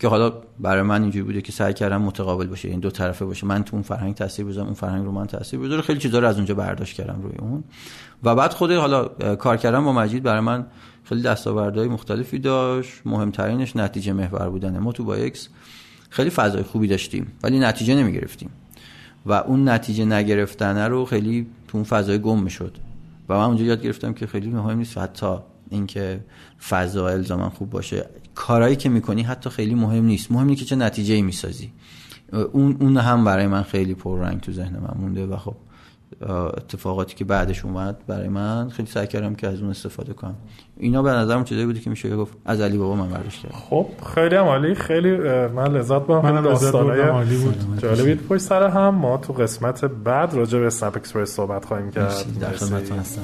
که 0.00 0.08
حالا 0.08 0.32
برای 0.60 0.82
من 0.82 1.02
اینجوری 1.02 1.22
بوده 1.22 1.40
که 1.40 1.52
سعی 1.52 1.74
کردم 1.74 2.02
متقابل 2.02 2.46
باشه 2.46 2.68
این 2.68 2.80
دو 2.80 2.90
طرفه 2.90 3.24
باشه. 3.24 3.46
من 3.46 3.64
تو 3.64 3.76
اون 3.76 3.82
فرهنگ 3.82 4.14
تاثیر 4.14 4.44
بذارم 4.44 4.66
اون 4.66 4.74
فرهنگ 4.74 5.04
رو 5.04 5.12
من 5.12 5.26
تاثیر 5.26 5.60
بذاره 5.60 5.82
خیلی 5.82 6.00
چیزا 6.00 6.18
رو 6.18 6.28
از 6.28 6.36
اونجا 6.36 6.54
برداشت 6.54 6.96
کردم 6.96 7.22
روی 7.22 7.32
اون. 7.38 7.64
و 8.22 8.34
بعد 8.34 8.52
خود 8.52 8.72
حالا 8.72 9.04
کار 9.36 9.56
کردم 9.56 9.84
با 9.84 9.92
مجید 9.92 10.22
برای 10.22 10.40
من 10.40 10.66
خیلی 11.04 11.22
دستاوردهای 11.22 11.88
مختلفی 11.88 12.38
داشت. 12.38 12.92
مهمترینش 13.04 13.76
نتیجه 13.76 14.12
محور 14.12 14.50
بودن 14.50 14.78
ما 14.78 14.92
تو 14.92 15.04
با 15.04 15.14
ایکس 15.14 15.48
خیلی 16.10 16.30
فضای 16.30 16.62
خوبی 16.62 16.88
داشتیم 16.88 17.32
ولی 17.42 17.58
نتیجه 17.58 17.94
نمی 17.94 18.12
گرفتیم 18.12 18.50
و 19.26 19.32
اون 19.32 19.68
نتیجه 19.68 20.04
نگرفتن 20.04 20.78
رو 20.78 21.04
خیلی 21.04 21.46
تو 21.68 21.78
اون 21.78 21.84
فضای 21.84 22.18
گم 22.18 22.42
می‌شد. 22.42 22.76
و 23.28 23.34
من 23.34 23.44
اونجا 23.44 23.64
یاد 23.64 23.82
گرفتم 23.82 24.12
که 24.12 24.26
خیلی 24.26 24.50
مهم 24.50 24.78
نیست 24.78 24.98
حتی 24.98 25.36
اینکه 25.70 26.20
فضا 26.68 27.08
الزاما 27.08 27.50
خوب 27.50 27.70
باشه. 27.70 28.06
کارهایی 28.46 28.76
که 28.76 28.88
می‌کنی 28.88 29.22
حتی 29.22 29.50
خیلی 29.50 29.74
مهم 29.74 30.04
نیست. 30.04 30.32
مهم 30.32 30.46
اینه 30.46 30.56
که 30.56 30.64
چه 30.64 30.76
نتیجه 30.76 31.14
ای 31.14 31.22
می‌سازی. 31.22 31.72
اون 32.52 32.76
اون 32.80 32.96
هم 32.96 33.24
برای 33.24 33.46
من 33.46 33.62
خیلی 33.62 33.94
پررنگ 33.94 34.40
تو 34.40 34.52
ذهن 34.52 34.76
من 34.78 35.00
مونده 35.00 35.26
و 35.26 35.36
خب 35.36 35.54
اتفاقاتی 36.56 37.14
که 37.14 37.24
بعدش 37.24 37.64
اومد 37.64 38.06
برای 38.06 38.28
من 38.28 38.68
خیلی 38.68 38.88
سعی 38.88 39.06
کردم 39.06 39.34
که 39.34 39.48
از 39.48 39.60
اون 39.60 39.70
استفاده 39.70 40.12
کنم. 40.12 40.34
اینا 40.76 41.02
به 41.02 41.10
نظرم 41.10 41.44
چیزایی 41.44 41.66
بودی 41.66 41.80
که 41.80 41.90
میشه 41.90 42.16
گفت 42.16 42.32
از 42.44 42.60
علی 42.60 42.78
بابا 42.78 42.96
من 42.96 43.08
برداشت 43.08 43.42
کردم. 43.42 43.58
خب 43.58 43.86
خیلی 44.14 44.36
هم 44.36 44.44
عالی. 44.44 44.74
خیلی 44.74 45.16
من 45.48 45.76
لذت 45.76 46.00
بردم 46.00 46.38
لذت 46.38 46.44
داستانای 46.44 47.00
بردم، 47.00 47.12
عالی 47.12 47.36
بود. 47.36 47.78
جالبی 47.82 48.14
پشت 48.14 48.42
سر 48.42 48.68
هم 48.68 48.94
ما 48.94 49.16
تو 49.16 49.32
قسمت 49.32 49.84
بعد 49.84 50.34
راجع 50.34 50.58
به 50.58 50.66
اسنپ 50.66 50.96
اکسپرس 50.96 51.30
صحبت 51.30 51.64
خواهیم 51.64 51.90
کرد 51.90 52.38
در. 52.40 52.50
خدمتتون 52.52 52.98
هستم. 52.98 53.22